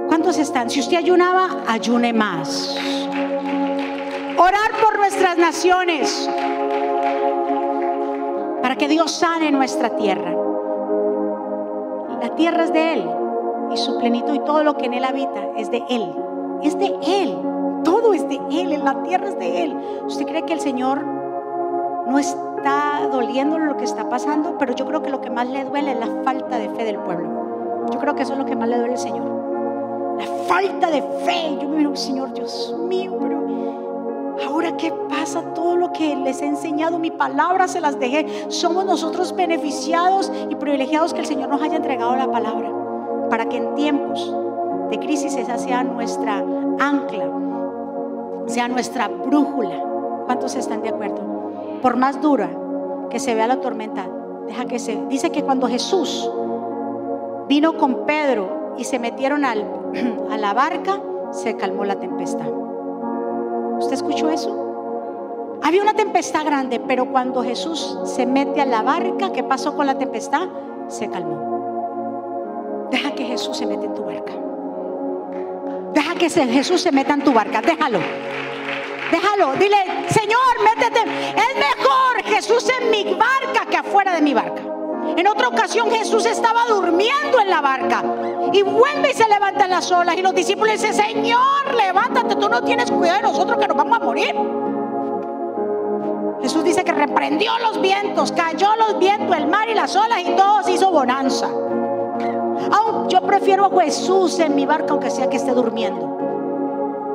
¿Cuántos 0.09 0.39
están? 0.39 0.71
Si 0.71 0.81
usted 0.81 0.97
ayunaba, 0.97 1.49
ayune 1.69 2.13
más. 2.15 2.77
Orar 4.43 4.71
por 4.83 4.97
nuestras 4.97 5.37
naciones 5.37 6.31
para 8.63 8.75
que 8.75 8.89
Dios 8.89 9.13
sane 9.13 9.51
nuestra 9.51 9.91
tierra. 9.97 10.35
La 12.23 12.35
tierra 12.37 12.65
es 12.65 12.73
de 12.73 12.95
Él 12.95 13.11
y 13.71 13.77
su 13.77 13.99
plenitud 13.99 14.33
y 14.33 14.39
todo 14.39 14.65
lo 14.65 14.79
que 14.79 14.87
en 14.87 14.95
Él 14.95 15.05
habita 15.05 15.51
es 15.59 15.71
de 15.71 15.83
Él. 15.91 16.15
Es 16.63 16.79
de 16.79 16.87
Él. 17.03 17.37
Todo 17.85 18.15
es 18.15 18.27
de 18.31 18.41
Él. 18.51 18.83
La 18.83 19.03
tierra 19.03 19.29
es 19.29 19.39
de 19.39 19.63
Él. 19.63 19.77
¿Usted 20.07 20.25
cree 20.25 20.45
que 20.45 20.55
el 20.55 20.61
Señor 20.61 21.05
no 21.05 22.19
está 22.19 23.11
doliendo 23.13 23.59
lo 23.59 23.77
que 23.77 23.85
está 23.85 24.09
pasando? 24.09 24.57
Pero 24.57 24.75
yo 24.75 24.87
creo 24.87 25.03
que 25.03 25.11
lo 25.11 25.21
que 25.21 25.29
más 25.29 25.49
le 25.49 25.65
duele 25.65 25.93
es 25.93 25.99
la 25.99 26.23
falta 26.25 26.59
de 26.59 26.71
fe 26.71 26.85
del 26.85 26.99
pueblo. 27.01 27.29
Yo 27.93 27.99
creo 27.99 28.15
que 28.15 28.23
eso 28.23 28.33
es 28.33 28.39
lo 28.39 28.47
que 28.47 28.57
más 28.57 28.71
le 28.71 28.79
duele 28.79 28.95
al 28.95 28.99
Señor. 28.99 30.17
La 30.17 30.25
falta 30.47 30.91
de 30.91 31.03
fe. 31.27 31.59
Yo 31.61 31.69
me 31.69 31.77
digo, 31.77 31.95
Señor, 31.95 32.33
Dios 32.33 32.75
mío, 32.89 33.19
pero 33.21 33.40
ahora 34.45 34.77
qué 34.77 34.93
pasa? 35.09 35.43
Todo 35.55 35.77
lo 35.77 35.93
que 35.93 36.17
les 36.17 36.43
he 36.43 36.47
enseñado, 36.47 36.99
mi 36.99 37.11
palabra 37.11 37.69
se 37.69 37.81
las 37.81 37.99
dejé. 37.99 38.27
Somos 38.49 38.85
nosotros 38.85 39.35
beneficiados 39.35 40.31
y 40.49 40.55
privilegiados 40.55 41.15
que 41.15 41.21
el 41.21 41.27
Señor 41.27 41.49
nos 41.49 41.63
haya 41.63 41.77
entregado 41.77 42.17
la 42.17 42.31
palabra 42.31 42.73
para 43.29 43.49
que 43.49 43.59
en 43.59 43.75
tiempos 43.75 44.35
de 44.91 44.99
crisis 44.99 45.37
esa 45.37 45.57
sea 45.57 45.85
nuestra 45.85 46.45
ancla, 46.79 47.31
sea 48.47 48.69
nuestra 48.69 49.09
brújula. 49.09 49.85
¿Cuántos 50.27 50.57
están 50.57 50.83
de 50.83 50.89
acuerdo? 50.89 51.81
Por 51.83 51.97
más 51.97 52.21
dura 52.21 52.51
que 53.09 53.19
se 53.19 53.35
vea 53.35 53.47
la 53.47 53.61
tormenta, 53.61 54.09
deja 54.47 54.67
que 54.67 54.79
se... 54.79 54.97
Dice 55.09 55.31
que 55.31 55.43
cuando 55.43 55.69
Jesús 55.69 56.31
vino 57.49 57.77
con 57.77 58.05
Pedro 58.07 58.75
y 58.77 58.85
se 58.85 58.99
metieron 58.99 59.45
al, 59.45 59.65
a 60.31 60.37
la 60.37 60.53
barca, 60.53 61.01
se 61.31 61.57
calmó 61.57 61.85
la 61.85 61.97
tempestad. 61.97 62.70
¿Usted 63.81 63.95
escuchó 63.95 64.29
eso? 64.29 65.59
Había 65.63 65.81
una 65.83 65.95
tempestad 65.95 66.45
grande, 66.45 66.81
pero 66.81 67.11
cuando 67.11 67.43
Jesús 67.43 67.99
se 68.05 68.27
mete 68.27 68.61
a 68.61 68.67
la 68.67 68.83
barca, 68.83 69.33
¿qué 69.33 69.43
pasó 69.43 69.75
con 69.75 69.87
la 69.87 69.97
tempestad? 69.97 70.49
Se 70.89 71.09
calmó. 71.09 72.89
Deja 72.91 73.13
que 73.13 73.25
Jesús 73.25 73.57
se 73.57 73.67
meta 73.67 73.87
en 73.87 73.95
tu 73.95 74.05
barca. 74.05 74.33
Deja 75.95 76.15
que 76.15 76.29
Jesús 76.29 76.83
se 76.83 76.93
meta 76.93 77.15
en 77.15 77.25
tu 77.25 77.33
barca. 77.33 77.63
Déjalo. 77.63 78.01
Déjalo. 79.11 79.55
Dile, 79.55 79.77
Señor, 80.09 80.41
métete. 80.63 81.01
Es 81.31 81.57
mejor 81.57 82.23
Jesús 82.25 82.71
en 82.81 82.91
mi 82.91 83.15
barca 83.15 83.65
que 83.69 83.79
afuera 83.79 84.15
de 84.15 84.21
mi 84.21 84.35
barca. 84.35 84.63
En 85.17 85.27
otra 85.27 85.49
ocasión 85.49 85.91
Jesús 85.91 86.27
estaba 86.27 86.65
durmiendo 86.69 87.41
en 87.41 87.51
la 87.51 87.61
barca 87.61 88.03
y 88.53 88.63
vuelve 88.63 89.11
y 89.11 89.15
se 89.15 89.29
levanta 89.29 89.65
en 89.65 89.71
las 89.71 89.91
olas 89.91 90.17
y 90.17 90.23
los 90.23 90.35
discípulos 90.35 90.73
dicen, 90.73 90.95
Señor, 90.95 91.75
levántate, 91.75 92.37
tú 92.37 92.49
no 92.49 92.63
tienes 92.63 92.91
cuidado 92.91 93.19
de 93.19 93.23
nosotros 93.23 93.59
que 93.59 93.69
nos 93.69 93.77
vamos 93.77 93.97
a 93.97 94.05
morir. 94.05 94.35
Jesús 96.43 96.65
dice 96.65 96.85
que 96.85 96.93
reprendió 96.93 97.53
los 97.59 97.81
vientos, 97.81 98.33
cayó 98.33 98.69
los 98.77 98.99
vientos, 98.99 99.37
el 99.37 99.47
mar 99.47 99.69
y 99.69 99.75
las 99.75 99.95
olas 99.95 100.21
y 100.25 100.31
todo 100.37 100.63
se 100.63 100.73
hizo 100.73 100.91
bonanza 100.91 101.49
yo 103.11 103.21
prefiero 103.23 103.67
a 103.67 103.83
Jesús 103.83 104.39
en 104.39 104.55
mi 104.55 104.67
barca, 104.67 104.93
aunque 104.93 105.11
sea 105.11 105.29
que 105.29 105.37
esté 105.37 105.53
durmiendo. 105.53 106.07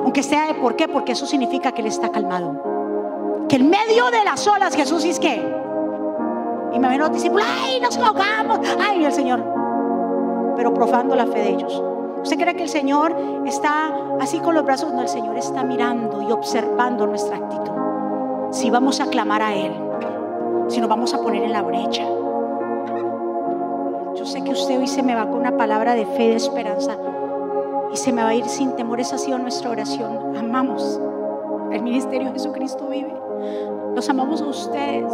Aunque 0.03 0.21
sea, 0.23 0.53
¿por 0.61 0.75
qué? 0.75 0.87
Porque 0.87 1.13
eso 1.13 1.25
significa 1.25 1.71
que 1.71 1.81
Él 1.81 1.87
está 1.87 2.11
calmado. 2.11 3.45
Que 3.49 3.55
en 3.55 3.69
medio 3.69 4.11
de 4.11 4.23
las 4.23 4.45
olas 4.47 4.75
Jesús 4.75 5.03
dice 5.03 5.19
que. 5.19 5.64
Y 6.75 6.79
me 6.79 6.89
ven 6.89 6.99
los 6.99 7.11
discípulos, 7.11 7.45
¡ay, 7.47 7.79
nos 7.79 7.97
ahogamos! 7.97 8.59
¡Ay, 8.79 9.03
el 9.03 9.13
Señor! 9.13 9.43
Pero 10.55 10.73
profando 10.73 11.15
la 11.15 11.25
fe 11.25 11.39
de 11.39 11.49
ellos. 11.49 11.83
¿Usted 12.21 12.37
cree 12.37 12.55
que 12.55 12.63
el 12.63 12.69
Señor 12.69 13.15
está 13.45 13.91
así 14.19 14.39
con 14.39 14.53
los 14.53 14.63
brazos? 14.63 14.93
No, 14.93 15.01
el 15.01 15.07
Señor 15.07 15.37
está 15.37 15.63
mirando 15.63 16.21
y 16.21 16.31
observando 16.31 17.07
nuestra 17.07 17.37
actitud. 17.37 17.73
Si 18.51 18.69
vamos 18.69 19.01
a 19.01 19.07
clamar 19.07 19.41
a 19.41 19.55
Él, 19.55 19.73
si 20.67 20.79
nos 20.79 20.89
vamos 20.89 21.13
a 21.13 21.21
poner 21.21 21.43
en 21.43 21.51
la 21.51 21.63
brecha 21.63 22.05
sé 24.25 24.43
que 24.43 24.51
usted 24.51 24.79
hoy 24.79 24.87
se 24.87 25.03
me 25.03 25.15
va 25.15 25.27
con 25.27 25.39
una 25.39 25.55
palabra 25.55 25.93
de 25.93 26.05
fe, 26.05 26.29
de 26.29 26.35
esperanza 26.35 26.97
y 27.91 27.97
se 27.97 28.11
me 28.11 28.23
va 28.23 28.29
a 28.29 28.35
ir 28.35 28.45
sin 28.45 28.75
temor. 28.75 28.99
Esa 28.99 29.15
ha 29.15 29.19
sido 29.19 29.37
nuestra 29.37 29.69
oración. 29.69 30.35
Amamos. 30.35 30.99
El 31.71 31.83
ministerio 31.83 32.27
de 32.27 32.33
Jesucristo 32.33 32.87
vive. 32.87 33.15
Los 33.93 34.09
amamos 34.09 34.41
a 34.41 34.45
ustedes. 34.45 35.13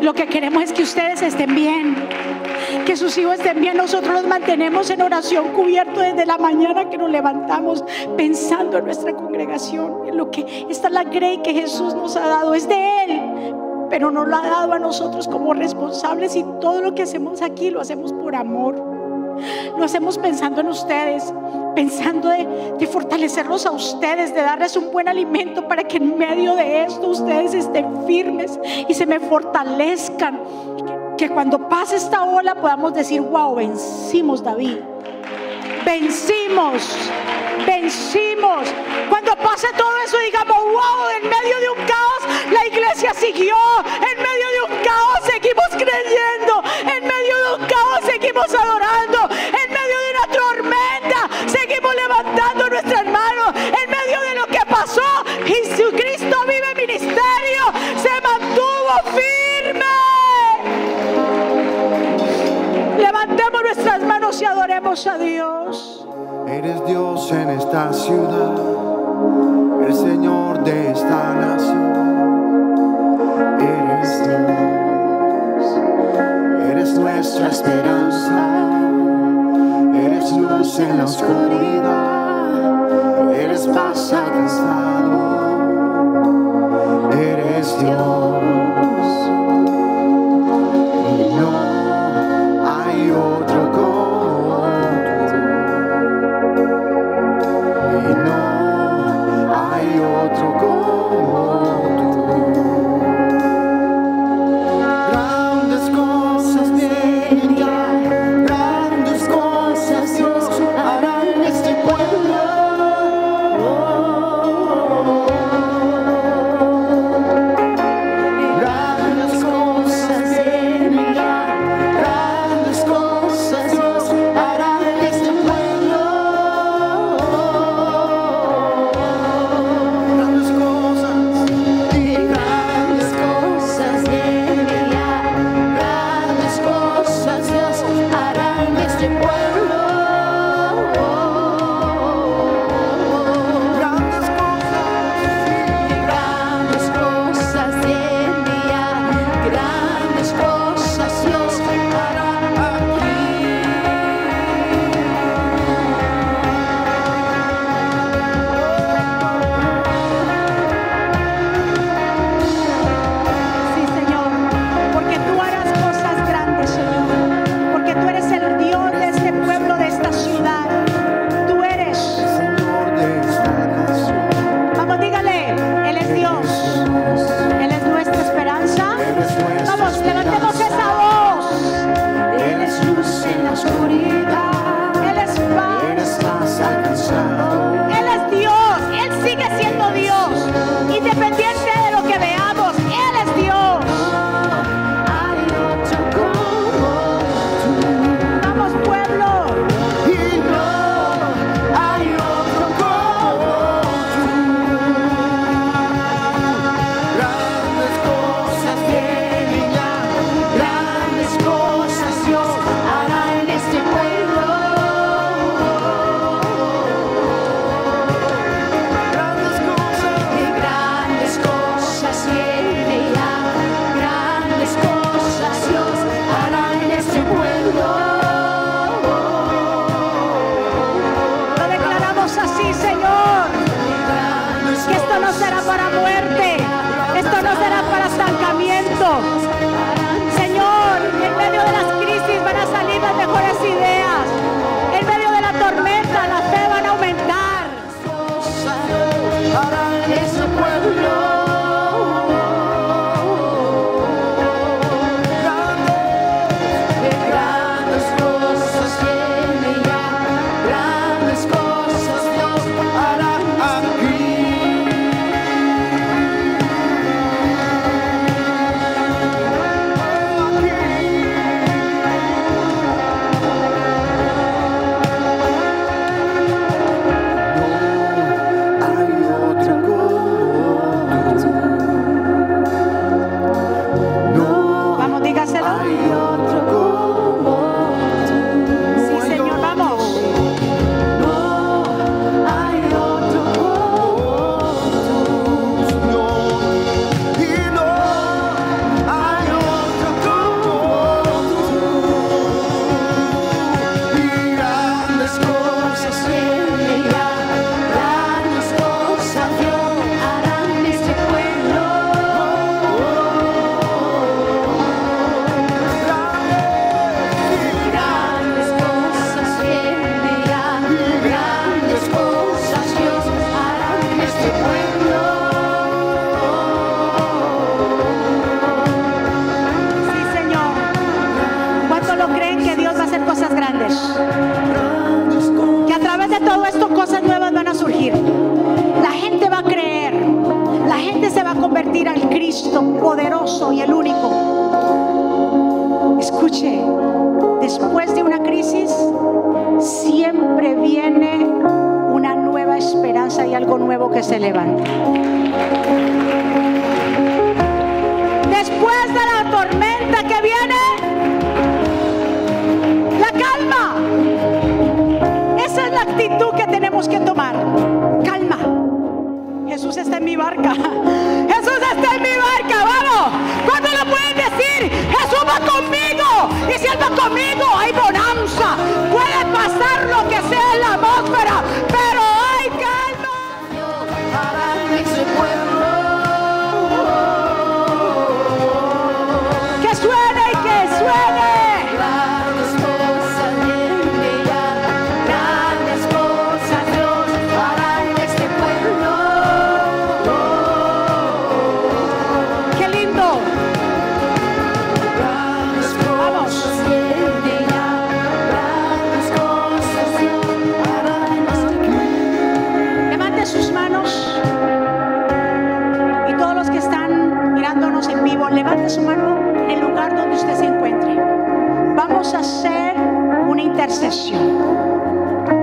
Lo 0.00 0.14
que 0.14 0.26
queremos 0.26 0.62
es 0.64 0.72
que 0.72 0.82
ustedes 0.82 1.22
estén 1.22 1.54
bien, 1.54 1.94
que 2.86 2.96
sus 2.96 3.16
hijos 3.18 3.34
estén 3.34 3.60
bien. 3.60 3.76
Nosotros 3.76 4.14
los 4.14 4.26
mantenemos 4.26 4.88
en 4.90 5.02
oración 5.02 5.48
cubierto 5.52 6.00
desde 6.00 6.24
la 6.26 6.38
mañana 6.38 6.88
que 6.88 6.96
nos 6.96 7.10
levantamos 7.10 7.84
pensando 8.16 8.78
en 8.78 8.86
nuestra 8.86 9.14
congregación, 9.14 10.08
en 10.08 10.16
lo 10.16 10.30
que 10.30 10.66
esta 10.70 10.88
es 10.88 10.94
la 10.94 11.04
grey 11.04 11.42
que 11.42 11.52
Jesús 11.52 11.94
nos 11.94 12.16
ha 12.16 12.26
dado, 12.26 12.54
es 12.54 12.68
de 12.68 13.04
Él 13.04 13.20
pero 13.90 14.12
nos 14.12 14.28
lo 14.28 14.36
ha 14.36 14.46
dado 14.46 14.72
a 14.72 14.78
nosotros 14.78 15.26
como 15.26 15.52
responsables 15.52 16.36
y 16.36 16.44
todo 16.60 16.80
lo 16.80 16.94
que 16.94 17.02
hacemos 17.02 17.42
aquí 17.42 17.70
lo 17.70 17.80
hacemos 17.80 18.12
por 18.12 18.36
amor. 18.36 18.99
Lo 19.76 19.84
hacemos 19.84 20.18
pensando 20.18 20.60
en 20.60 20.68
ustedes, 20.68 21.32
pensando 21.74 22.28
de, 22.28 22.86
fortalecerlos 22.86 23.66
a 23.66 23.70
ustedes, 23.70 24.34
de 24.34 24.40
darles 24.42 24.76
un 24.76 24.90
buen 24.90 25.08
alimento 25.08 25.66
para 25.68 25.84
que 25.84 25.98
en 25.98 26.16
medio 26.18 26.56
de 26.56 26.84
esto 26.84 27.08
ustedes 27.08 27.54
estén 27.54 28.06
firmes 28.06 28.58
y 28.88 28.94
se 28.94 29.06
me 29.06 29.20
fortalezcan. 29.20 30.40
Que, 31.16 31.26
que 31.26 31.34
cuando 31.34 31.68
pase 31.68 31.96
esta 31.96 32.24
ola 32.24 32.54
podamos 32.54 32.94
decir, 32.94 33.20
wow, 33.20 33.54
vencimos 33.54 34.42
David. 34.42 34.78
Vencimos, 35.84 36.96
vencimos. 37.66 38.68
Cuando 39.08 39.36
pase 39.36 39.68
todo 39.76 39.90
eso, 40.04 40.18
digamos, 40.18 40.56
wow, 40.56 41.08
en 41.22 41.28
medio 41.28 41.60
de 41.60 41.70
un 41.70 41.86
caos, 41.86 42.52
la 42.52 42.66
iglesia 42.66 43.14
siguió. 43.14 43.56
En 43.86 44.22
medio 44.22 44.46
de 44.54 44.74
un 44.74 44.82
caos, 44.82 45.20
seguimos 45.24 45.68
creciendo 45.70 45.89
A 64.90 65.18
Dios. 65.18 66.04
Eres 66.48 66.84
Dios 66.84 67.30
en 67.30 67.50
esta 67.50 67.92
ciudad, 67.92 68.56
el 69.86 69.94
Señor 69.94 70.64
de 70.64 70.90
esta 70.90 71.32
nación. 71.32 71.94
Eres 73.60 74.24
Dios, 74.26 74.50
eres 76.72 76.98
nuestra 76.98 77.50
esperanza, 77.50 78.68
eres 79.94 80.32
luz 80.32 80.80
en 80.80 80.98
la 80.98 81.04
oscuridad, 81.04 82.50
eres 83.32 83.68
paz 83.68 84.12
alcanzado, 84.12 85.52
eres 87.12 87.78
Dios. 87.78 88.59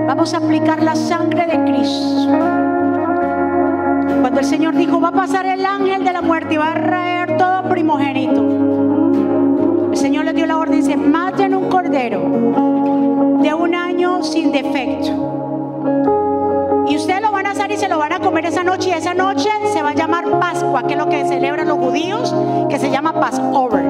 Vamos 0.06 0.34
a 0.34 0.36
aplicar 0.36 0.82
la 0.82 0.94
sangre 0.94 1.46
de 1.46 1.64
Cristo. 1.64 2.28
Cuando 4.20 4.40
el 4.40 4.44
Señor 4.44 4.76
dijo, 4.76 5.00
va 5.00 5.08
a 5.08 5.12
pasar 5.12 5.46
el 5.46 5.64
ángel 5.64 6.04
de 6.04 6.12
la 6.12 6.20
muerte 6.20 6.52
y 6.52 6.58
va 6.58 6.72
a 6.72 6.74
traer 6.74 7.38
todo 7.38 7.70
primogénito. 7.70 9.88
El 9.90 9.96
Señor 9.96 10.26
le 10.26 10.34
dio 10.34 10.44
la 10.44 10.58
orden, 10.58 10.76
dice, 10.76 10.98
maten 10.98 11.54
un 11.54 11.70
cordero 11.70 12.20
de 13.40 13.54
un 13.54 13.74
año 13.74 14.22
sin 14.22 14.52
defecto. 14.52 16.84
Y 16.86 16.96
ustedes 16.96 17.22
lo 17.22 17.32
van 17.32 17.46
a 17.46 17.52
hacer 17.52 17.72
y 17.72 17.78
se 17.78 17.88
lo 17.88 17.96
van 17.96 18.12
a 18.12 18.20
comer 18.20 18.44
esa 18.44 18.62
noche. 18.62 18.90
Y 18.90 18.92
esa 18.92 19.14
noche 19.14 19.48
se 19.72 19.80
va 19.80 19.88
a 19.90 19.94
llamar 19.94 20.38
Pascua, 20.38 20.86
que 20.86 20.92
es 20.92 20.98
lo 20.98 21.08
que 21.08 21.24
celebran 21.24 21.66
los 21.66 21.78
judíos, 21.78 22.34
que 22.68 22.78
se 22.78 22.90
llama 22.90 23.14
Passover. 23.14 23.86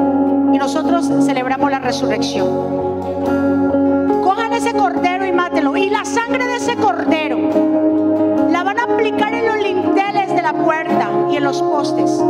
Y 0.52 0.58
nosotros 0.58 1.10
celebramos 1.26 1.72
la 1.72 1.80
resurrección. 1.80 2.87
Cordero 4.78 5.26
y 5.26 5.32
mátenlo. 5.32 5.76
Y 5.76 5.90
la 5.90 6.04
sangre 6.04 6.46
de 6.46 6.56
ese 6.56 6.76
cordero 6.76 7.38
la 8.50 8.62
van 8.62 8.78
a 8.78 8.84
aplicar 8.84 9.34
en 9.34 9.46
los 9.46 9.56
linteles 9.58 10.34
de 10.34 10.42
la 10.42 10.52
puerta 10.52 11.10
y 11.30 11.36
en 11.36 11.44
los 11.44 11.60
postes. 11.62 12.22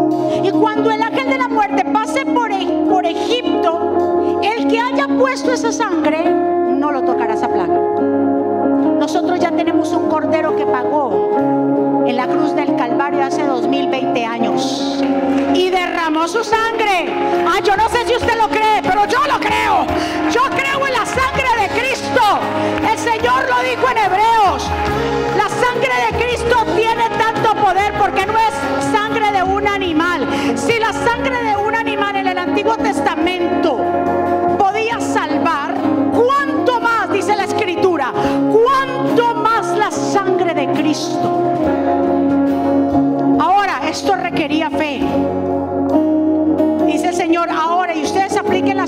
Y 0.43 0.51
cuando 0.51 0.91
el 0.91 1.03
ángel 1.03 1.29
de 1.29 1.39
la 1.39 1.49
muerte 1.49 1.85
pase 1.85 2.25
por, 2.27 2.51
E- 2.51 2.67
por 2.89 3.05
Egipto, 3.07 4.41
el 4.43 4.67
que 4.69 4.81
haya 4.81 5.07
puesto 5.09 5.53
esa 5.53 5.71
sangre 5.73 6.25
no 6.25 6.91
lo 6.91 7.03
tocará 7.03 7.35
esa 7.35 7.49
plaga. 7.49 7.75
Nosotros 8.99 9.39
ya 9.41 9.51
tenemos 9.53 9.93
un 9.93 10.09
cordero 10.09 10.57
que 10.57 10.67
pagó 10.67 11.31
en 12.07 12.17
la 12.17 12.27
cruz 12.27 12.55
del 12.55 12.75
Calvario 12.77 13.23
hace 13.25 13.45
2020 13.45 14.25
años 14.25 15.03
y 15.55 15.71
derramó 15.71 16.27
su 16.29 16.43
sangre. 16.45 17.07
Ah, 17.47 17.61
yo 17.65 17.77
no 17.77 17.89
sé 17.89 18.05
si 18.07 18.15
usted 18.17 18.37
lo 18.39 18.49
cree, 18.49 18.81
pero 18.83 19.07
yo 19.07 19.19
lo 19.33 19.39
creo. 19.39 19.78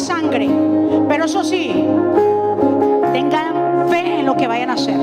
Sangre, 0.00 0.50
pero 1.08 1.26
eso 1.26 1.44
sí, 1.44 1.86
tengan 3.12 3.88
fe 3.88 4.20
en 4.20 4.26
lo 4.26 4.36
que 4.36 4.48
vayan 4.48 4.70
a 4.70 4.72
hacer. 4.72 4.96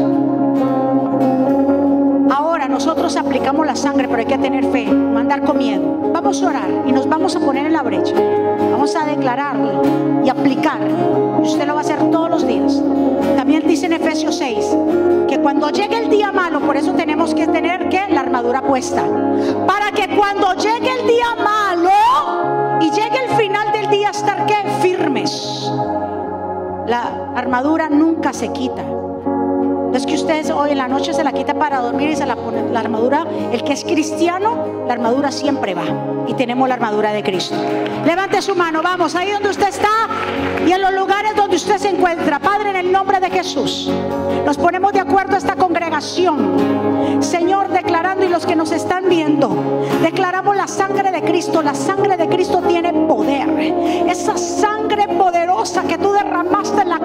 Ahora 2.30 2.68
nosotros 2.68 3.16
aplicamos 3.16 3.66
la 3.66 3.76
sangre, 3.76 4.08
pero 4.08 4.20
hay 4.20 4.26
que 4.26 4.38
tener 4.38 4.66
fe, 4.72 4.86
no 4.86 5.20
andar 5.20 5.42
con 5.44 5.58
miedo. 5.58 6.12
Vamos 6.12 6.44
a 6.44 6.48
orar 6.48 6.70
y 6.86 6.92
nos 6.92 7.08
vamos 7.08 7.36
a 7.36 7.40
poner 7.40 7.66
en 7.66 7.74
la 7.74 7.84
brecha. 7.84 8.16
Vamos 8.72 8.96
a 8.96 9.06
declararlo 9.06 9.82
y 10.26 10.30
aplicar. 10.30 10.80
Usted 11.42 11.66
lo 11.66 11.76
va 11.76 11.82
a 11.82 11.84
hacer 11.84 12.00
todos 12.12 12.30
los 12.30 12.46
días. 12.46 12.82
También 13.36 13.68
dice 13.68 13.86
en 13.86 13.94
Efesios 13.94 14.36
6 14.36 14.78
que 15.28 15.40
cuando 15.40 15.70
llegue 15.70 15.98
el 15.98 16.10
día 16.10 16.32
malo, 16.32 16.60
por 16.62 16.76
eso 16.76 16.94
tenemos 16.94 17.34
que 17.34 17.48
tener 17.48 17.90
que 17.90 18.02
la 18.10 18.22
armadura 18.22 18.62
puesta. 18.62 19.04
Para 19.66 19.92
que 19.92 20.16
cuando 20.16 20.54
llegue 20.54 20.92
el 21.00 21.08
día 21.08 21.36
malo 21.44 21.97
armadura 27.40 27.90
nunca 27.90 28.34
se 28.34 28.52
quita. 28.52 28.84
No 28.84 29.94
es 29.96 30.06
que 30.06 30.16
ustedes 30.16 30.50
hoy 30.50 30.72
en 30.72 30.80
la 30.80 30.88
noche 30.88 31.14
se 31.14 31.24
la 31.24 31.32
quita 31.32 31.54
para 31.54 31.80
dormir 31.80 32.10
y 32.10 32.16
se 32.16 32.26
la 32.26 32.36
pone 32.36 32.70
la 32.72 32.80
armadura. 32.80 33.26
El 33.52 33.64
que 33.64 33.74
es 33.74 33.84
cristiano, 33.84 34.86
la 34.88 34.94
armadura 34.94 35.32
siempre 35.32 35.74
va. 35.74 35.86
Y 36.28 36.34
tenemos 36.34 36.68
la 36.68 36.76
armadura 36.76 37.14
de 37.14 37.24
Cristo. 37.24 37.56
Levante 38.06 38.42
su 38.42 38.56
mano, 38.56 38.82
vamos, 38.82 39.16
ahí 39.16 39.32
donde 39.32 39.50
usted 39.50 39.70
está 39.70 39.88
y 40.68 40.72
en 40.72 40.82
los 40.82 40.94
lugares 40.94 41.36
donde 41.36 41.56
usted 41.56 41.78
se 41.78 41.90
encuentra. 41.90 42.40
Padre, 42.40 42.72
en 42.72 42.76
el 42.76 42.92
nombre 42.92 43.20
de 43.20 43.30
Jesús, 43.30 43.90
nos 44.46 44.58
ponemos 44.58 44.92
de 44.92 45.00
acuerdo 45.00 45.36
a 45.36 45.38
esta 45.38 45.56
congregación. 45.56 47.22
Señor, 47.22 47.70
declarando 47.70 48.26
y 48.26 48.30
los 48.30 48.46
que 48.46 48.56
nos 48.56 48.72
están 48.72 49.08
viendo, 49.08 49.56
declaramos 50.02 50.56
la 50.56 50.68
sangre 50.68 51.12
de 51.12 51.22
Cristo. 51.22 51.62
La 51.62 51.74
sangre 51.74 52.18
de 52.18 52.28
Cristo 52.28 52.62
tiene 52.68 52.94
poder. 53.08 53.48
Esa 54.08 54.38
sangre 54.38 55.08
poderosa 55.08 55.84
que 55.84 55.98
tú 55.98 56.12
derramaste 56.12 56.82
en 56.82 56.90
la 56.90 56.97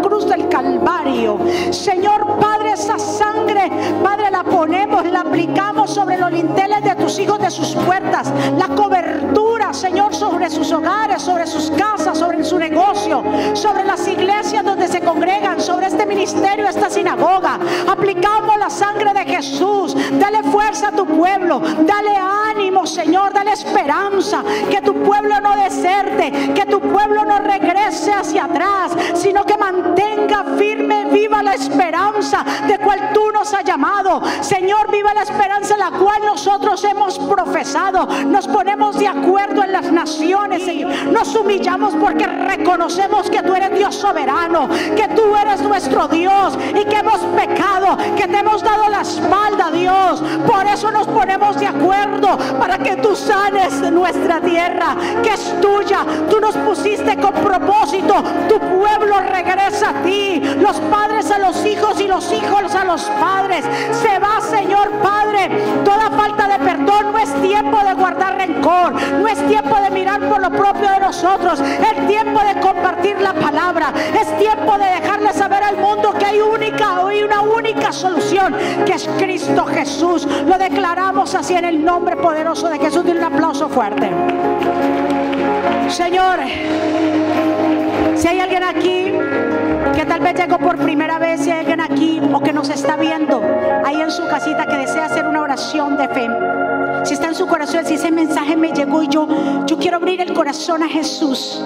Señor 1.70 2.38
Padre, 2.38 2.72
esa 2.72 2.98
sangre, 2.98 3.70
Padre, 4.02 4.30
la 4.30 4.44
ponemos, 4.44 5.04
la 5.06 5.20
aplicamos 5.20 5.90
sobre 5.90 6.18
los 6.18 6.30
linteles 6.32 6.82
de 6.82 6.94
tus 6.96 7.18
hijos, 7.18 7.38
de 7.38 7.50
sus 7.50 7.74
puertas, 7.74 8.32
la 8.56 8.68
cobertura, 8.68 9.72
Señor, 9.72 10.14
sobre 10.14 10.50
sus 10.50 10.70
hogares, 10.72 11.22
sobre 11.22 11.46
sus 11.46 11.70
casas, 11.70 12.18
sobre 12.18 12.44
su 12.44 12.58
negocio, 12.58 13.22
sobre 13.54 13.84
las 13.84 14.06
iglesias 14.06 14.64
donde 14.64 14.88
se 14.88 15.00
congregan, 15.00 15.60
sobre 15.60 15.86
este 15.86 16.06
ministerio, 16.06 16.68
esta 16.68 16.90
sinagoga. 16.90 17.58
Aplicamos 17.88 18.58
la 18.58 18.70
sangre 18.70 19.12
de 19.12 19.24
Jesús. 19.24 19.96
Dale 20.18 20.42
fuerza 20.44 20.88
a 20.88 20.92
tu 20.92 21.06
pueblo, 21.06 21.60
dale 21.60 22.16
ánimo, 22.50 22.86
Señor, 22.86 23.32
dale 23.32 23.52
esperanza, 23.52 24.42
que 24.70 24.80
tu 24.82 24.94
pueblo 25.02 25.40
no 25.40 25.56
deserte, 25.56 26.52
que 26.54 26.66
tu 26.66 26.80
pueblo 26.80 27.24
no 27.24 27.38
regrese 27.38 28.12
hacia 28.12 28.44
atrás, 28.44 28.92
sino 29.14 29.44
que 29.44 29.56
mantenga 29.56 30.11
esperanza 31.54 32.44
de 32.66 32.78
cual 32.78 33.10
tú 33.12 33.31
has 33.42 33.64
llamado. 33.64 34.22
Señor, 34.40 34.90
viva 34.90 35.12
la 35.14 35.22
esperanza 35.22 35.76
la 35.76 35.90
cual 35.90 36.22
nosotros 36.24 36.82
hemos 36.84 37.18
profesado. 37.18 38.06
Nos 38.26 38.46
ponemos 38.46 38.98
de 38.98 39.08
acuerdo 39.08 39.64
en 39.64 39.72
las 39.72 39.90
naciones, 39.90 40.64
Señor. 40.64 40.92
Nos 41.06 41.34
humillamos 41.34 41.94
porque 41.94 42.26
reconocemos 42.26 43.28
que 43.28 43.42
tú 43.42 43.54
eres 43.54 43.76
Dios 43.76 43.96
soberano, 43.96 44.68
que 44.68 45.08
tú 45.16 45.34
eres 45.36 45.60
nuestro 45.62 46.06
Dios 46.08 46.56
y 46.70 46.84
que 46.84 46.96
hemos 46.96 47.20
pecado, 47.36 47.96
que 48.16 48.28
te 48.28 48.38
hemos 48.38 48.62
dado 48.62 48.88
la 48.88 49.00
espalda, 49.00 49.70
Dios. 49.72 50.22
Por 50.46 50.64
eso 50.66 50.90
nos 50.90 51.06
ponemos 51.08 51.58
de 51.58 51.66
acuerdo 51.66 52.38
para 52.58 52.78
que 52.78 52.96
tú 52.96 53.16
sanes 53.16 53.80
nuestra 53.90 54.40
tierra, 54.40 54.96
que 55.22 55.30
es 55.30 55.60
tuya. 55.60 56.06
Tú 56.30 56.40
nos 56.40 56.56
pusiste 56.58 57.16
con 57.16 57.32
propósito. 57.32 58.22
Tu 58.48 58.58
pueblo 58.58 59.20
regresa 59.20 59.90
a 59.90 60.02
ti. 60.02 60.40
Los 60.60 60.78
padres 60.80 61.30
a 61.30 61.38
los 61.38 61.64
hijos 61.64 62.00
y 62.00 62.06
los 62.06 62.32
hijos 62.32 62.74
a 62.74 62.84
los 62.84 63.02
padres. 63.02 63.31
Se 63.92 64.18
va, 64.18 64.40
Señor 64.40 64.90
Padre, 65.02 65.48
toda 65.84 66.10
falta 66.10 66.48
de 66.48 66.58
perdón. 66.58 67.12
No 67.12 67.18
es 67.18 67.32
tiempo 67.42 67.78
de 67.84 67.94
guardar 67.94 68.36
rencor. 68.36 68.92
No 68.92 69.28
es 69.28 69.46
tiempo 69.46 69.76
de 69.76 69.90
mirar 69.90 70.20
por 70.28 70.40
lo 70.40 70.50
propio 70.50 70.90
de 70.90 71.00
nosotros. 71.00 71.60
Es 71.60 72.06
tiempo 72.06 72.40
de 72.40 72.60
compartir 72.60 73.20
la 73.20 73.34
palabra. 73.34 73.92
Es 74.18 74.36
tiempo 74.38 74.78
de 74.78 74.84
dejarle 74.84 75.32
saber 75.32 75.62
al 75.62 75.76
mundo 75.76 76.12
que 76.18 76.24
hay 76.24 76.40
única, 76.40 77.02
hoy 77.02 77.22
una 77.22 77.42
única 77.42 77.92
solución, 77.92 78.54
que 78.86 78.94
es 78.94 79.08
Cristo 79.18 79.64
Jesús. 79.66 80.26
Lo 80.46 80.58
declaramos 80.58 81.34
así 81.34 81.54
en 81.54 81.64
el 81.64 81.84
nombre 81.84 82.16
poderoso 82.16 82.68
de 82.68 82.78
Jesús. 82.78 83.04
Dile 83.04 83.18
un 83.18 83.34
aplauso 83.34 83.68
fuerte. 83.68 84.10
Señor, 85.88 86.38
si 88.16 88.28
hay 88.28 88.40
alguien 88.40 88.64
aquí 88.64 89.12
que 89.94 90.06
tal 90.06 90.20
vez 90.20 90.34
llegó 90.34 90.58
por 90.58 90.78
primera 90.78 91.18
vez, 91.18 91.42
si 91.42 91.50
alguien 91.50 91.80
aquí 91.80 92.20
o 92.32 92.40
que 92.40 92.52
nos 92.52 92.68
está 92.70 92.96
viendo 92.96 93.42
ahí 93.84 94.00
en 94.00 94.10
su 94.10 94.26
casita 94.26 94.66
que 94.66 94.76
desea 94.76 95.06
hacer 95.06 95.26
una 95.26 95.42
oración 95.42 95.96
de 95.96 96.08
fe. 96.08 96.28
Si 97.04 97.14
está 97.14 97.28
en 97.28 97.34
su 97.34 97.46
corazón, 97.46 97.84
si 97.84 97.94
ese 97.94 98.10
mensaje 98.10 98.56
me 98.56 98.72
llegó 98.72 99.02
y 99.02 99.08
yo, 99.08 99.26
yo 99.66 99.78
quiero 99.78 99.96
abrir 99.96 100.20
el 100.20 100.32
corazón 100.32 100.82
a 100.82 100.88
Jesús. 100.88 101.64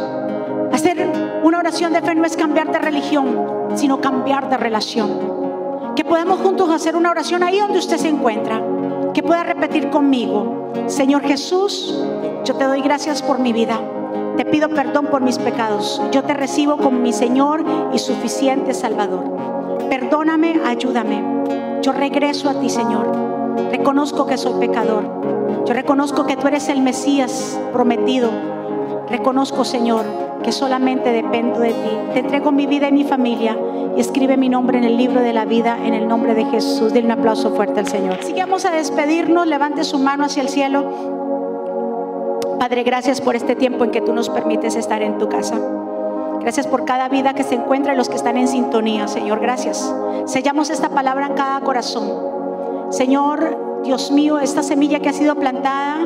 Hacer 0.72 1.10
una 1.42 1.58
oración 1.58 1.92
de 1.92 2.02
fe 2.02 2.14
no 2.14 2.24
es 2.24 2.36
cambiar 2.36 2.70
de 2.72 2.78
religión, 2.78 3.70
sino 3.74 4.00
cambiar 4.00 4.48
de 4.48 4.56
relación. 4.56 5.94
Que 5.94 6.04
podamos 6.04 6.40
juntos 6.40 6.70
hacer 6.70 6.96
una 6.96 7.10
oración 7.10 7.42
ahí 7.42 7.58
donde 7.58 7.78
usted 7.78 7.96
se 7.96 8.08
encuentra. 8.08 8.62
Que 9.14 9.22
pueda 9.22 9.44
repetir 9.44 9.88
conmigo, 9.90 10.72
Señor 10.86 11.22
Jesús, 11.22 12.02
yo 12.44 12.54
te 12.54 12.64
doy 12.64 12.82
gracias 12.82 13.22
por 13.22 13.38
mi 13.38 13.52
vida. 13.52 13.80
Te 14.36 14.44
pido 14.44 14.68
perdón 14.68 15.06
por 15.06 15.22
mis 15.22 15.38
pecados. 15.38 16.02
Yo 16.12 16.22
te 16.22 16.34
recibo 16.34 16.76
como 16.76 16.98
mi 16.98 17.12
Señor 17.12 17.64
y 17.94 17.98
suficiente 17.98 18.74
Salvador. 18.74 19.24
Perdóname, 19.88 20.60
ayúdame. 20.66 21.80
Yo 21.82 21.92
regreso 21.92 22.50
a 22.50 22.60
ti, 22.60 22.68
Señor. 22.68 23.06
Reconozco 23.70 24.26
que 24.26 24.36
soy 24.36 24.60
pecador. 24.60 25.64
Yo 25.64 25.72
reconozco 25.72 26.26
que 26.26 26.36
tú 26.36 26.48
eres 26.48 26.68
el 26.68 26.82
Mesías 26.82 27.58
prometido. 27.72 28.30
Reconozco, 29.08 29.64
Señor, 29.64 30.04
que 30.42 30.52
solamente 30.52 31.12
dependo 31.12 31.60
de 31.60 31.70
ti. 31.70 31.90
Te 32.12 32.18
entrego 32.20 32.52
mi 32.52 32.66
vida 32.66 32.88
y 32.88 32.92
mi 32.92 33.04
familia 33.04 33.56
y 33.96 34.00
escribe 34.00 34.36
mi 34.36 34.50
nombre 34.50 34.76
en 34.76 34.84
el 34.84 34.98
libro 34.98 35.20
de 35.22 35.32
la 35.32 35.46
vida 35.46 35.78
en 35.82 35.94
el 35.94 36.06
nombre 36.06 36.34
de 36.34 36.44
Jesús. 36.44 36.92
Denle 36.92 37.14
un 37.14 37.18
aplauso 37.20 37.54
fuerte 37.54 37.80
al 37.80 37.86
Señor. 37.86 38.18
Vamos 38.36 38.66
a 38.66 38.70
despedirnos. 38.70 39.46
Levante 39.46 39.82
su 39.84 39.98
mano 39.98 40.24
hacia 40.24 40.42
el 40.42 40.50
cielo. 40.50 41.25
Padre, 42.58 42.84
gracias 42.84 43.20
por 43.20 43.36
este 43.36 43.54
tiempo 43.54 43.84
en 43.84 43.90
que 43.90 44.00
tú 44.00 44.14
nos 44.14 44.30
permites 44.30 44.76
estar 44.76 45.02
en 45.02 45.18
tu 45.18 45.28
casa. 45.28 45.58
Gracias 46.40 46.66
por 46.66 46.84
cada 46.84 47.08
vida 47.08 47.34
que 47.34 47.42
se 47.42 47.54
encuentra 47.54 47.92
y 47.92 47.96
los 47.96 48.08
que 48.08 48.16
están 48.16 48.36
en 48.36 48.48
sintonía, 48.48 49.08
Señor. 49.08 49.40
Gracias. 49.40 49.92
Sellamos 50.26 50.70
esta 50.70 50.88
palabra 50.88 51.26
en 51.26 51.34
cada 51.34 51.60
corazón. 51.60 52.10
Señor, 52.90 53.82
Dios 53.84 54.10
mío, 54.10 54.38
esta 54.38 54.62
semilla 54.62 55.00
que 55.00 55.08
ha 55.08 55.12
sido 55.12 55.34
plantada, 55.34 55.98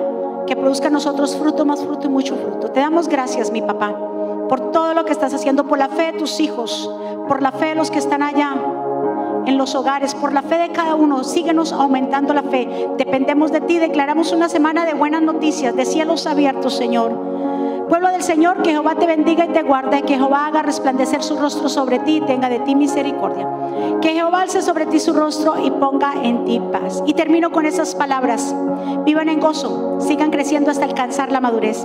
que 0.47 0.57
produzca 0.57 0.89
en 0.89 0.95
nosotros 0.95 1.37
fruto, 1.37 1.65
más 1.65 1.81
fruto 1.85 2.07
y 2.07 2.11
mucho 2.11 2.37
fruto. 2.37 2.71
Te 2.71 2.81
damos 2.81 3.09
gracias, 3.09 3.53
mi 3.53 3.63
papá, 3.63 3.95
por 4.49 4.73
todo 4.73 4.95
lo 4.95 5.05
que 5.05 5.13
estás 5.13 5.33
haciendo, 5.33 5.65
por 5.65 5.79
la 5.79 5.89
fe 5.89 6.13
de 6.13 6.19
tus 6.19 6.41
hijos, 6.41 6.91
por 7.29 7.43
la 7.43 7.53
fe 7.53 7.67
de 7.67 7.75
los 7.77 7.91
que 7.91 7.99
están 7.99 8.23
allá, 8.23 8.57
en 9.47 9.59
los 9.59 9.75
hogares, 9.75 10.15
por 10.15 10.33
la 10.33 10.43
fe 10.43 10.59
de 10.59 10.71
cada 10.71 10.95
uno. 10.95 11.25
Síguenos 11.25 11.73
aumentando 11.73 12.35
la 12.35 12.43
fe. 12.43 12.89
Dependemos 12.97 13.53
de 13.53 13.61
ti. 13.61 13.79
Declaramos 13.79 14.33
una 14.33 14.49
semana 14.49 14.87
de 14.87 14.95
buenas 14.95 15.23
noticias, 15.23 15.75
de 15.75 15.85
cielos 15.85 16.27
abiertos, 16.27 16.75
Señor. 16.77 17.31
Pueblo 17.89 18.11
del 18.11 18.23
Señor, 18.23 18.63
que 18.63 18.71
Jehová 18.71 18.95
te 18.95 19.07
bendiga 19.07 19.47
y 19.47 19.49
te 19.49 19.65
guarde, 19.65 20.03
que 20.03 20.17
Jehová 20.17 20.47
haga 20.47 20.63
resplandecer 20.63 21.25
su 21.25 21.37
rostro 21.37 21.69
sobre 21.69 21.99
ti 21.99 22.19
y 22.19 22.21
tenga 22.21 22.49
de 22.49 22.61
ti 22.61 22.77
misericordia. 22.77 23.49
Que 24.01 24.13
Jehová 24.13 24.43
alce 24.43 24.63
sobre 24.63 24.87
ti 24.87 25.01
su 25.01 25.13
rostro 25.13 25.55
y 25.61 25.73
ponga 25.73 26.13
en 26.23 26.45
ti 26.45 26.61
paz. 26.71 27.03
Y 27.05 27.15
termino 27.15 27.51
con 27.51 27.67
esas 27.67 27.97
palabras. 27.97 28.55
Vivan 29.05 29.29
en 29.29 29.41
gozo, 29.41 29.97
sigan 30.01 30.31
creciendo 30.31 30.71
hasta 30.71 30.85
alcanzar 30.85 31.33
la 31.33 31.41
madurez. 31.41 31.85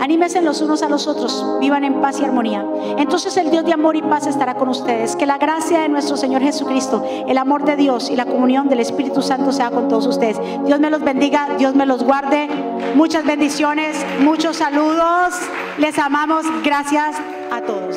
Anímense 0.00 0.40
los 0.42 0.60
unos 0.60 0.82
a 0.82 0.88
los 0.88 1.06
otros, 1.06 1.44
vivan 1.60 1.84
en 1.84 2.00
paz 2.00 2.20
y 2.20 2.24
armonía. 2.24 2.64
Entonces 2.98 3.36
el 3.36 3.50
Dios 3.50 3.64
de 3.64 3.72
amor 3.72 3.96
y 3.96 4.02
paz 4.02 4.26
estará 4.26 4.54
con 4.54 4.68
ustedes. 4.68 5.16
Que 5.16 5.26
la 5.26 5.38
gracia 5.38 5.80
de 5.80 5.88
nuestro 5.88 6.16
Señor 6.16 6.42
Jesucristo, 6.42 7.04
el 7.26 7.38
amor 7.38 7.64
de 7.64 7.76
Dios 7.76 8.10
y 8.10 8.16
la 8.16 8.26
comunión 8.26 8.68
del 8.68 8.80
Espíritu 8.80 9.22
Santo 9.22 9.52
sea 9.52 9.70
con 9.70 9.88
todos 9.88 10.06
ustedes. 10.06 10.38
Dios 10.64 10.80
me 10.80 10.90
los 10.90 11.02
bendiga, 11.02 11.48
Dios 11.58 11.74
me 11.74 11.86
los 11.86 12.04
guarde. 12.04 12.48
Muchas 12.94 13.24
bendiciones, 13.24 13.96
muchos 14.20 14.56
saludos. 14.56 15.34
Les 15.78 15.98
amamos. 15.98 16.44
Gracias 16.62 17.16
a 17.50 17.60
todos. 17.62 17.96